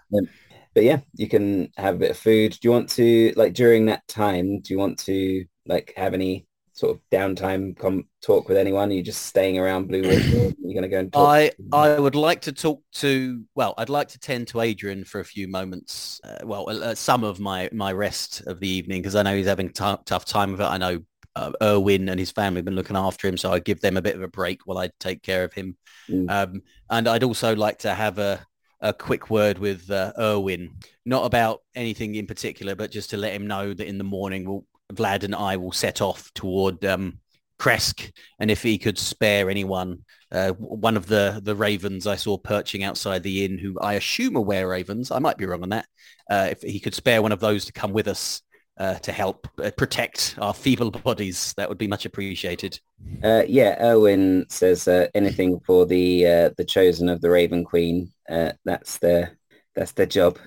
But 0.74 0.84
yeah, 0.84 1.00
you 1.14 1.28
can 1.28 1.70
have 1.76 1.94
a 1.94 1.98
bit 1.98 2.10
of 2.10 2.18
food. 2.18 2.52
Do 2.52 2.58
you 2.68 2.70
want 2.70 2.90
to 2.90 3.32
like 3.34 3.54
during 3.54 3.86
that 3.86 4.06
time? 4.08 4.60
Do 4.60 4.74
you 4.74 4.78
want 4.78 4.98
to 5.06 5.46
like 5.66 5.94
have 5.96 6.12
any 6.14 6.46
sort 6.78 6.94
of 6.94 7.00
downtime? 7.10 7.76
Come 7.76 8.04
talk 8.22 8.48
with 8.48 8.56
anyone? 8.56 8.90
Are 8.90 8.92
you 8.92 9.02
just 9.02 9.26
staying 9.26 9.58
around 9.58 9.88
Blue 9.88 10.02
Ridge? 10.02 10.24
You're 10.62 10.74
going 10.74 10.82
to 10.82 10.88
go 10.88 11.00
and 11.00 11.12
talk. 11.12 11.28
I 11.28 11.50
I 11.72 11.98
would 11.98 12.14
like 12.14 12.42
to 12.42 12.52
talk 12.52 12.82
to 12.94 13.44
well, 13.56 13.74
I'd 13.76 13.88
like 13.88 14.08
to 14.08 14.18
tend 14.18 14.46
to 14.48 14.60
Adrian 14.60 15.04
for 15.04 15.20
a 15.20 15.24
few 15.24 15.48
moments. 15.48 16.20
Uh, 16.22 16.46
well, 16.46 16.68
uh, 16.68 16.94
some 16.94 17.24
of 17.24 17.40
my 17.40 17.68
my 17.72 17.92
rest 17.92 18.42
of 18.46 18.60
the 18.60 18.68
evening 18.68 19.02
because 19.02 19.16
I 19.16 19.22
know 19.22 19.36
he's 19.36 19.46
having 19.46 19.70
t- 19.70 19.96
tough 20.04 20.24
time 20.24 20.54
of 20.54 20.60
it. 20.60 20.64
I 20.64 20.78
know 20.78 21.00
uh, 21.34 21.52
Urwin 21.60 22.10
and 22.10 22.20
his 22.20 22.30
family 22.30 22.58
have 22.58 22.64
been 22.64 22.76
looking 22.76 22.96
after 22.96 23.26
him, 23.26 23.36
so 23.36 23.52
I'd 23.52 23.64
give 23.64 23.80
them 23.80 23.96
a 23.96 24.02
bit 24.02 24.14
of 24.14 24.22
a 24.22 24.28
break 24.28 24.60
while 24.64 24.78
I 24.78 24.90
take 25.00 25.22
care 25.22 25.42
of 25.42 25.52
him. 25.52 25.76
Mm. 26.08 26.30
Um, 26.30 26.62
and 26.90 27.08
I'd 27.08 27.24
also 27.24 27.56
like 27.56 27.78
to 27.78 27.92
have 27.94 28.18
a 28.18 28.46
a 28.80 28.92
quick 28.92 29.28
word 29.28 29.58
with 29.58 29.90
uh, 29.90 30.12
Urwin, 30.16 30.70
not 31.04 31.24
about 31.24 31.62
anything 31.74 32.14
in 32.14 32.28
particular, 32.28 32.76
but 32.76 32.92
just 32.92 33.10
to 33.10 33.16
let 33.16 33.32
him 33.32 33.48
know 33.48 33.74
that 33.74 33.88
in 33.88 33.98
the 33.98 34.04
morning 34.04 34.48
we'll, 34.48 34.64
Vlad 34.92 35.24
and 35.24 35.34
I 35.34 35.56
will 35.56 35.72
set 35.72 36.00
off 36.00 36.32
toward 36.34 36.84
um, 36.84 37.18
Krezk, 37.58 38.12
and 38.38 38.50
if 38.50 38.62
he 38.62 38.78
could 38.78 38.98
spare 38.98 39.50
anyone, 39.50 40.04
uh, 40.30 40.50
one 40.50 40.96
of 40.96 41.06
the 41.06 41.40
the 41.42 41.56
ravens 41.56 42.06
I 42.06 42.16
saw 42.16 42.38
perching 42.38 42.84
outside 42.84 43.22
the 43.22 43.44
inn, 43.44 43.58
who 43.58 43.78
I 43.80 43.94
assume 43.94 44.36
are 44.36 44.42
were 44.42 44.68
ravens, 44.68 45.10
I 45.10 45.18
might 45.18 45.38
be 45.38 45.46
wrong 45.46 45.62
on 45.62 45.70
that. 45.70 45.86
Uh, 46.30 46.48
if 46.50 46.62
he 46.62 46.80
could 46.80 46.94
spare 46.94 47.22
one 47.22 47.32
of 47.32 47.40
those 47.40 47.64
to 47.64 47.72
come 47.72 47.92
with 47.92 48.06
us 48.06 48.42
uh, 48.78 48.94
to 48.94 49.12
help 49.12 49.48
uh, 49.62 49.70
protect 49.76 50.36
our 50.38 50.54
feeble 50.54 50.90
bodies, 50.90 51.52
that 51.56 51.68
would 51.68 51.78
be 51.78 51.88
much 51.88 52.06
appreciated. 52.06 52.78
Uh, 53.24 53.42
yeah, 53.48 53.82
Urwin 53.82 54.50
says 54.50 54.86
uh, 54.86 55.08
anything 55.14 55.60
for 55.60 55.84
the 55.84 56.26
uh, 56.26 56.50
the 56.56 56.64
chosen 56.64 57.08
of 57.08 57.20
the 57.20 57.30
Raven 57.30 57.64
Queen. 57.64 58.12
Uh, 58.28 58.52
that's 58.64 58.98
their 58.98 59.36
that's 59.74 59.92
their 59.92 60.06
job. 60.06 60.38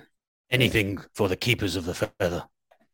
Anything 0.49 0.99
for 1.13 1.27
the 1.29 1.35
keepers 1.35 1.75
of 1.75 1.85
the 1.85 1.93
feather. 1.93 2.45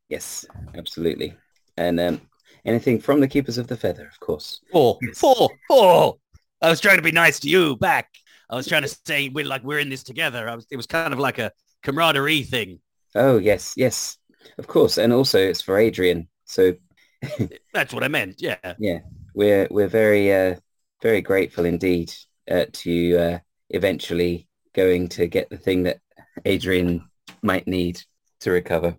Yes, 0.10 0.46
absolutely. 0.76 1.36
And 1.78 2.00
um, 2.00 2.22
anything 2.66 3.00
from 3.00 3.20
the 3.20 3.28
Keepers 3.28 3.58
of 3.58 3.68
the 3.68 3.78
Feather, 3.78 4.08
of 4.08 4.20
course. 4.20 4.62
Four, 4.72 4.98
Yes. 5.02 5.20
four, 5.20 5.50
four. 5.68 6.18
I 6.62 6.70
was 6.70 6.80
trying 6.82 6.98
to 6.98 7.04
be 7.04 7.12
nice 7.12 7.40
to 7.42 7.50
you 7.50 7.76
back. 7.76 8.10
I 8.50 8.56
was 8.56 8.68
trying 8.68 8.84
to 8.84 8.98
say 9.06 9.30
we're 9.30 9.46
like 9.46 9.64
we're 9.64 9.80
in 9.80 9.90
this 9.90 10.04
together. 10.04 10.48
I 10.50 10.56
was. 10.56 10.66
It 10.72 10.78
was 10.78 10.88
kind 10.88 11.14
of 11.14 11.20
like 11.20 11.38
a 11.38 11.52
camaraderie 11.84 12.44
thing. 12.44 12.80
Oh 13.14 13.38
yes, 13.38 13.74
yes, 13.76 14.18
of 14.58 14.68
course. 14.68 14.98
And 14.98 15.12
also 15.12 15.38
it's 15.38 15.62
for 15.62 15.78
Adrian. 15.78 16.30
So 16.46 16.74
That's 17.74 17.94
what 17.94 18.04
I 18.04 18.08
meant. 18.08 18.42
Yeah. 18.42 18.56
yeah, 18.80 19.00
we're 19.34 19.68
we're 19.70 19.88
very 19.90 20.34
uh, 20.34 20.56
very 21.02 21.22
grateful 21.22 21.66
indeed 21.66 22.14
uh, 22.50 22.66
to 22.72 22.92
you 22.92 23.18
uh, 23.20 23.40
eventually 23.70 24.48
going 24.74 25.10
to 25.10 25.28
get 25.28 25.50
the 25.50 25.58
thing 25.58 25.84
that 25.84 26.00
Adrian 26.46 27.08
might 27.42 27.68
need 27.68 28.02
to 28.42 28.52
recover. 28.52 28.96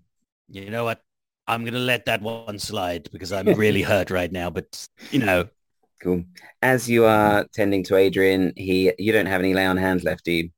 You 0.50 0.70
know 0.70 0.84
what? 0.84 1.02
I'm 1.46 1.64
gonna 1.64 1.78
let 1.78 2.04
that 2.06 2.20
one 2.20 2.58
slide 2.58 3.08
because 3.10 3.32
I'm 3.32 3.46
really 3.54 3.82
hurt 3.92 4.10
right 4.10 4.30
now. 4.30 4.50
But 4.50 4.86
you 5.10 5.20
know, 5.20 5.48
Cool. 6.00 6.24
As 6.62 6.88
you 6.88 7.04
are 7.06 7.44
tending 7.52 7.82
to 7.84 7.96
Adrian, 7.96 8.52
he 8.56 8.92
you 8.98 9.12
don't 9.12 9.26
have 9.26 9.40
any 9.40 9.54
lay 9.54 9.66
on 9.66 9.76
hands 9.76 10.04
left, 10.04 10.24
do 10.24 10.32
you? 10.32 10.50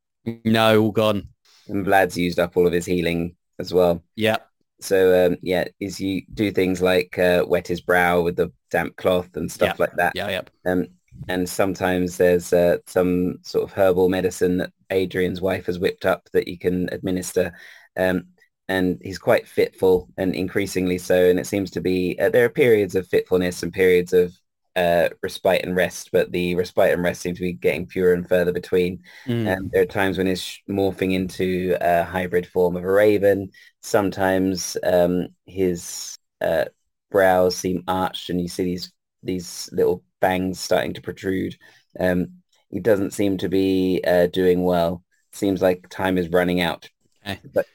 no, 0.45 0.83
all 0.83 0.91
gone. 0.93 1.29
And 1.69 1.85
Vlad's 1.85 2.17
used 2.17 2.39
up 2.39 2.57
all 2.57 2.67
of 2.67 2.73
his 2.73 2.85
healing 2.85 3.37
as 3.59 3.73
well. 3.73 4.03
Yeah. 4.17 4.39
So 4.81 5.27
um, 5.27 5.37
yeah, 5.43 5.65
is 5.79 6.01
you 6.01 6.23
do 6.35 6.51
things 6.51 6.83
like 6.83 7.19
uh, 7.19 7.45
wet 7.47 7.69
his 7.69 7.81
brow 7.81 8.21
with 8.21 8.37
the 8.37 8.53
damp 8.71 8.97
cloth 8.97 9.37
and 9.37 9.51
stuff 9.51 9.79
like 9.79 9.95
that. 9.97 10.13
Yeah. 10.15 10.29
Yeah. 10.29 10.43
Um, 10.67 10.89
and 11.29 11.49
sometimes 11.49 12.17
there's 12.17 12.53
uh, 12.53 12.79
some 12.87 13.39
sort 13.43 13.65
of 13.65 13.73
herbal 13.73 14.09
medicine 14.09 14.59
that 14.59 14.73
Adrian's 14.91 15.41
wife 15.41 15.67
has 15.67 15.79
whipped 15.79 16.07
up 16.07 16.29
that 16.33 16.49
you 16.49 16.59
can 16.59 16.89
administer. 16.93 17.53
Um, 17.97 18.27
and 18.71 19.01
he's 19.03 19.19
quite 19.19 19.49
fitful 19.49 20.09
and 20.17 20.33
increasingly 20.33 20.97
so. 20.97 21.29
And 21.29 21.41
it 21.41 21.47
seems 21.49 21.73
to 21.73 21.81
be, 21.81 22.17
uh, 22.21 22.29
there 22.31 22.45
are 22.45 22.51
periods 22.51 22.95
of 22.95 23.09
fitfulness 23.09 23.65
and 23.65 23.73
periods 23.73 24.13
of 24.13 24.33
uh, 24.77 25.09
respite 25.25 25.65
and 25.65 25.75
rest, 25.75 26.11
but 26.13 26.31
the 26.31 26.55
respite 26.55 26.93
and 26.93 27.03
rest 27.03 27.21
seem 27.21 27.35
to 27.35 27.41
be 27.41 27.53
getting 27.53 27.89
fewer 27.89 28.15
and 28.15 28.29
further 28.29 28.53
between. 28.53 29.03
Mm. 29.27 29.59
Um, 29.59 29.71
there 29.73 29.83
are 29.83 29.87
times 29.87 30.19
when 30.19 30.29
he's 30.29 30.61
morphing 30.71 31.15
into 31.15 31.77
a 31.81 32.05
hybrid 32.05 32.47
form 32.47 32.77
of 32.77 32.85
a 32.85 32.91
raven. 32.91 33.51
Sometimes 33.83 34.77
um, 34.85 35.27
his 35.47 36.17
uh, 36.41 36.67
brows 37.11 37.57
seem 37.57 37.83
arched 37.89 38.31
and 38.31 38.41
you 38.41 38.47
see 38.47 38.63
these 38.63 38.93
these 39.25 39.69
little 39.73 40.05
bangs 40.21 40.61
starting 40.61 40.95
to 40.95 41.03
protrude. 41.03 41.57
Um, 41.99 42.29
he 42.71 42.79
doesn't 42.79 43.15
seem 43.15 43.37
to 43.39 43.49
be 43.49 44.01
uh, 44.07 44.29
doing 44.29 44.63
well. 44.63 45.03
Seems 45.33 45.61
like 45.61 45.89
time 45.89 46.17
is 46.19 46.29
running 46.29 46.61
out. 46.61 46.89
Okay. 47.27 47.41
But 47.53 47.67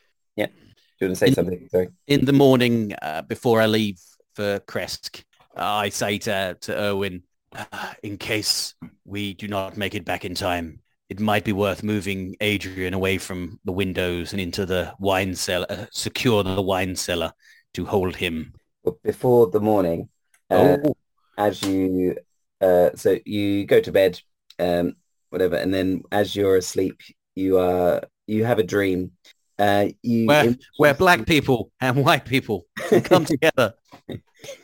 do 1.00 1.06
you 1.06 1.10
want 1.10 1.18
to 1.18 1.20
say 1.20 1.28
In- 1.28 1.34
something? 1.34 1.70
Sorry. 1.70 1.90
in 2.08 2.26
the 2.26 2.34
morning 2.34 2.94
uh, 3.02 3.22
before 3.24 3.62
I 3.62 3.66
leave 3.66 4.00
for 4.34 4.60
Krezk, 4.62 5.24
I 5.56 5.90
say 5.90 6.18
to, 6.20 6.58
to 6.62 6.72
Urwin, 6.72 7.24
uh, 7.54 7.94
in 8.04 8.18
case 8.18 8.74
we 9.06 9.34
do 9.34 9.48
not 9.48 9.78
make 9.78 9.96
it 9.96 10.06
back 10.06 10.26
in 10.26 10.36
time, 10.36 10.80
it 11.10 11.20
might 11.20 11.44
be 11.46 11.54
worth 11.54 11.84
moving 11.84 12.36
Adrian 12.42 12.94
away 12.94 13.18
from 13.18 13.60
the 13.64 13.72
windows 13.72 14.34
and 14.34 14.42
into 14.42 14.66
the 14.66 14.94
wine 15.00 15.36
cellar, 15.36 15.68
uh, 15.70 15.86
secure 15.92 16.44
the 16.44 16.62
wine 16.62 16.96
cellar 16.96 17.32
to 17.74 17.86
hold 17.86 18.16
him. 18.16 18.54
But 18.84 19.02
before 19.04 19.48
the 19.48 19.60
morning, 19.60 20.10
uh, 20.50 20.78
oh, 20.84 20.96
as 21.38 21.62
you 21.62 22.18
uh 22.62 22.90
so 22.96 23.18
you 23.26 23.66
go 23.66 23.82
to 23.82 23.92
bed 23.92 24.22
um 24.60 24.94
whatever 25.30 25.58
and 25.58 25.74
then 25.74 26.02
as 26.12 26.34
you're 26.36 26.56
asleep 26.56 27.02
you 27.36 27.58
are 27.60 28.02
you 28.28 28.46
have 28.46 28.60
a 28.60 28.64
dream 28.64 29.12
uh 29.60 29.88
you 30.02 30.28
where, 30.28 30.56
where 30.78 30.94
black 30.94 31.26
people 31.26 31.72
and 31.80 32.04
white 32.04 32.26
people 32.26 32.66
come 33.04 33.26
together. 33.36 33.74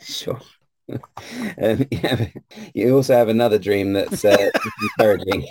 sure. 0.02 0.40
Um, 1.62 1.86
you, 1.90 1.98
have, 2.00 2.32
you 2.74 2.96
also 2.96 3.14
have 3.16 3.30
another 3.30 3.58
dream 3.58 3.94
that's 3.94 4.26
uh, 4.26 4.50
encouraging. 5.00 5.48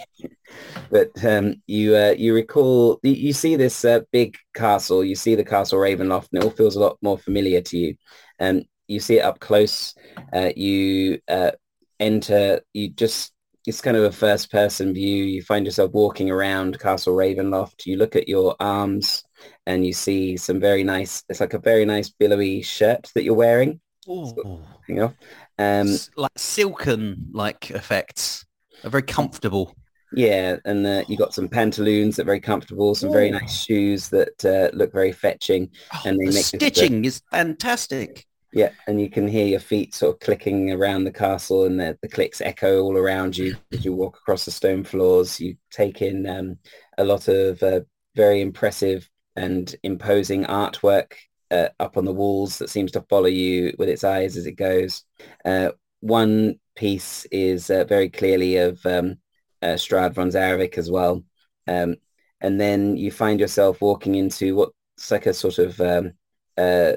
But 0.91 1.25
um 1.25 1.63
you 1.67 1.97
uh 1.97 2.15
you 2.17 2.35
recall 2.35 3.01
you, 3.03 3.13
you 3.13 3.33
see 3.33 3.57
this 3.57 3.85
uh, 3.85 4.01
big 4.13 4.37
castle. 4.55 5.03
You 5.03 5.15
see 5.15 5.35
the 5.37 5.45
castle 5.45 5.79
ravenloft 5.79 6.29
and 6.33 6.43
it 6.43 6.45
all 6.45 6.51
feels 6.51 6.77
a 6.77 6.81
lot 6.81 6.99
more 7.01 7.17
familiar 7.17 7.63
to 7.63 7.79
you. 7.79 7.95
And 8.39 8.67
you 8.89 9.01
see 9.01 9.19
it 9.19 9.23
up 9.23 9.41
close. 9.41 9.95
Uh 10.35 10.51
you 10.55 11.21
uh 11.29 11.53
enter 11.99 12.61
you 12.75 12.91
just 12.91 13.33
it's 13.71 13.81
kind 13.81 13.97
of 13.97 14.03
a 14.03 14.11
first 14.11 14.51
person 14.51 14.93
view 14.93 15.23
you 15.23 15.43
find 15.43 15.65
yourself 15.65 15.93
walking 15.93 16.29
around 16.29 16.77
castle 16.81 17.15
ravenloft 17.15 17.87
you 17.87 17.97
look 17.97 18.17
at 18.17 18.29
your 18.29 18.57
arms 18.59 19.23
and 19.67 19.87
you 19.87 19.93
see 19.93 20.37
some 20.37 20.59
very 20.59 20.83
nice 20.83 21.23
it's 21.29 21.39
like 21.39 21.55
a 21.55 21.59
very 21.61 21.85
nice 21.85 22.11
billowy 22.11 22.63
shirt 22.63 23.09
that 23.15 23.23
you're 23.23 23.33
wearing 23.33 23.81
Ooh. 24.09 24.61
you 24.89 24.97
know 24.97 25.15
um 25.61 25.87
like 26.17 26.33
silken 26.37 27.29
like 27.33 27.71
effects. 27.71 28.45
Are 28.83 28.91
very 28.91 29.05
comfortable. 29.05 29.77
yeah 30.17 30.57
and 30.65 30.85
uh, 30.85 31.05
you 31.07 31.17
got 31.17 31.33
some 31.33 31.49
pantaloons 31.49 32.17
that 32.17 32.23
are 32.23 32.27
very 32.27 32.41
comfortable 32.41 32.97
some 32.97 33.13
very 33.13 33.31
nice 33.31 33.63
shoes 33.65 34.09
that 34.09 34.45
uh, 34.45 34.77
look 34.77 34.93
very 34.93 35.13
fetching 35.13 35.71
Oh, 35.95 36.03
And 36.07 36.19
they 36.19 36.27
the 36.27 36.33
make 36.33 36.45
stitching 36.45 37.05
is 37.05 37.23
fantastic. 37.31 38.27
Yeah, 38.53 38.71
and 38.89 39.01
you 39.01 39.09
can 39.09 39.29
hear 39.29 39.47
your 39.47 39.61
feet 39.61 39.95
sort 39.95 40.15
of 40.15 40.21
clicking 40.21 40.73
around 40.73 41.05
the 41.05 41.13
castle 41.13 41.67
and 41.67 41.79
the, 41.79 41.97
the 42.03 42.09
clicks 42.09 42.41
echo 42.41 42.83
all 42.83 42.97
around 42.97 43.37
you 43.37 43.57
as 43.73 43.85
you 43.85 43.93
walk 43.93 44.17
across 44.17 44.45
the 44.45 44.51
stone 44.51 44.83
floors. 44.83 45.39
You 45.41 45.57
take 45.71 46.03
in 46.03 46.27
um, 46.29 46.59
a 46.99 47.05
lot 47.05 47.29
of 47.29 47.63
uh, 47.63 47.81
very 48.17 48.41
impressive 48.41 49.09
and 49.37 49.75
imposing 49.85 50.45
artwork 50.45 51.13
uh, 51.51 51.69
up 51.79 51.97
on 51.97 52.05
the 52.05 52.13
walls 52.13 52.59
that 52.59 52.71
seems 52.71 52.93
to 52.93 53.03
follow 53.09 53.27
you 53.27 53.75
with 53.79 53.89
its 53.89 54.05
eyes 54.05 54.37
as 54.37 54.47
it 54.47 54.53
goes. 54.53 55.05
Uh, 55.45 55.71
one 56.01 56.59
piece 56.77 57.27
is 57.31 57.71
uh, 57.71 57.85
very 57.85 58.09
clearly 58.09 58.57
of 58.57 58.85
um, 58.85 59.17
uh, 59.63 59.77
Strahd 59.77 60.15
von 60.15 60.31
Zarovich 60.31 60.79
as 60.79 60.91
well. 60.91 61.23
Um, 61.69 61.97
and 62.41 62.61
then 62.61 62.97
you 62.97 63.11
find 63.11 63.39
yourself 63.39 63.81
walking 63.81 64.15
into 64.15 64.57
what's 64.57 65.11
like 65.11 65.27
a 65.27 65.35
sort 65.35 65.59
of 65.59 65.81
um, 65.81 66.13
uh, 66.57 66.93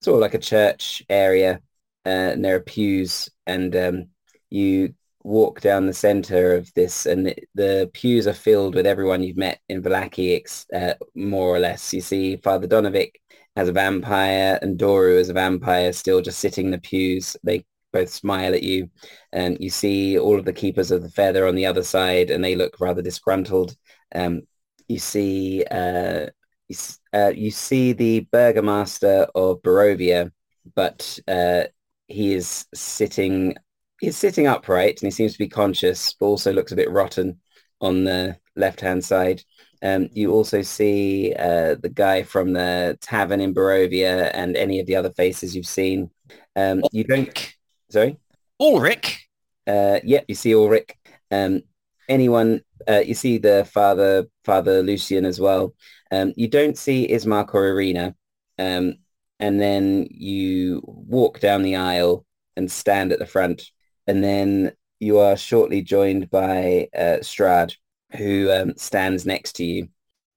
sort 0.00 0.16
of 0.16 0.20
like 0.20 0.34
a 0.34 0.38
church 0.38 1.02
area 1.08 1.60
uh, 2.06 2.08
and 2.08 2.44
there 2.44 2.56
are 2.56 2.60
pews, 2.60 3.28
and 3.46 3.76
um, 3.76 4.08
you 4.48 4.94
walk 5.22 5.60
down 5.60 5.86
the 5.86 5.92
center 5.92 6.54
of 6.54 6.72
this, 6.74 7.06
and 7.06 7.34
the, 7.54 7.90
pews 7.92 8.26
are 8.26 8.32
filled 8.32 8.74
with 8.74 8.86
everyone 8.86 9.22
you've 9.22 9.36
met 9.36 9.60
in 9.68 9.82
Vallaki, 9.82 10.42
uh, 10.74 10.94
more 11.14 11.48
or 11.54 11.58
less. 11.58 11.92
You 11.92 12.00
see 12.00 12.36
Father 12.36 12.66
Donavich 12.66 13.12
as 13.56 13.68
a 13.68 13.72
vampire 13.72 14.58
and 14.62 14.78
Doru 14.78 15.20
as 15.20 15.28
a 15.28 15.34
vampire 15.34 15.92
still 15.92 16.22
just 16.22 16.38
sitting 16.38 16.66
in 16.66 16.72
the 16.72 16.78
pews. 16.78 17.36
They 17.42 17.64
both 17.92 18.08
smile 18.08 18.54
at 18.54 18.62
you 18.62 18.88
and 19.32 19.58
you 19.60 19.68
see 19.70 20.18
all 20.18 20.38
of 20.38 20.44
the 20.44 20.52
keepers 20.52 20.90
of 20.92 21.02
the 21.02 21.10
feather 21.10 21.46
on 21.46 21.56
the 21.56 21.66
other 21.66 21.82
side 21.82 22.30
and 22.30 22.42
they 22.44 22.54
look 22.54 22.80
rather 22.80 23.02
disgruntled. 23.02 23.76
Um, 24.14 24.42
you 24.88 24.98
see 25.00 25.64
uh, 25.70 26.26
you, 26.70 26.76
uh, 27.18 27.32
you, 27.34 27.50
see 27.50 27.92
the 27.92 28.20
burgomaster 28.32 29.26
of 29.34 29.60
Barovia, 29.62 30.30
but 30.74 31.18
uh, 31.26 31.64
he 32.06 32.34
is 32.34 32.66
sitting 32.74 33.54
he's 34.00 34.16
sitting 34.16 34.46
upright 34.46 35.00
and 35.00 35.06
he 35.06 35.10
seems 35.10 35.32
to 35.32 35.38
be 35.38 35.48
conscious, 35.48 36.14
but 36.14 36.26
also 36.26 36.52
looks 36.52 36.72
a 36.72 36.76
bit 36.76 36.90
rotten 36.90 37.38
on 37.80 38.04
the 38.04 38.36
left-hand 38.56 39.04
side. 39.04 39.42
Um, 39.82 40.08
you 40.12 40.32
also 40.32 40.62
see 40.62 41.34
uh, 41.38 41.76
the 41.80 41.90
guy 41.92 42.22
from 42.22 42.52
the 42.52 42.98
tavern 43.00 43.40
in 43.40 43.54
Barovia 43.54 44.30
and 44.34 44.56
any 44.56 44.80
of 44.80 44.86
the 44.86 44.96
other 44.96 45.10
faces 45.10 45.56
you've 45.56 45.66
seen. 45.66 46.10
Um, 46.56 46.82
you 46.92 47.04
don't. 47.04 47.54
Sorry, 47.90 48.18
Ulrich. 48.60 49.28
Uh, 49.66 50.00
yep, 50.04 50.24
you 50.28 50.34
see 50.34 50.54
Ulrich. 50.54 50.94
Um, 51.30 51.62
anyone? 52.08 52.62
Uh, 52.88 53.02
you 53.04 53.14
see 53.14 53.38
the 53.38 53.64
father, 53.72 54.26
Father 54.44 54.82
Lucian 54.82 55.24
as 55.24 55.40
well. 55.40 55.74
Um, 56.10 56.32
you 56.36 56.48
don't 56.48 56.78
see 56.78 57.08
Ismark 57.08 57.54
or 57.54 57.68
Irina. 57.68 58.14
Um, 58.58 58.94
and 59.38 59.60
then 59.60 60.06
you 60.10 60.82
walk 60.84 61.40
down 61.40 61.62
the 61.62 61.76
aisle 61.76 62.26
and 62.56 62.70
stand 62.70 63.12
at 63.12 63.18
the 63.18 63.26
front 63.26 63.70
and 64.06 64.24
then 64.24 64.72
you 64.98 65.18
are 65.18 65.36
shortly 65.36 65.82
joined 65.82 66.30
by 66.30 66.88
uh, 66.94 67.18
Strahd, 67.22 67.76
who 68.16 68.50
um, 68.50 68.74
stands 68.76 69.24
next 69.24 69.54
to 69.54 69.64
you, 69.64 69.88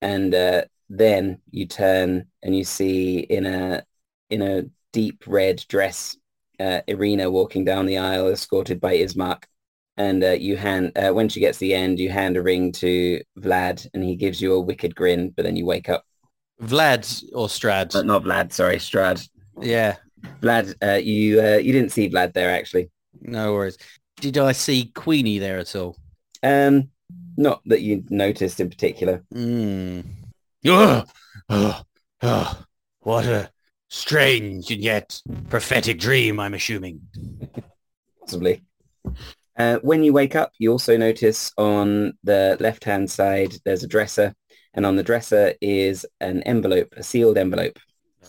and 0.02 0.34
uh, 0.34 0.64
then 0.90 1.40
you 1.52 1.66
turn 1.66 2.28
and 2.42 2.56
you 2.56 2.64
see 2.64 3.20
in 3.20 3.46
a 3.46 3.84
in 4.30 4.42
a 4.42 4.64
deep 4.92 5.24
red 5.28 5.66
dress 5.68 6.18
uh, 6.60 6.82
Irina 6.88 7.30
walking 7.30 7.66
down 7.66 7.86
the 7.88 7.98
aisle, 7.98 8.30
escorted 8.30 8.80
by 8.80 8.96
Ismark. 8.96 9.44
And 9.98 10.24
uh, 10.24 10.32
you 10.32 10.58
hand 10.58 10.92
uh, 10.96 11.12
when 11.12 11.30
she 11.30 11.40
gets 11.40 11.60
to 11.60 11.66
the 11.66 11.76
end, 11.76 12.00
you 12.00 12.10
hand 12.10 12.36
a 12.36 12.42
ring 12.42 12.72
to 12.74 13.22
Vlad, 13.40 13.88
and 13.94 14.04
he 14.04 14.16
gives 14.16 14.42
you 14.42 14.54
a 14.54 14.60
wicked 14.60 14.96
grin. 14.96 15.30
But 15.30 15.44
then 15.44 15.56
you 15.56 15.66
wake 15.66 15.90
up. 15.90 16.04
Vlad 16.62 17.24
or 17.34 17.48
Strahd? 17.48 17.96
Uh, 17.96 18.02
not 18.02 18.24
Vlad, 18.24 18.52
sorry, 18.52 18.78
Strahd. 18.78 19.28
Yeah, 19.62 19.98
Vlad. 20.42 20.74
Uh, 20.82 20.96
you 20.96 21.42
uh, 21.42 21.58
you 21.58 21.72
didn't 21.74 21.92
see 21.92 22.10
Vlad 22.10 22.34
there 22.34 22.50
actually. 22.50 22.90
No 23.22 23.54
worries. 23.54 23.78
Did 24.20 24.38
I 24.38 24.52
see 24.54 24.86
Queenie 24.96 25.40
there 25.40 25.60
at 25.60 25.76
all? 25.76 25.98
Um, 26.42 26.90
not 27.38 27.62
that 27.66 27.82
you 27.82 28.04
noticed 28.10 28.60
in 28.60 28.70
particular. 28.70 29.24
Mm. 29.34 30.06
Oh, 30.66 31.04
oh, 31.50 31.82
oh, 32.22 32.64
what 33.02 33.26
a 33.26 33.52
strange 33.90 34.72
and 34.72 34.82
yet 34.82 35.22
prophetic 35.50 36.00
dream, 36.00 36.40
I'm 36.40 36.54
assuming. 36.54 37.02
Possibly. 38.22 38.64
Uh, 39.58 39.78
when 39.82 40.04
you 40.04 40.14
wake 40.14 40.36
up, 40.36 40.52
you 40.58 40.72
also 40.72 40.98
notice 40.98 41.52
on 41.58 42.14
the 42.24 42.58
left-hand 42.60 43.10
side, 43.10 43.54
there's 43.66 43.84
a 43.84 43.88
dresser. 43.88 44.34
And 44.74 44.86
on 44.86 44.96
the 44.96 45.04
dresser 45.04 45.54
is 45.62 46.06
an 46.20 46.42
envelope, 46.44 46.94
a 46.98 47.04
sealed 47.04 47.38
envelope. 47.38 47.78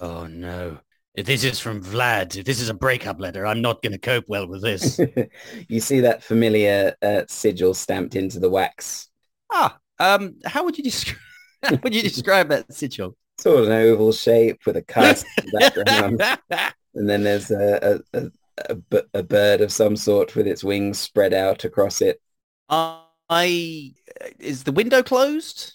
Oh, 0.01 0.27
no. 0.27 0.79
If 1.14 1.27
this 1.27 1.45
is 1.45 1.61
from 1.61 1.83
Vlad, 1.83 2.37
if 2.37 2.45
this 2.45 2.61
is 2.61 2.68
a 2.68 2.75
breakup 2.75 3.20
letter, 3.20 3.47
I'm 3.47 3.62
not 3.62 3.83
going 3.83 3.93
to 3.93 3.99
cope 3.99 4.25
well 4.29 4.49
with 4.49 4.62
this. 4.62 5.01
you 5.68 5.81
see 5.81 6.01
that 6.01 6.25
familiar 6.25 6.95
uh, 7.01 7.22
sigil 7.29 7.72
stamped 7.72 8.16
into 8.16 8.41
the 8.41 8.51
wax. 8.51 9.09
Ah, 9.53 9.79
um, 10.01 10.35
how 10.45 10.64
would 10.64 10.77
you 10.77 10.83
describe? 10.83 11.18
how 11.62 11.79
would 11.83 11.95
you 11.95 12.03
describe 12.03 12.49
that 12.49 12.72
sigil? 12.72 13.16
Sort 13.39 13.61
of 13.61 13.66
an 13.66 13.72
oval 13.72 14.12
shape 14.12 14.61
with 14.66 14.77
a 14.77 14.83
cast 14.83 15.25
background, 15.53 16.20
and 16.95 17.09
then 17.09 17.22
there's 17.22 17.51
a 17.51 18.01
a, 18.12 18.18
a, 18.18 18.31
a, 18.59 19.22
bird 19.22 19.61
of 19.61 19.72
some 19.72 19.96
sort 19.96 20.34
with 20.36 20.46
its 20.46 20.62
wings 20.62 20.98
spread 20.98 21.34
out 21.34 21.64
across 21.64 22.00
it. 22.00 22.20
Uh, 22.68 23.00
I 23.28 23.94
is 24.38 24.64
the 24.64 24.72
window 24.72 25.02
closed? 25.02 25.72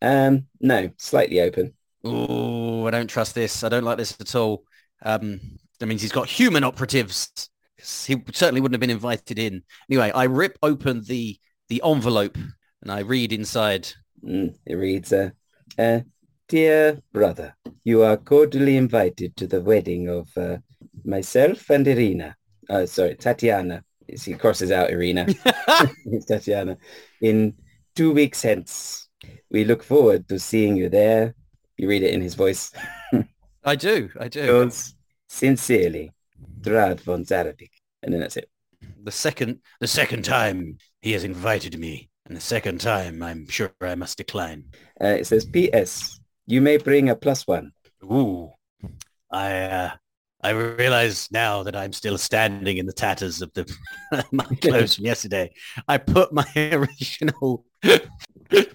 Um, 0.00 0.46
no, 0.60 0.90
slightly 0.98 1.40
open. 1.40 1.74
Oh, 2.04 2.86
I 2.86 2.90
don't 2.90 3.08
trust 3.08 3.34
this. 3.34 3.62
I 3.62 3.68
don't 3.68 3.84
like 3.84 3.98
this 3.98 4.16
at 4.20 4.34
all. 4.34 4.64
Um, 5.04 5.40
that 5.78 5.86
means 5.86 6.02
he's 6.02 6.12
got 6.12 6.28
human 6.28 6.64
operatives. 6.64 7.50
He 7.76 8.16
certainly 8.32 8.60
wouldn't 8.60 8.74
have 8.74 8.80
been 8.80 8.90
invited 8.90 9.38
in. 9.38 9.62
Anyway, 9.90 10.10
I 10.12 10.24
rip 10.24 10.58
open 10.62 11.02
the 11.04 11.38
the 11.68 11.82
envelope 11.84 12.36
and 12.36 12.90
I 12.90 13.00
read 13.00 13.32
inside. 13.32 13.88
Mm, 14.24 14.54
it 14.66 14.74
reads, 14.74 15.12
uh, 15.12 15.30
uh, 15.78 16.00
"Dear 16.48 17.00
brother, 17.12 17.56
you 17.82 18.02
are 18.02 18.16
cordially 18.16 18.76
invited 18.76 19.36
to 19.36 19.46
the 19.46 19.60
wedding 19.60 20.08
of 20.08 20.28
uh, 20.36 20.58
myself 21.04 21.70
and 21.70 21.86
Irina. 21.86 22.36
Uh, 22.68 22.86
sorry, 22.86 23.14
Tatiana. 23.16 23.84
He 24.06 24.34
crosses 24.34 24.70
out 24.70 24.90
Irina. 24.90 25.26
it's 26.06 26.24
Tatiana. 26.26 26.76
In 27.20 27.54
two 27.94 28.12
weeks 28.12 28.42
hence, 28.42 29.08
we 29.50 29.64
look 29.64 29.82
forward 29.82 30.28
to 30.28 30.38
seeing 30.38 30.76
you 30.76 30.88
there." 30.88 31.34
You 31.78 31.88
read 31.88 32.02
it 32.02 32.14
in 32.14 32.20
his 32.20 32.34
voice. 32.34 32.70
I 33.64 33.76
do. 33.76 34.10
I 34.20 34.28
do. 34.28 34.44
Yours 34.44 34.94
sincerely, 35.28 36.12
Strahd 36.60 37.00
von 37.00 37.24
Zarovich. 37.24 37.70
And 38.02 38.12
then 38.12 38.20
that's 38.20 38.36
it. 38.36 38.48
The 39.02 39.10
second, 39.10 39.60
the 39.80 39.86
second 39.88 40.24
time 40.24 40.78
he 41.00 41.12
has 41.12 41.24
invited 41.24 41.78
me, 41.78 42.10
and 42.26 42.36
the 42.36 42.40
second 42.40 42.80
time 42.80 43.22
I'm 43.22 43.48
sure 43.48 43.72
I 43.80 43.94
must 43.94 44.18
decline. 44.18 44.64
Uh, 45.00 45.06
it 45.18 45.26
says, 45.26 45.44
P.S. 45.44 46.20
You 46.46 46.60
may 46.60 46.76
bring 46.76 47.08
a 47.08 47.16
plus 47.16 47.46
one. 47.46 47.72
Ooh, 48.04 48.50
I 49.30 49.60
uh, 49.60 49.90
I 50.42 50.50
realize 50.50 51.30
now 51.30 51.62
that 51.62 51.76
I'm 51.76 51.92
still 51.92 52.18
standing 52.18 52.78
in 52.78 52.86
the 52.86 52.92
tatters 52.92 53.42
of 53.42 53.52
the 53.54 53.72
my 54.32 54.44
clothes 54.62 54.96
from 54.96 55.04
yesterday. 55.04 55.52
I 55.86 55.98
put 55.98 56.32
my 56.32 56.46
original 56.56 57.64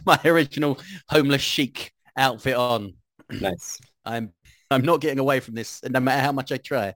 my 0.06 0.20
original 0.24 0.80
homeless 1.10 1.42
chic 1.42 1.92
outfit 2.18 2.56
on. 2.56 2.94
Nice. 3.30 3.80
I'm 4.06 4.32
I'm 4.72 4.84
not 4.84 5.02
getting 5.02 5.20
away 5.20 5.40
from 5.40 5.56
this, 5.56 5.82
no 5.84 6.00
matter 6.00 6.22
how 6.22 6.32
much 6.32 6.52
I 6.52 6.58
try. 6.58 6.94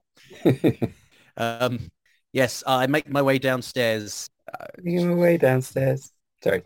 um, 1.36 1.90
yes, 2.32 2.62
I 2.66 2.86
make 2.86 3.08
my 3.08 3.22
way 3.22 3.38
downstairs. 3.38 4.28
Making 4.82 5.08
my 5.08 5.14
way 5.14 5.36
downstairs. 5.38 6.12
Sorry. 6.42 6.62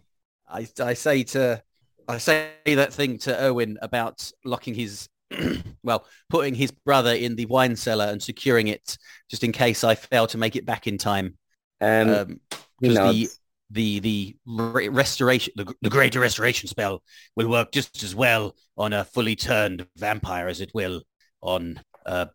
I, 0.49 0.67
I 0.81 0.95
say 0.95 1.23
to 1.25 1.63
I 2.09 2.19
say 2.19 2.51
that 2.67 2.93
thing 2.93 3.19
to 3.19 3.33
Urwin 3.33 3.77
about 3.83 4.31
locking 4.45 4.75
his 4.75 5.09
well, 5.83 6.07
putting 6.29 6.55
his 6.55 6.71
brother 6.71 7.13
in 7.13 7.37
the 7.37 7.47
wine 7.47 7.77
cellar 7.77 8.07
and 8.07 8.23
securing 8.23 8.69
it 8.69 8.97
just 9.31 9.45
in 9.45 9.53
case 9.53 9.85
I 9.85 9.95
fail 9.95 10.27
to 10.29 10.39
make 10.39 10.57
it 10.57 10.67
back 10.67 10.87
in 10.87 10.99
time. 10.99 11.37
Um, 11.81 12.09
um 12.09 12.41
the 12.81 13.29
the 13.71 14.01
the 14.01 14.37
restoration 14.47 15.53
the, 15.57 15.75
the 15.83 15.91
greater 15.91 16.21
restoration 16.21 16.69
spell 16.69 17.03
will 17.35 17.49
work 17.49 17.73
just 17.73 18.03
as 18.03 18.15
well 18.15 18.55
on 18.79 18.93
a 18.93 19.05
fully 19.05 19.35
turned 19.35 19.87
vampire 19.97 20.49
as 20.49 20.61
it 20.61 20.71
will 20.73 21.03
on 21.43 21.81
uh, 22.07 22.27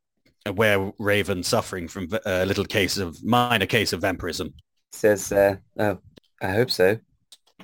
a 0.46 0.52
were 0.52 0.92
raven 1.00 1.44
suffering 1.44 1.88
from 1.88 2.10
a 2.26 2.46
little 2.46 2.66
case 2.66 2.98
of 2.98 3.24
minor 3.24 3.66
case 3.66 3.94
of 3.94 4.02
vampirism. 4.02 4.54
Says 4.92 5.32
uh, 5.32 5.56
oh 5.80 6.00
i 6.42 6.50
hope 6.50 6.72
so. 6.72 6.98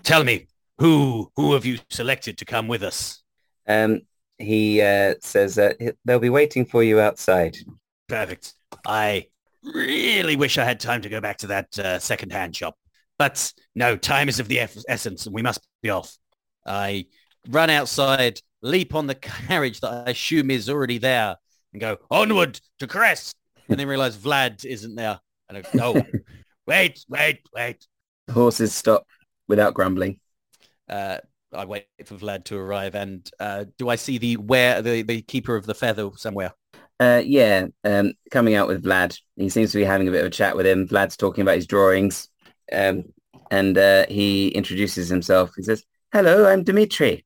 Tell 0.04 0.24
me 0.24 0.48
who 0.78 1.32
who 1.36 1.54
have 1.54 1.66
you 1.66 1.80
selected 1.90 2.38
to 2.38 2.46
come 2.46 2.68
with 2.68 2.84
us? 2.84 3.22
Um 3.68 4.02
he 4.40 4.82
uh, 4.82 5.16
says 5.22 5.58
uh, 5.58 5.74
they'll 6.06 6.20
be 6.20 6.30
waiting 6.30 6.66
for 6.66 6.84
you 6.84 7.00
outside 7.00 7.58
perfect 8.08 8.54
i 8.86 9.26
really 9.64 10.36
wish 10.36 10.58
i 10.58 10.64
had 10.64 10.80
time 10.80 11.02
to 11.02 11.10
go 11.10 11.20
back 11.20 11.38
to 11.38 11.48
that 11.48 11.80
uh, 11.80 12.00
second-hand 12.00 12.56
shop 12.56 12.76
but 13.18 13.52
no, 13.76 13.98
time 13.98 14.30
is 14.30 14.40
of 14.40 14.48
the 14.48 14.60
essence 14.88 15.26
and 15.26 15.34
we 15.34 15.42
must 15.42 15.68
be 15.82 15.90
off. 15.90 16.16
I 16.66 17.08
run 17.50 17.70
outside, 17.70 18.40
leap 18.62 18.94
on 18.94 19.08
the 19.08 19.16
carriage 19.16 19.80
that 19.82 20.08
I 20.08 20.12
assume 20.12 20.52
is 20.52 20.70
already 20.70 20.98
there 20.98 21.38
and 21.74 21.80
go 21.80 21.98
onward 22.12 22.60
to 22.80 22.88
Krezk. 22.88 23.34
And 23.70 23.78
then 23.78 23.88
realize 23.88 24.16
Vlad 24.16 24.64
isn't 24.64 24.96
there. 24.96 25.20
And 25.50 25.58
I 25.58 25.62
go, 25.62 25.70
oh, 25.82 26.04
wait, 26.68 27.04
wait, 27.10 27.42
wait. 27.54 27.86
The 28.28 28.34
horses 28.34 28.74
stop 28.74 29.06
without 29.48 29.74
grumbling. 29.74 30.20
Uh, 30.88 31.18
I 31.54 31.66
wait 31.66 31.86
for 32.06 32.16
Vlad 32.16 32.46
to 32.46 32.58
arrive. 32.58 32.96
And 32.96 33.30
uh, 33.40 33.66
do 33.78 33.90
I 33.90 33.96
see 33.96 34.18
the 34.18 34.38
where 34.38 34.82
the, 34.82 35.02
the 35.02 35.22
keeper 35.22 35.56
of 35.56 35.66
the 35.66 35.76
feather 35.76 36.10
somewhere? 36.16 36.54
Uh, 37.00 37.22
yeah, 37.24 37.68
um, 37.84 38.14
coming 38.32 38.56
out 38.56 38.68
with 38.68 38.84
Vlad. 38.84 39.20
He 39.36 39.50
seems 39.50 39.72
to 39.72 39.78
be 39.78 39.84
having 39.84 40.08
a 40.08 40.12
bit 40.12 40.22
of 40.22 40.28
a 40.28 40.32
chat 40.32 40.56
with 40.56 40.66
him. 40.66 40.88
Vlad's 40.88 41.18
talking 41.18 41.44
about 41.44 41.56
his 41.56 41.68
drawings. 41.68 42.30
Um, 42.72 43.06
and 43.52 43.78
uh, 43.78 44.06
he 44.10 44.50
introduces 44.50 45.10
himself. 45.10 45.52
He 45.56 45.64
says, 45.64 45.84
"Hello, 46.12 46.46
I'm 46.46 46.64
Dimitri." 46.64 47.26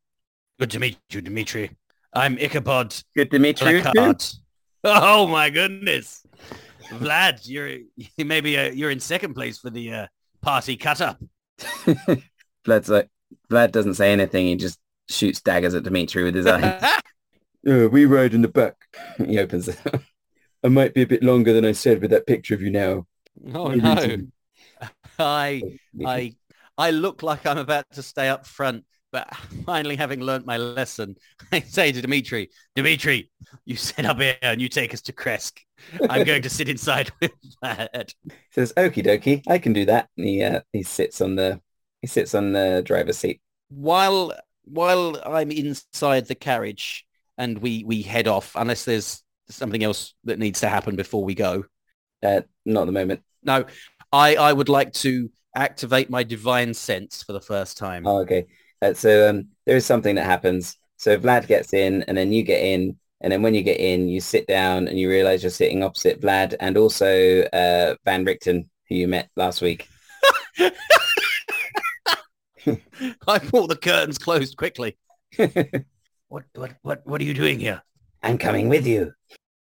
Good 0.59 0.71
to 0.71 0.79
meet 0.79 0.97
you, 1.09 1.21
Dimitri. 1.21 1.71
I'm 2.13 2.37
Ichabod. 2.37 2.95
Good 3.15 3.31
to 3.31 3.39
meet 3.39 3.61
you. 3.61 3.83
Oh 4.83 5.27
my 5.27 5.51
goodness! 5.51 6.25
Vlad, 6.89 7.47
you're 7.47 7.81
maybe 8.17 8.57
uh, 8.57 8.71
you're 8.71 8.89
in 8.89 8.99
second 8.99 9.35
place 9.35 9.59
for 9.59 9.69
the 9.69 9.93
uh, 9.93 10.07
party 10.41 10.75
cut 10.75 11.01
up. 11.01 11.21
Vlad's 12.65 12.89
like, 12.89 13.07
Vlad 13.51 13.71
doesn't 13.71 13.95
say 13.95 14.11
anything. 14.11 14.47
He 14.47 14.55
just 14.55 14.79
shoots 15.09 15.41
daggers 15.41 15.75
at 15.75 15.83
Dimitri 15.83 16.23
with 16.23 16.35
his 16.35 16.47
eyes. 16.47 16.83
Uh, 17.69 17.87
we 17.91 18.05
ride 18.05 18.33
in 18.33 18.41
the 18.41 18.47
back. 18.47 18.75
He 19.23 19.37
opens 19.37 19.67
it. 19.67 19.77
I 20.63 20.67
might 20.67 20.95
be 20.95 21.03
a 21.03 21.07
bit 21.07 21.21
longer 21.21 21.53
than 21.53 21.63
I 21.63 21.73
said 21.73 22.01
with 22.01 22.09
that 22.09 22.25
picture 22.25 22.55
of 22.55 22.61
you 22.63 22.71
now. 22.71 23.05
oh 23.53 23.69
I 23.69 23.75
no. 23.75 23.93
need 23.93 24.31
I 25.19 25.61
I 26.03 26.33
I 26.75 26.89
look 26.89 27.21
like 27.21 27.45
I'm 27.45 27.59
about 27.59 27.85
to 27.91 28.01
stay 28.01 28.29
up 28.29 28.47
front, 28.47 28.83
but 29.11 29.31
finally 29.63 29.95
having 29.95 30.21
learnt 30.21 30.47
my 30.47 30.57
lesson, 30.57 31.17
I 31.51 31.59
say 31.59 31.91
to 31.91 32.01
Dimitri, 32.01 32.49
Dimitri, 32.75 33.29
you 33.65 33.75
sit 33.75 34.05
up 34.05 34.19
here 34.19 34.37
and 34.41 34.59
you 34.59 34.67
take 34.67 34.93
us 34.95 35.01
to 35.03 35.13
Krezk. 35.13 35.59
I'm 36.09 36.23
going 36.23 36.41
to 36.41 36.49
sit 36.49 36.67
inside 36.67 37.11
with 37.21 37.31
that. 37.61 38.15
He 38.23 38.31
says, 38.49 38.73
"Okie 38.75 39.05
dokie, 39.05 39.43
I 39.47 39.59
can 39.59 39.73
do 39.73 39.85
that." 39.85 40.09
And 40.17 40.27
he 40.27 40.41
uh, 40.41 40.61
he 40.73 40.81
sits 40.81 41.21
on 41.21 41.35
the 41.35 41.61
he 42.01 42.07
sits 42.07 42.33
on 42.35 42.53
the 42.53 42.81
driver's 42.85 43.17
seat. 43.17 43.41
While 43.69 44.33
while 44.65 45.21
I'm 45.25 45.51
inside 45.51 46.27
the 46.27 46.35
carriage 46.35 47.05
and 47.37 47.57
we 47.59 47.83
we 47.83 48.01
head 48.01 48.27
off, 48.27 48.55
unless 48.55 48.85
there's 48.85 49.23
something 49.49 49.83
else 49.83 50.13
that 50.23 50.39
needs 50.39 50.61
to 50.61 50.69
happen 50.69 50.95
before 50.95 51.23
we 51.23 51.35
go. 51.35 51.65
Uh, 52.23 52.41
not 52.65 52.81
at 52.81 52.85
the 52.85 52.91
moment. 52.91 53.21
No, 53.43 53.65
I 54.11 54.35
I 54.35 54.53
would 54.53 54.69
like 54.69 54.93
to 54.93 55.29
activate 55.55 56.09
my 56.09 56.23
divine 56.23 56.73
sense 56.73 57.23
for 57.23 57.33
the 57.33 57.41
first 57.41 57.77
time. 57.77 58.05
Oh, 58.07 58.19
okay. 58.19 58.45
Uh, 58.81 58.93
so 58.93 59.29
um, 59.29 59.47
there 59.65 59.75
is 59.75 59.85
something 59.85 60.15
that 60.15 60.25
happens. 60.25 60.77
So 60.97 61.17
Vlad 61.17 61.47
gets 61.47 61.73
in, 61.73 62.03
and 62.03 62.17
then 62.17 62.31
you 62.31 62.43
get 62.43 62.63
in, 62.63 62.97
and 63.21 63.31
then 63.31 63.41
when 63.41 63.55
you 63.55 63.63
get 63.63 63.79
in, 63.79 64.07
you 64.07 64.21
sit 64.21 64.47
down, 64.47 64.87
and 64.87 64.99
you 64.99 65.09
realize 65.09 65.43
you're 65.43 65.49
sitting 65.49 65.83
opposite 65.83 66.21
Vlad 66.21 66.55
and 66.59 66.77
also 66.77 67.41
uh, 67.41 67.95
Van 68.05 68.25
Richten, 68.25 68.69
who 68.87 68.95
you 68.95 69.07
met 69.07 69.29
last 69.35 69.61
week. 69.61 69.87
I 73.27 73.39
pull 73.39 73.67
the 73.67 73.75
curtains 73.75 74.17
closed 74.17 74.57
quickly. 74.57 74.97
What 76.31 76.45
what 76.55 76.71
what 76.81 77.01
what 77.05 77.19
are 77.19 77.25
you 77.25 77.33
doing 77.33 77.59
here? 77.59 77.83
I'm 78.23 78.37
coming 78.37 78.69
with 78.69 78.87
you. 78.87 79.11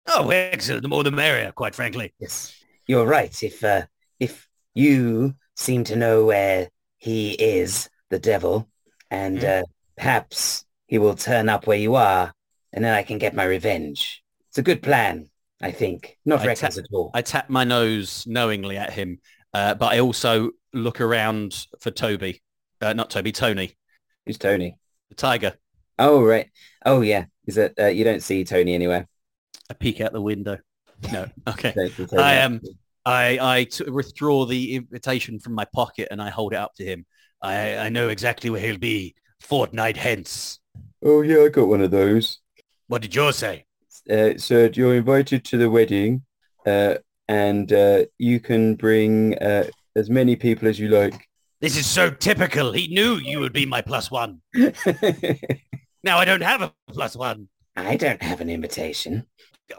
Oh, 0.07 0.31
excellent. 0.31 0.83
The 0.83 0.89
more 0.89 1.03
the 1.03 1.11
merrier, 1.11 1.51
quite 1.51 1.75
frankly. 1.75 2.15
Yes, 2.21 2.55
you're 2.87 3.07
right. 3.07 3.43
If 3.43 3.65
uh, 3.65 3.87
if 4.21 4.49
you 4.73 5.35
seem 5.57 5.83
to 5.85 5.97
know 5.97 6.25
where 6.25 6.69
he 6.99 7.33
is, 7.33 7.91
the 8.11 8.21
devil, 8.21 8.69
and 9.11 9.45
uh, 9.45 9.65
perhaps 9.97 10.65
he 10.87 10.99
will 10.99 11.17
turn 11.17 11.49
up 11.49 11.67
where 11.67 11.77
you 11.77 11.97
are, 11.97 12.33
and 12.73 12.85
then 12.85 12.95
I 12.95 13.03
can 13.03 13.19
get 13.19 13.35
my 13.35 13.45
revenge. 13.45 14.23
It's 14.51 14.59
a 14.59 14.63
good 14.63 14.81
plan, 14.81 15.29
I 15.61 15.73
think. 15.73 16.19
Not 16.25 16.43
I 16.43 16.47
reckless 16.47 16.79
at 16.79 16.87
all. 16.93 17.11
I 17.15 17.23
tap 17.23 17.51
my 17.51 17.65
nose 17.65 18.29
knowingly 18.29 18.77
at 18.77 18.93
him, 18.93 19.19
uh, 19.55 19.75
but 19.75 19.93
I 19.93 19.99
also 19.99 20.51
look 20.73 21.01
around 21.01 21.67
for 21.81 21.91
Toby. 21.91 22.43
Uh, 22.81 22.93
not 22.93 23.11
Toby, 23.11 23.33
Tony, 23.33 23.73
Who's 24.27 24.39
Tony? 24.39 24.77
the 25.09 25.15
tiger. 25.15 25.55
Oh 25.99 26.23
right. 26.23 26.49
Oh 26.85 27.01
yeah. 27.03 27.27
Is 27.47 27.59
it? 27.59 27.75
Uh, 27.79 27.87
you 27.87 28.05
don't 28.05 28.23
see 28.23 28.45
Tony 28.45 28.75
anywhere. 28.75 29.07
I 29.69 29.75
peek 29.75 30.01
out 30.01 30.13
the 30.13 30.21
window. 30.21 30.59
No. 31.13 31.27
Okay. 31.49 31.73
Don't 31.77 31.91
see 31.93 32.07
Tony. 32.07 32.23
I 32.23 32.35
am. 32.35 32.61
I 33.05 33.39
I 33.41 33.65
t- 33.65 33.89
withdraw 33.91 34.45
the 34.47 34.77
invitation 34.77 35.41
from 35.41 35.55
my 35.55 35.65
pocket 35.65 36.09
and 36.11 36.23
I 36.23 36.31
hold 36.31 36.53
it 36.53 36.57
up 36.57 36.75
to 36.77 36.85
him. 36.85 37.07
I 37.43 37.77
I 37.77 37.89
know 37.89 38.09
exactly 38.09 38.51
where 38.51 38.61
he'll 38.61 38.79
be 38.79 39.15
fortnight 39.41 39.97
hence. 39.97 40.61
Oh 41.03 41.23
yeah, 41.23 41.45
I 41.45 41.49
got 41.49 41.69
one 41.69 41.81
of 41.83 41.91
those. 41.91 42.39
What 42.89 43.03
did 43.03 43.15
yours 43.15 43.37
say? 43.37 43.65
Uh, 44.09 44.37
so 44.37 44.69
you're 44.73 44.97
invited 44.97 45.45
to 45.47 45.57
the 45.57 45.71
wedding, 45.71 46.23
uh, 46.67 46.97
and 47.29 47.73
uh, 47.73 48.05
you 48.19 48.41
can 48.41 48.75
bring 48.75 49.37
uh, 49.39 49.65
as 49.97 50.11
many 50.11 50.37
people 50.37 50.69
as 50.69 50.79
you 50.79 50.89
like. 50.89 51.27
This 51.61 51.77
is 51.77 51.87
so 51.87 52.11
typical. 52.11 52.73
He 52.73 52.89
knew 52.89 53.17
you 53.17 53.41
would 53.41 53.53
be 53.53 53.67
my 53.67 53.83
plus 53.83 54.11
one. 54.11 54.41
Now 56.03 56.19
I 56.19 56.25
don't 56.25 56.43
have 56.43 56.63
a 56.63 56.73
plus 56.89 57.15
one. 57.15 57.49
I 57.77 57.97
don't 57.97 58.23
have 58.23 58.41
an 58.41 58.49
invitation. 58.49 59.27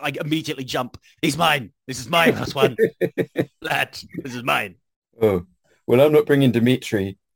I 0.02 0.14
immediately 0.24 0.64
jump. 0.64 0.98
He's 1.22 1.38
mine. 1.38 1.72
This 1.88 2.00
is 2.00 2.10
my 2.10 2.32
plus 2.32 2.54
one. 2.54 2.78
Lad, 3.62 3.98
this 4.18 4.36
is 4.36 4.44
mine. 4.44 4.76
Oh 5.20 5.46
well, 5.88 6.00
I'm 6.00 6.14
not 6.14 6.26
bringing 6.26 6.52
Dimitri. 6.52 7.18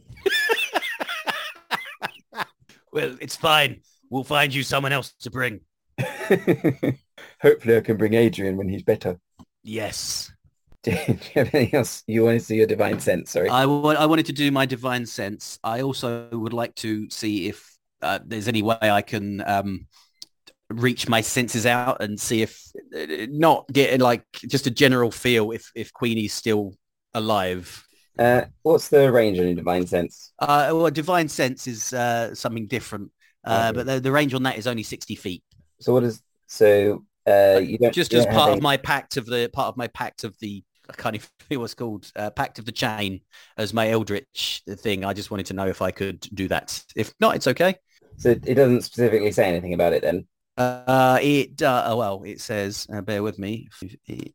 Well, 2.92 3.18
it's 3.20 3.36
fine. 3.36 3.82
We'll 4.10 4.24
find 4.24 4.54
you 4.54 4.64
someone 4.64 4.94
else 4.94 5.14
to 5.20 5.30
bring. 5.30 5.60
Hopefully, 7.42 7.76
I 7.76 7.82
can 7.82 7.98
bring 7.98 8.14
Adrian 8.14 8.56
when 8.56 8.70
he's 8.70 8.84
better. 8.84 9.20
Yes. 9.64 10.32
Do 10.86 10.92
you 10.92 11.18
have 11.36 11.54
anything 11.54 11.76
else 11.76 12.04
you 12.08 12.24
want 12.24 12.40
to 12.40 12.46
see 12.46 12.56
your 12.56 12.68
divine 12.68 13.00
sense? 13.00 13.32
Sorry. 13.32 13.50
I 13.50 13.66
wa- 13.66 13.92
I 13.94 14.06
wanted 14.06 14.26
to 14.28 14.34
do 14.34 14.52
my 14.52 14.66
divine 14.66 15.06
sense. 15.06 15.60
I 15.64 15.82
also 15.82 16.30
would 16.32 16.54
like 16.54 16.76
to 16.76 17.10
see 17.10 17.48
if 17.50 17.78
uh, 18.02 18.20
there's 18.26 18.48
any 18.48 18.62
way 18.62 18.78
I 18.82 19.02
can 19.02 19.42
um, 19.48 19.88
reach 20.70 21.08
my 21.10 21.22
senses 21.22 21.66
out 21.66 22.02
and 22.02 22.20
see 22.20 22.42
if 22.44 22.62
uh, 22.96 23.26
not 23.30 23.66
get 23.72 24.00
like 24.00 24.26
just 24.48 24.68
a 24.68 24.72
general 24.72 25.12
feel 25.12 25.52
if 25.52 25.72
if 25.76 25.92
Queenie's 25.94 26.34
still 26.34 26.76
alive. 27.14 27.84
Uh, 28.18 28.46
what's 28.62 28.88
the 28.90 29.12
range 29.12 29.40
on 29.40 29.46
your 29.46 29.56
divine 29.56 29.86
sense? 29.88 30.34
Uh, 30.40 30.70
well, 30.72 30.90
divine 30.90 31.28
sense 31.28 31.68
is 31.68 31.92
uh, 31.94 32.34
something 32.34 32.68
different, 32.68 33.12
uh, 33.46 33.66
Okay. 33.70 33.76
but 33.78 33.86
the, 33.88 34.00
the 34.00 34.12
range 34.12 34.34
on 34.34 34.44
that 34.44 34.58
is 34.58 34.68
only 34.68 34.84
sixty 34.84 35.16
feet. 35.16 35.44
So 35.82 35.94
what 35.94 36.04
is 36.04 36.22
so 36.48 37.04
uh, 37.28 37.60
you 37.62 37.78
don't 37.80 37.94
Just 37.94 38.14
as 38.14 38.26
part 38.28 38.50
any- 38.50 38.58
of 38.58 38.62
my 38.62 38.78
pact 38.78 39.18
of 39.18 39.26
the 39.26 39.50
part 39.52 39.68
of 39.70 39.78
my 39.78 39.88
pact 39.88 40.24
of 40.24 40.38
the 40.40 40.64
I 40.90 40.94
can't 40.94 41.16
even 41.16 41.28
feel 41.40 41.62
what's 41.62 41.74
called 41.74 42.12
uh, 42.16 42.30
pact 42.30 42.60
of 42.60 42.66
the 42.66 42.72
chain 42.72 43.22
as 43.58 43.74
my 43.74 43.90
eldritch 43.90 44.64
thing. 44.68 45.06
I 45.06 45.14
just 45.14 45.32
wanted 45.32 45.48
to 45.48 45.54
know 45.54 45.68
if 45.68 45.82
I 45.82 45.92
could 45.92 46.22
do 46.34 46.48
that. 46.50 46.84
If 46.96 47.14
not, 47.20 47.36
it's 47.36 47.48
okay. 47.48 47.76
So 48.18 48.30
it 48.32 48.56
doesn't 48.56 48.82
specifically 48.82 49.32
say 49.32 49.50
anything 49.50 49.74
about 49.74 49.94
it 49.94 50.02
then. 50.02 50.28
Uh, 50.58 51.20
it 51.22 51.62
uh, 51.62 51.84
oh, 51.88 51.98
well, 51.98 52.24
it 52.24 52.40
says. 52.40 52.88
Uh, 52.94 53.02
bear 53.02 53.22
with 53.22 53.38
me. 53.38 53.68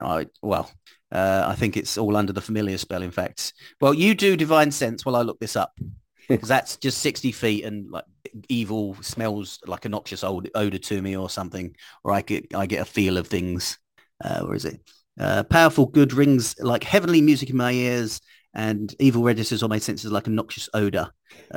I 0.00 0.26
well, 0.42 0.70
uh, 1.10 1.44
I 1.48 1.54
think 1.54 1.76
it's 1.76 1.96
all 1.96 2.16
under 2.16 2.32
the 2.32 2.42
familiar 2.42 2.76
spell. 2.78 3.02
In 3.02 3.10
fact, 3.10 3.54
well, 3.80 3.94
you 3.94 4.14
do 4.14 4.36
divine 4.36 4.70
sense 4.70 5.04
while 5.06 5.16
I 5.16 5.22
look 5.22 5.40
this 5.40 5.56
up 5.56 5.72
because 6.28 6.48
that's 6.48 6.76
just 6.76 6.98
sixty 6.98 7.32
feet 7.32 7.64
and 7.64 7.90
like 7.90 8.04
evil 8.48 8.96
smells 9.00 9.58
like 9.66 9.86
a 9.86 9.88
noxious 9.88 10.22
old 10.22 10.48
odor 10.54 10.78
to 10.78 11.00
me 11.00 11.16
or 11.16 11.30
something, 11.30 11.74
or 12.04 12.12
I 12.12 12.20
get 12.20 12.54
I 12.54 12.66
get 12.66 12.82
a 12.82 12.86
feel 12.86 13.16
of 13.16 13.28
things. 13.28 13.78
Uh, 14.22 14.42
where 14.42 14.54
is 14.54 14.66
it? 14.66 14.78
Uh, 15.18 15.42
powerful 15.44 15.86
good 15.86 16.12
rings 16.12 16.54
like 16.60 16.84
heavenly 16.84 17.20
music 17.20 17.50
in 17.50 17.56
my 17.56 17.72
ears, 17.72 18.20
and 18.54 18.94
evil 18.98 19.22
registers 19.22 19.62
on 19.62 19.70
my 19.70 19.78
senses 19.78 20.10
like 20.10 20.26
a 20.26 20.30
noxious 20.30 20.68
odor. 20.74 21.10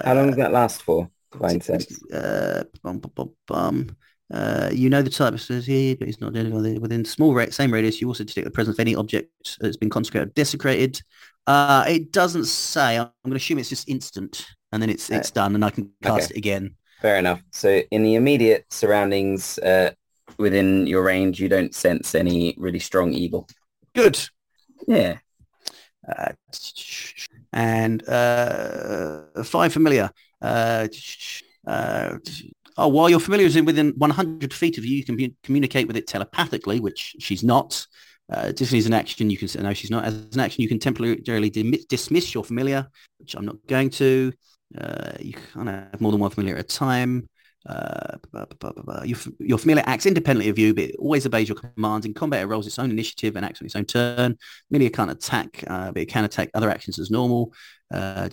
How 0.03 0.13
long 0.13 0.27
does 0.27 0.37
that 0.37 0.51
last 0.51 0.81
for? 0.81 1.09
Uh, 1.41 2.63
bum, 2.83 2.99
bum, 2.99 3.11
bum, 3.15 3.31
bum. 3.47 3.95
Uh, 4.33 4.69
you 4.71 4.89
know 4.89 5.01
the 5.01 5.09
type 5.09 5.37
says 5.39 5.65
here, 5.65 5.95
but 5.95 6.07
it's 6.07 6.19
not 6.19 6.31
identified 6.31 6.79
within 6.79 7.05
small 7.05 7.33
rate, 7.33 7.53
same 7.53 7.71
radius. 7.71 8.01
You 8.01 8.07
also 8.07 8.23
detect 8.23 8.45
the 8.45 8.51
presence 8.51 8.75
of 8.75 8.79
any 8.79 8.95
object 8.95 9.57
that's 9.59 9.77
been 9.77 9.89
consecrated, 9.89 10.29
or 10.29 10.31
desecrated. 10.31 11.01
Uh, 11.45 11.85
it 11.87 12.11
doesn't 12.11 12.45
say. 12.45 12.97
I'm 12.97 13.09
going 13.25 13.31
to 13.31 13.35
assume 13.37 13.59
it's 13.59 13.69
just 13.69 13.89
instant, 13.89 14.47
and 14.71 14.81
then 14.81 14.89
it's 14.89 15.09
it's 15.09 15.31
done, 15.31 15.55
and 15.55 15.63
I 15.63 15.69
can 15.69 15.91
cast 16.01 16.25
okay. 16.25 16.35
it 16.35 16.37
again. 16.37 16.75
Fair 17.01 17.17
enough. 17.17 17.41
So 17.51 17.81
in 17.91 18.03
the 18.03 18.15
immediate 18.15 18.65
surroundings 18.71 19.57
uh, 19.59 19.91
within 20.37 20.87
your 20.87 21.03
range, 21.03 21.39
you 21.39 21.49
don't 21.49 21.75
sense 21.75 22.15
any 22.15 22.55
really 22.57 22.79
strong 22.79 23.13
evil. 23.13 23.47
Good. 23.95 24.19
Yeah. 24.87 25.17
Uh, 26.07 26.33
and 27.53 28.07
uh, 28.09 29.43
five 29.43 29.71
familiar. 29.71 30.09
Uh, 30.41 30.87
uh, 31.65 32.17
oh, 32.77 32.87
while 32.87 33.09
your 33.09 33.19
familiar 33.19 33.45
is 33.45 33.55
in 33.55 33.65
within 33.65 33.93
100 33.97 34.53
feet 34.53 34.77
of 34.77 34.85
you, 34.85 34.97
you 34.97 35.05
can 35.05 35.15
be, 35.15 35.35
communicate 35.43 35.87
with 35.87 35.95
it 35.95 36.07
telepathically, 36.07 36.79
which 36.79 37.15
she's 37.19 37.43
not. 37.43 37.85
Uh, 38.31 38.51
this 38.51 38.73
is 38.73 38.85
an 38.85 38.93
action 38.93 39.29
you 39.29 39.37
can 39.37 39.47
say, 39.47 39.61
no, 39.61 39.73
she's 39.73 39.91
not. 39.91 40.05
As 40.05 40.13
an 40.33 40.39
action, 40.39 40.61
you 40.61 40.67
can 40.67 40.79
temporarily 40.79 41.49
dim- 41.49 41.75
dismiss 41.87 42.33
your 42.33 42.43
familiar, 42.43 42.87
which 43.19 43.35
I'm 43.35 43.45
not 43.45 43.57
going 43.67 43.89
to. 43.91 44.33
Uh, 44.77 45.11
you 45.19 45.33
can't 45.53 45.67
have 45.67 46.01
more 46.01 46.11
than 46.11 46.21
one 46.21 46.31
familiar 46.31 46.57
at 46.57 46.65
a 46.65 46.67
time. 46.67 47.29
Uh. 47.65 48.17
Your, 49.05 49.17
your 49.39 49.57
familiar 49.57 49.83
acts 49.85 50.05
independently 50.05 50.49
of 50.49 50.59
you, 50.59 50.73
but 50.73 50.85
it 50.85 50.95
always 50.99 51.25
obeys 51.25 51.47
your 51.47 51.57
commands. 51.57 52.05
In 52.05 52.13
combat, 52.13 52.41
it 52.41 52.47
rolls 52.47 52.67
its 52.67 52.79
own 52.79 52.91
initiative 52.91 53.35
and 53.35 53.45
acts 53.45 53.61
on 53.61 53.65
its 53.65 53.75
own 53.75 53.85
turn. 53.85 54.37
Familiar 54.67 54.89
can't 54.89 55.11
attack, 55.11 55.63
uh, 55.67 55.91
but 55.91 56.01
it 56.01 56.07
can 56.07 56.25
attack 56.25 56.49
other 56.53 56.69
actions 56.69 56.99
as 56.99 57.09
normal. 57.09 57.53
Uh, 57.91 58.27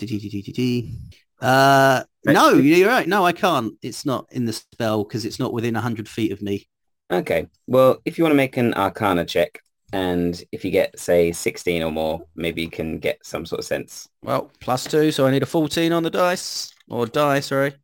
uh, 1.41 2.03
no, 2.27 2.55
you're 2.55 2.89
right. 2.89 3.07
No, 3.07 3.25
I 3.25 3.33
can't. 3.33 3.75
It's 3.83 4.05
not 4.05 4.27
in 4.31 4.45
the 4.45 4.53
spell 4.53 5.05
because 5.05 5.25
it's 5.25 5.39
not 5.39 5.53
within 5.53 5.75
100 5.75 6.09
feet 6.09 6.33
of 6.33 6.43
me. 6.43 6.69
Okay. 7.11 7.47
Well, 7.67 8.01
if 8.05 8.19
you 8.19 8.25
want 8.25 8.33
to 8.33 8.37
make 8.37 8.57
an 8.57 8.75
Arcana 8.75 9.25
check, 9.25 9.61
and 9.93 10.43
if 10.53 10.65
you 10.65 10.71
get, 10.71 10.99
say, 10.99 11.33
16 11.33 11.83
or 11.83 11.91
more, 11.91 12.23
maybe 12.37 12.63
you 12.63 12.71
can 12.71 12.99
get 12.99 13.25
some 13.25 13.45
sort 13.45 13.59
of 13.59 13.65
sense. 13.65 14.09
Well, 14.23 14.51
plus 14.61 14.85
two, 14.85 15.11
so 15.11 15.27
I 15.27 15.31
need 15.31 15.43
a 15.43 15.47
14 15.47 15.93
on 15.93 16.03
the 16.03 16.11
dice. 16.11 16.73
Or 16.89 17.07
die, 17.07 17.41
sorry. 17.41 17.75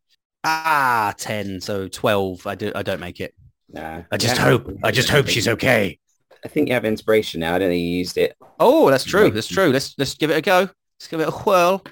Ah, 0.49 1.13
10, 1.19 1.61
so 1.61 1.89
12. 1.89 2.47
I, 2.47 2.55
do, 2.55 2.73
I 2.75 2.83
don't 2.83 3.01
make 3.01 3.21
it. 3.21 3.35
Nah. 3.69 4.03
I 4.13 4.17
just 4.17 4.39
hope, 4.39 4.71
I 4.85 4.93
just 4.93 5.09
hope 5.09 5.27
she's 5.27 5.49
okay. 5.49 5.99
I 6.45 6.49
think 6.49 6.69
you 6.69 6.75
have 6.75 6.85
inspiration 6.85 7.41
now. 7.41 7.55
I 7.55 7.59
don't 7.59 7.71
think 7.71 7.83
you 7.83 7.99
used 7.99 8.17
it. 8.17 8.37
Oh, 8.61 8.89
that's 8.89 9.03
true. 9.03 9.31
That's 9.31 9.49
true. 9.49 9.71
Let's 9.73 9.95
let's 9.99 10.15
give 10.15 10.31
it 10.31 10.37
a 10.37 10.41
go. 10.41 10.61
Let's 10.61 11.09
give 11.09 11.19
it 11.19 11.29
a 11.29 11.33
whirl. 11.33 11.83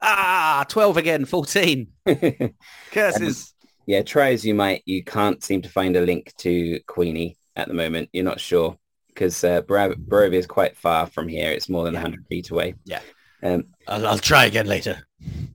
Ah, 0.00 0.64
12 0.68 0.96
again, 0.96 1.24
14. 1.24 1.88
Curses. 2.92 3.54
yeah, 3.86 4.02
try 4.02 4.32
as 4.32 4.44
you 4.44 4.54
might, 4.54 4.82
you 4.86 5.02
can't 5.02 5.42
seem 5.42 5.62
to 5.62 5.68
find 5.68 5.96
a 5.96 6.02
link 6.02 6.32
to 6.38 6.78
Queenie 6.86 7.36
at 7.56 7.66
the 7.66 7.74
moment. 7.74 8.10
You're 8.12 8.24
not 8.24 8.38
sure 8.38 8.78
because 9.08 9.42
uh, 9.42 9.62
Bar- 9.62 9.94
Barovia 9.94 10.34
is 10.34 10.46
quite 10.46 10.76
far 10.76 11.06
from 11.06 11.26
here. 11.26 11.50
It's 11.50 11.68
more 11.68 11.84
than 11.84 11.94
Yeah. 11.94 12.02
100 12.02 12.26
feet 12.28 12.50
away. 12.50 12.74
Yeah. 12.84 13.00
Um, 13.42 13.64
I'll, 13.88 14.06
I'll 14.06 14.18
try 14.18 14.44
again 14.44 14.66
later. 14.66 15.02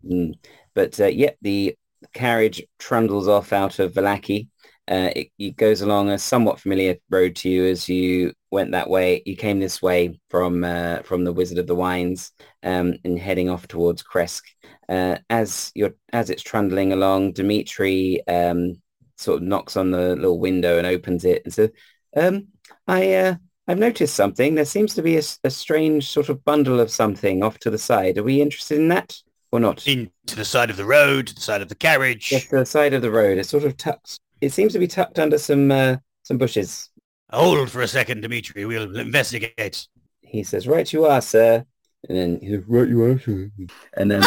Mm. 0.05 0.33
But 0.73 0.99
uh, 0.99 1.07
yeah, 1.07 1.31
the 1.41 1.75
carriage 2.13 2.63
trundles 2.77 3.27
off 3.27 3.53
out 3.53 3.79
of 3.79 3.93
Vallaki. 3.93 4.47
Uh, 4.89 5.11
it, 5.15 5.27
it 5.37 5.55
goes 5.55 5.81
along 5.81 6.09
a 6.09 6.17
somewhat 6.17 6.59
familiar 6.59 6.95
road 7.11 7.35
to 7.35 7.49
you 7.49 7.65
as 7.65 7.87
you 7.87 8.33
went 8.49 8.71
that 8.71 8.89
way. 8.89 9.21
You 9.25 9.35
came 9.35 9.59
this 9.59 9.81
way 9.81 10.19
from 10.29 10.63
uh, 10.63 11.03
from 11.03 11.23
the 11.23 11.33
Wizard 11.33 11.59
of 11.59 11.67
the 11.67 11.75
Wines 11.75 12.31
um, 12.63 12.95
and 13.05 13.19
heading 13.19 13.49
off 13.49 13.67
towards 13.67 14.01
Krezk. 14.01 14.41
Uh, 14.87 15.17
as 15.29 15.71
you're 15.75 15.93
as 16.11 16.31
it's 16.31 16.41
trundling 16.41 16.91
along, 16.91 17.33
Dimitri 17.33 18.25
um, 18.27 18.81
sort 19.17 19.41
of 19.41 19.47
knocks 19.47 19.77
on 19.77 19.91
the 19.91 20.15
little 20.15 20.39
window 20.39 20.79
and 20.79 20.87
opens 20.87 21.23
it 21.23 21.43
and 21.45 21.53
says, 21.53 21.69
um, 22.17 22.47
"I 22.87 23.13
uh, 23.13 23.35
I've 23.67 23.77
noticed 23.77 24.15
something. 24.15 24.55
There 24.55 24.65
seems 24.65 24.95
to 24.95 25.03
be 25.03 25.17
a 25.17 25.49
strange 25.51 26.09
sort 26.09 26.29
of 26.29 26.43
bundle 26.43 26.79
of 26.79 26.89
something 26.89 27.43
off 27.43 27.59
to 27.59 27.69
the 27.69 27.77
side. 27.77 28.17
Are 28.17 28.23
we 28.23 28.41
interested 28.41 28.79
in 28.79 28.87
that 28.87 29.15
or 29.51 29.59
not?" 29.59 29.87
In 29.87 30.11
to 30.27 30.35
the 30.35 30.45
side 30.45 30.69
of 30.69 30.77
the 30.77 30.85
road, 30.85 31.27
to 31.27 31.35
the 31.35 31.41
side 31.41 31.61
of 31.61 31.69
the 31.69 31.75
carriage. 31.75 32.31
Yes, 32.31 32.47
to 32.47 32.57
the 32.57 32.65
side 32.65 32.93
of 32.93 33.01
the 33.01 33.11
road. 33.11 33.37
It's 33.37 33.49
sort 33.49 33.63
of 33.63 33.77
tucked. 33.77 34.19
It 34.41 34.53
seems 34.53 34.73
to 34.73 34.79
be 34.79 34.87
tucked 34.87 35.19
under 35.19 35.37
some 35.37 35.71
uh, 35.71 35.97
some 36.23 36.37
bushes. 36.37 36.89
Hold 37.31 37.69
for 37.69 37.81
a 37.81 37.87
second, 37.87 38.21
Dimitri. 38.21 38.65
We'll 38.65 38.95
investigate. 38.95 39.87
He 40.21 40.43
says, 40.43 40.67
"Right, 40.67 40.91
you 40.91 41.05
are, 41.05 41.21
sir." 41.21 41.65
And 42.07 42.17
then 42.17 42.39
he 42.41 42.49
says, 42.49 42.63
"Right, 42.67 42.87
you 42.87 43.03
are, 43.03 43.19
sir." 43.19 43.51
And 43.95 44.11
then 44.11 44.23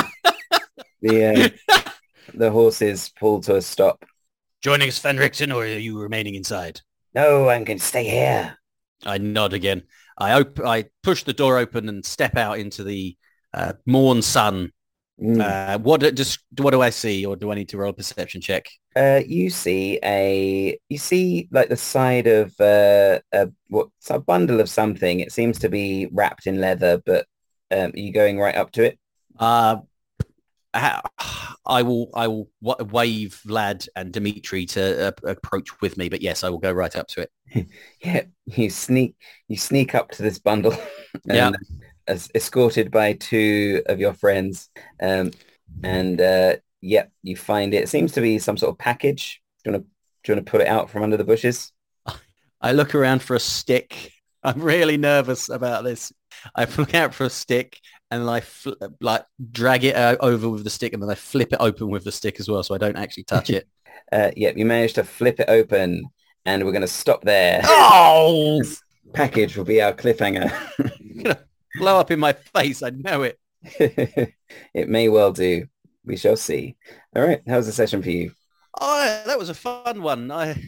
the 1.00 1.52
uh, 1.68 1.78
the 2.34 2.50
horses 2.50 3.10
pull 3.18 3.40
to 3.42 3.56
a 3.56 3.62
stop. 3.62 4.04
Joining 4.62 4.88
us, 4.88 4.98
Van 5.00 5.16
Richten, 5.16 5.52
or 5.52 5.64
are 5.64 5.66
you 5.66 6.00
remaining 6.00 6.34
inside? 6.34 6.80
No, 7.14 7.48
I'm 7.48 7.64
going 7.64 7.78
to 7.78 7.84
stay 7.84 8.04
here. 8.04 8.56
I 9.04 9.18
nod 9.18 9.52
again. 9.52 9.82
I 10.16 10.40
op- 10.40 10.60
I 10.60 10.86
push 11.02 11.24
the 11.24 11.32
door 11.32 11.58
open 11.58 11.88
and 11.88 12.04
step 12.04 12.36
out 12.36 12.58
into 12.58 12.84
the 12.84 13.16
uh, 13.52 13.72
morn 13.86 14.22
sun. 14.22 14.72
Mm. 15.20 15.40
Uh, 15.40 15.78
what 15.78 16.00
do- 16.00 16.10
just 16.10 16.40
what 16.58 16.70
do 16.72 16.80
I 16.80 16.90
see, 16.90 17.24
or 17.24 17.36
do 17.36 17.52
I 17.52 17.54
need 17.54 17.68
to 17.70 17.78
roll 17.78 17.90
a 17.90 17.94
perception 17.94 18.40
check? 18.40 18.66
Uh, 18.96 19.20
you 19.26 19.50
see 19.50 19.98
a 20.04 20.78
you 20.88 20.98
see 20.98 21.48
like 21.50 21.68
the 21.68 21.76
side 21.76 22.26
of 22.26 22.48
uh, 22.60 23.20
a 23.32 23.50
what 23.68 23.88
it's 23.98 24.10
a 24.10 24.18
bundle 24.18 24.60
of 24.60 24.68
something. 24.68 25.20
It 25.20 25.32
seems 25.32 25.58
to 25.60 25.68
be 25.68 26.08
wrapped 26.12 26.46
in 26.46 26.60
leather, 26.60 27.00
but 27.04 27.26
um, 27.70 27.92
are 27.94 27.98
you 27.98 28.12
going 28.12 28.38
right 28.38 28.56
up 28.56 28.72
to 28.72 28.84
it? 28.84 28.98
Uh, 29.38 29.76
I 30.74 31.82
will 31.82 32.10
I 32.14 32.28
will 32.28 32.48
wa- 32.60 32.82
wave 32.82 33.40
Vlad 33.46 33.88
and 33.94 34.12
Dimitri 34.12 34.66
to 34.66 35.08
uh, 35.08 35.12
approach 35.28 35.80
with 35.80 35.96
me, 35.96 36.08
but 36.08 36.22
yes, 36.22 36.42
I 36.44 36.48
will 36.48 36.58
go 36.58 36.72
right 36.72 36.94
up 36.96 37.08
to 37.08 37.22
it. 37.22 37.30
Yeah, 38.00 38.22
you 38.46 38.70
sneak 38.70 39.14
you 39.48 39.56
sneak 39.56 39.94
up 39.94 40.10
to 40.12 40.22
this 40.22 40.38
bundle, 40.38 40.74
Yeah. 41.24 41.52
As 42.12 42.30
escorted 42.34 42.90
by 42.90 43.14
two 43.14 43.82
of 43.86 43.98
your 43.98 44.12
friends, 44.12 44.70
um, 45.00 45.30
and 45.82 46.20
uh, 46.20 46.56
yep, 46.80 47.10
you 47.22 47.36
find 47.36 47.72
it. 47.74 47.84
It 47.84 47.88
seems 47.88 48.12
to 48.12 48.20
be 48.20 48.38
some 48.38 48.56
sort 48.56 48.70
of 48.70 48.78
package. 48.78 49.40
Do 49.64 49.70
you 49.70 49.72
want 49.72 49.84
to 49.84 49.88
do 50.22 50.32
you 50.32 50.36
want 50.36 50.46
to 50.46 50.50
put 50.50 50.60
it 50.60 50.68
out 50.68 50.90
from 50.90 51.02
under 51.02 51.16
the 51.16 51.24
bushes? 51.24 51.72
I 52.60 52.72
look 52.72 52.94
around 52.94 53.22
for 53.22 53.34
a 53.34 53.40
stick. 53.40 54.12
I'm 54.44 54.60
really 54.60 54.96
nervous 54.96 55.48
about 55.48 55.84
this. 55.84 56.12
I 56.54 56.66
look 56.76 56.94
out 56.94 57.14
for 57.14 57.24
a 57.24 57.30
stick 57.30 57.78
and 58.10 58.28
I 58.28 58.40
fl- 58.40 58.80
like 59.00 59.24
drag 59.50 59.84
it 59.84 59.96
uh, 59.96 60.16
over 60.20 60.48
with 60.48 60.64
the 60.64 60.70
stick 60.70 60.92
and 60.92 61.02
then 61.02 61.10
I 61.10 61.14
flip 61.14 61.52
it 61.52 61.58
open 61.60 61.88
with 61.88 62.04
the 62.04 62.12
stick 62.12 62.38
as 62.38 62.48
well, 62.48 62.62
so 62.62 62.74
I 62.74 62.78
don't 62.78 62.96
actually 62.96 63.24
touch 63.24 63.50
it. 63.50 63.66
Uh, 64.10 64.30
yep, 64.36 64.56
you 64.58 64.66
managed 64.66 64.96
to 64.96 65.04
flip 65.04 65.40
it 65.40 65.48
open, 65.48 66.04
and 66.44 66.64
we're 66.64 66.72
going 66.72 66.82
to 66.82 66.88
stop 66.88 67.22
there. 67.22 67.60
oh! 67.64 68.60
package 69.12 69.56
will 69.56 69.64
be 69.64 69.80
our 69.80 69.92
cliffhanger. 69.92 70.50
Blow 71.76 71.98
up 71.98 72.10
in 72.10 72.20
my 72.20 72.32
face. 72.32 72.82
I 72.82 72.90
know 72.90 73.22
it. 73.22 73.38
it 74.74 74.88
may 74.88 75.08
well 75.08 75.32
do. 75.32 75.66
We 76.04 76.16
shall 76.16 76.36
see. 76.36 76.76
All 77.14 77.22
right, 77.22 77.40
how's 77.46 77.66
the 77.66 77.72
session 77.72 78.02
for 78.02 78.10
you? 78.10 78.32
Oh, 78.80 79.22
that 79.26 79.38
was 79.38 79.48
a 79.48 79.54
fun 79.54 80.02
one. 80.02 80.30
I 80.30 80.60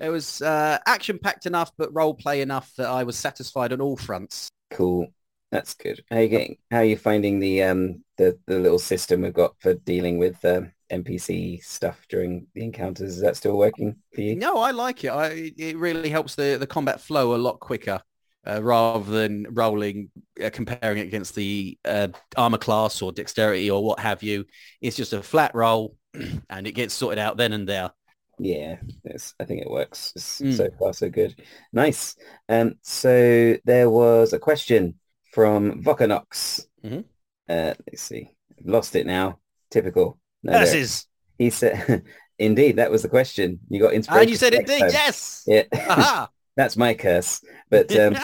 it 0.00 0.10
was 0.10 0.42
uh, 0.42 0.78
action 0.86 1.18
packed 1.18 1.46
enough, 1.46 1.70
but 1.78 1.94
role 1.94 2.14
play 2.14 2.40
enough 2.40 2.72
that 2.76 2.88
I 2.88 3.04
was 3.04 3.16
satisfied 3.16 3.72
on 3.72 3.80
all 3.80 3.96
fronts. 3.96 4.48
Cool. 4.70 5.06
That's 5.52 5.74
good. 5.74 6.02
How 6.10 6.16
are 6.16 6.22
you 6.22 6.28
getting? 6.28 6.56
How 6.70 6.78
are 6.78 6.84
you 6.84 6.96
finding 6.96 7.38
the 7.38 7.62
um 7.62 8.02
the 8.16 8.38
the 8.46 8.58
little 8.58 8.78
system 8.78 9.20
we've 9.20 9.34
got 9.34 9.54
for 9.60 9.74
dealing 9.74 10.18
with 10.18 10.42
uh, 10.44 10.62
NPC 10.90 11.62
stuff 11.62 12.06
during 12.08 12.46
the 12.54 12.64
encounters? 12.64 13.16
Is 13.16 13.20
that 13.20 13.36
still 13.36 13.56
working 13.56 13.96
for 14.14 14.22
you? 14.22 14.34
No, 14.34 14.58
I 14.58 14.70
like 14.70 15.04
it. 15.04 15.10
I 15.10 15.52
it 15.56 15.76
really 15.76 16.08
helps 16.08 16.34
the 16.34 16.56
the 16.58 16.66
combat 16.66 17.00
flow 17.00 17.34
a 17.34 17.36
lot 17.36 17.60
quicker. 17.60 18.00
Uh, 18.44 18.60
rather 18.60 19.08
than 19.08 19.46
rolling, 19.50 20.10
uh, 20.44 20.50
comparing 20.52 20.98
it 20.98 21.06
against 21.06 21.36
the 21.36 21.78
uh, 21.84 22.08
armor 22.36 22.58
class 22.58 23.00
or 23.00 23.12
dexterity 23.12 23.70
or 23.70 23.84
what 23.84 24.00
have 24.00 24.20
you, 24.22 24.44
it's 24.80 24.96
just 24.96 25.12
a 25.12 25.22
flat 25.22 25.54
roll, 25.54 25.94
and 26.50 26.66
it 26.66 26.72
gets 26.72 26.92
sorted 26.92 27.20
out 27.20 27.36
then 27.36 27.52
and 27.52 27.68
there. 27.68 27.92
Yeah, 28.40 28.76
it's, 29.04 29.34
I 29.38 29.44
think 29.44 29.62
it 29.62 29.70
works. 29.70 30.12
Mm. 30.16 30.56
So 30.56 30.68
far, 30.76 30.92
so 30.92 31.08
good. 31.08 31.40
Nice. 31.72 32.16
Um, 32.48 32.74
so 32.82 33.56
there 33.64 33.88
was 33.88 34.32
a 34.32 34.40
question 34.40 34.98
from 35.32 35.80
Vokanox. 35.84 36.66
Mhm. 36.84 37.04
Uh, 37.48 37.74
let's 37.86 38.02
see. 38.02 38.34
Lost 38.64 38.96
it 38.96 39.06
now. 39.06 39.38
Typical. 39.70 40.18
No, 40.42 40.58
This 40.58 40.74
is, 40.74 41.06
He 41.38 41.50
said, 41.50 42.02
indeed, 42.40 42.76
that 42.76 42.90
was 42.90 43.02
the 43.02 43.08
question. 43.08 43.60
You 43.68 43.80
got 43.80 43.92
inspiration. 43.92 44.22
and 44.22 44.30
you 44.30 44.36
said 44.36 44.54
indeed, 44.54 44.80
time. 44.80 44.90
yes. 44.92 45.44
Yeah, 45.46 45.62
Aha. 45.72 46.28
that's 46.62 46.76
my 46.76 46.94
curse. 46.94 47.42
But 47.70 47.94
um, 47.96 48.16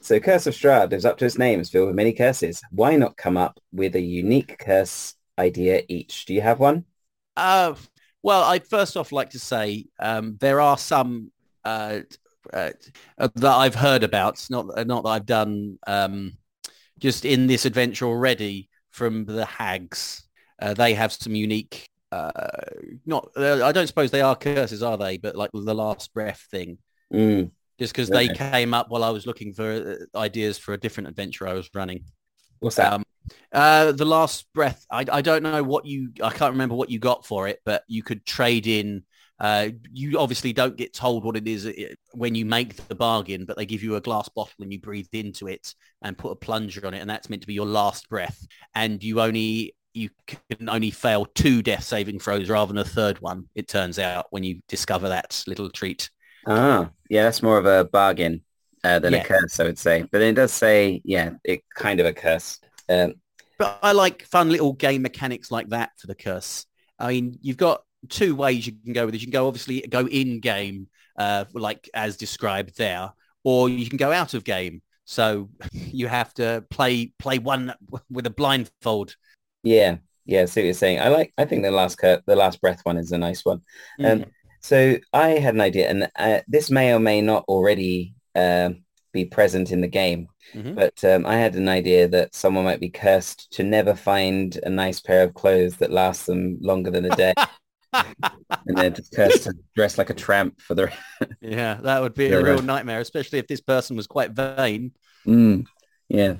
so 0.00 0.20
Curse 0.20 0.46
of 0.46 0.54
Strahd 0.54 0.90
lives 0.90 1.04
up 1.04 1.18
to 1.18 1.24
its 1.24 1.38
name. 1.38 1.60
It's 1.60 1.70
filled 1.70 1.88
with 1.88 1.96
many 1.96 2.12
curses. 2.12 2.62
Why 2.70 2.96
not 2.96 3.16
come 3.16 3.36
up 3.36 3.58
with 3.72 3.96
a 3.96 4.00
unique 4.00 4.58
curse 4.58 5.14
idea 5.38 5.82
each? 5.88 6.26
Do 6.26 6.34
you 6.34 6.42
have 6.42 6.60
one? 6.60 6.84
Uh, 7.36 7.74
well, 8.22 8.42
I'd 8.44 8.66
first 8.66 8.96
off 8.96 9.12
like 9.12 9.30
to 9.30 9.38
say 9.38 9.86
um, 9.98 10.36
there 10.40 10.60
are 10.60 10.78
some 10.78 11.30
uh, 11.64 12.00
uh, 12.52 12.70
uh, 13.18 13.28
that 13.34 13.54
I've 13.54 13.74
heard 13.74 14.04
about, 14.04 14.44
not 14.50 14.86
not 14.86 15.04
that 15.04 15.10
I've 15.10 15.26
done 15.26 15.78
um, 15.86 16.32
just 16.98 17.24
in 17.24 17.46
this 17.46 17.64
adventure 17.64 18.06
already 18.06 18.68
from 18.90 19.24
the 19.24 19.44
hags. 19.44 20.22
Uh, 20.60 20.72
they 20.72 20.94
have 20.94 21.12
some 21.12 21.34
unique, 21.34 21.90
uh, 22.12 22.30
not 23.04 23.28
uh, 23.36 23.62
I 23.62 23.72
don't 23.72 23.86
suppose 23.86 24.10
they 24.10 24.22
are 24.22 24.34
curses, 24.36 24.82
are 24.82 24.96
they? 24.96 25.18
But 25.18 25.36
like 25.36 25.50
the 25.52 25.74
last 25.74 26.14
breath 26.14 26.46
thing, 26.50 26.78
Mm, 27.12 27.50
just 27.78 27.92
because 27.92 28.08
they 28.08 28.28
came 28.28 28.74
up 28.74 28.90
while 28.90 29.04
I 29.04 29.10
was 29.10 29.26
looking 29.26 29.52
for 29.52 29.98
uh, 30.14 30.18
ideas 30.18 30.58
for 30.58 30.74
a 30.74 30.78
different 30.78 31.08
adventure 31.08 31.46
I 31.46 31.52
was 31.52 31.68
running. 31.74 32.04
what's 32.60 32.76
that? 32.76 32.92
Um, 32.92 33.04
uh, 33.52 33.92
the 33.92 34.04
last 34.04 34.46
breath. 34.54 34.86
I, 34.90 35.04
I 35.10 35.22
don't 35.22 35.42
know 35.42 35.62
what 35.62 35.86
you. 35.86 36.12
I 36.22 36.30
can't 36.30 36.52
remember 36.52 36.74
what 36.74 36.90
you 36.90 36.98
got 36.98 37.26
for 37.26 37.48
it, 37.48 37.60
but 37.64 37.82
you 37.88 38.02
could 38.02 38.24
trade 38.24 38.66
in. 38.66 39.04
Uh, 39.38 39.68
you 39.92 40.18
obviously 40.18 40.52
don't 40.54 40.78
get 40.78 40.94
told 40.94 41.22
what 41.22 41.36
it 41.36 41.46
is 41.46 41.66
uh, 41.66 41.72
when 42.12 42.34
you 42.34 42.46
make 42.46 42.76
the 42.88 42.94
bargain, 42.94 43.44
but 43.44 43.56
they 43.56 43.66
give 43.66 43.82
you 43.82 43.96
a 43.96 44.00
glass 44.00 44.28
bottle 44.30 44.54
and 44.60 44.72
you 44.72 44.80
breathe 44.80 45.08
into 45.12 45.46
it 45.46 45.74
and 46.02 46.16
put 46.16 46.32
a 46.32 46.36
plunger 46.36 46.86
on 46.86 46.94
it, 46.94 47.00
and 47.00 47.10
that's 47.10 47.28
meant 47.28 47.42
to 47.42 47.48
be 47.48 47.54
your 47.54 47.66
last 47.66 48.08
breath. 48.08 48.46
And 48.74 49.02
you 49.02 49.20
only 49.20 49.74
you 49.92 50.10
can 50.26 50.68
only 50.68 50.90
fail 50.90 51.24
two 51.34 51.62
death 51.62 51.82
saving 51.82 52.18
throws 52.18 52.50
rather 52.50 52.72
than 52.72 52.78
a 52.78 52.84
third 52.84 53.20
one. 53.20 53.48
It 53.54 53.66
turns 53.66 53.98
out 53.98 54.26
when 54.30 54.44
you 54.44 54.60
discover 54.68 55.08
that 55.08 55.42
little 55.46 55.70
treat. 55.70 56.10
Ah, 56.46 56.90
yeah, 57.10 57.24
that's 57.24 57.42
more 57.42 57.58
of 57.58 57.66
a 57.66 57.84
bargain 57.84 58.42
uh, 58.84 58.98
than 58.98 59.14
Yeah. 59.14 59.20
a 59.22 59.24
curse, 59.24 59.58
I 59.60 59.64
would 59.64 59.78
say. 59.78 60.04
But 60.10 60.22
it 60.22 60.34
does 60.34 60.52
say, 60.52 61.00
yeah, 61.04 61.32
it 61.44 61.62
kind 61.74 62.00
of 62.00 62.06
a 62.06 62.12
curse. 62.12 62.58
Um, 62.88 63.14
But 63.58 63.78
I 63.82 63.92
like 63.92 64.22
fun 64.24 64.50
little 64.50 64.72
game 64.72 65.02
mechanics 65.02 65.50
like 65.50 65.68
that 65.70 65.90
for 65.98 66.06
the 66.06 66.14
curse. 66.14 66.66
I 66.98 67.08
mean, 67.08 67.38
you've 67.42 67.56
got 67.56 67.82
two 68.08 68.34
ways 68.36 68.66
you 68.66 68.74
can 68.84 68.92
go 68.92 69.06
with 69.06 69.14
this. 69.14 69.22
You 69.22 69.26
can 69.28 69.32
go 69.32 69.48
obviously 69.48 69.80
go 69.80 70.06
in 70.06 70.40
game, 70.40 70.88
uh, 71.18 71.46
like 71.52 71.88
as 71.94 72.16
described 72.16 72.76
there, 72.76 73.10
or 73.44 73.68
you 73.68 73.88
can 73.88 73.96
go 73.96 74.12
out 74.12 74.34
of 74.34 74.44
game. 74.44 74.82
So 75.04 75.48
you 75.72 76.06
have 76.06 76.32
to 76.34 76.64
play 76.70 77.12
play 77.18 77.38
one 77.38 77.74
with 78.10 78.26
a 78.26 78.30
blindfold. 78.30 79.16
yeah, 79.62 79.96
yeah, 80.26 80.44
see 80.46 80.60
what 80.60 80.64
you're 80.66 80.74
saying. 80.74 81.00
I 81.00 81.08
like. 81.08 81.32
I 81.38 81.44
think 81.44 81.62
the 81.62 81.70
last 81.70 81.98
cur- 81.98 82.22
the 82.26 82.36
last 82.36 82.60
breath 82.60 82.80
one 82.84 82.98
is 82.98 83.12
a 83.12 83.18
nice 83.18 83.44
one. 83.44 83.62
Um, 84.04 84.20
Mm. 84.20 84.30
So 84.66 84.98
I 85.12 85.28
had 85.38 85.54
an 85.54 85.60
idea, 85.60 85.88
and 85.88 86.10
uh, 86.16 86.40
this 86.48 86.72
may 86.72 86.92
or 86.92 86.98
may 86.98 87.20
not 87.20 87.44
already 87.46 88.16
um, 88.34 88.82
be 89.12 89.24
present 89.24 89.70
in 89.70 89.80
the 89.80 89.86
game. 89.86 90.26
Mhm. 90.54 90.74
But 90.74 91.04
um, 91.04 91.24
I 91.24 91.36
had 91.36 91.54
an 91.54 91.68
idea 91.68 92.08
that 92.08 92.34
someone 92.34 92.64
might 92.64 92.80
be 92.80 92.90
cursed 92.90 93.52
to 93.52 93.62
never 93.62 93.94
find 93.94 94.58
a 94.64 94.68
nice 94.68 94.98
pair 94.98 95.22
of 95.22 95.34
clothes 95.34 95.76
that 95.76 95.92
lasts 95.92 96.26
them 96.26 96.58
longer 96.60 96.90
than 96.90 97.04
a 97.04 97.14
day. 97.14 97.34
and 97.92 98.76
they're 98.76 98.90
just 98.90 99.14
cursed 99.14 99.44
to 99.44 99.54
dress 99.76 99.98
like 99.98 100.10
a 100.10 100.14
tramp 100.14 100.60
for 100.60 100.74
the. 100.74 100.92
yeah, 101.40 101.74
that 101.82 102.02
would 102.02 102.14
be 102.14 102.32
a 102.32 102.42
real 102.42 102.60
nightmare, 102.60 102.98
especially 102.98 103.38
if 103.38 103.46
this 103.46 103.60
person 103.60 103.94
was 103.94 104.08
quite 104.08 104.32
vain. 104.32 104.90
Mm, 105.24 105.64
yeah. 106.08 106.38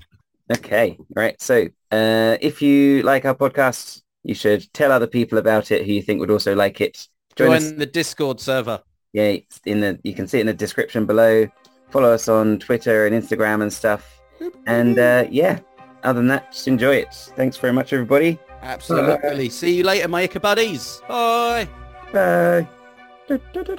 Okay. 0.52 0.98
Right. 1.14 1.40
So, 1.40 1.68
uh, 1.92 2.38
if 2.40 2.60
you 2.60 3.02
like 3.02 3.24
our 3.24 3.36
podcast, 3.36 4.02
you 4.24 4.34
should 4.34 4.66
tell 4.72 4.90
other 4.90 5.06
people 5.06 5.38
about 5.38 5.70
it 5.70 5.86
who 5.86 5.92
you 5.92 6.02
think 6.02 6.18
would 6.18 6.32
also 6.32 6.56
like 6.56 6.80
it. 6.80 7.06
Join 7.36 7.48
Join 7.48 7.56
us. 7.56 7.72
the 7.72 7.86
Discord 7.86 8.40
server. 8.40 8.82
Yeah, 9.12 9.24
it's 9.24 9.60
in 9.64 9.80
the 9.80 9.98
you 10.02 10.14
can 10.14 10.26
see 10.26 10.38
it 10.38 10.42
in 10.42 10.46
the 10.46 10.54
description 10.54 11.06
below. 11.06 11.46
Follow 11.90 12.12
us 12.12 12.28
on 12.28 12.58
Twitter 12.58 13.06
and 13.06 13.14
Instagram 13.14 13.62
and 13.62 13.72
stuff. 13.72 14.20
And 14.66 14.98
uh, 14.98 15.26
yeah, 15.30 15.60
other 16.02 16.18
than 16.18 16.28
that, 16.28 16.52
just 16.52 16.68
enjoy 16.68 16.96
it. 16.96 17.14
Thanks 17.36 17.56
very 17.56 17.72
much, 17.72 17.92
everybody. 17.92 18.38
Absolutely. 18.62 19.48
See 19.48 19.76
you 19.76 19.84
later, 19.84 20.08
my 20.08 20.26
Ichabuddies. 20.26 21.06
Bye. 21.06 21.68
Bye. 22.12 23.78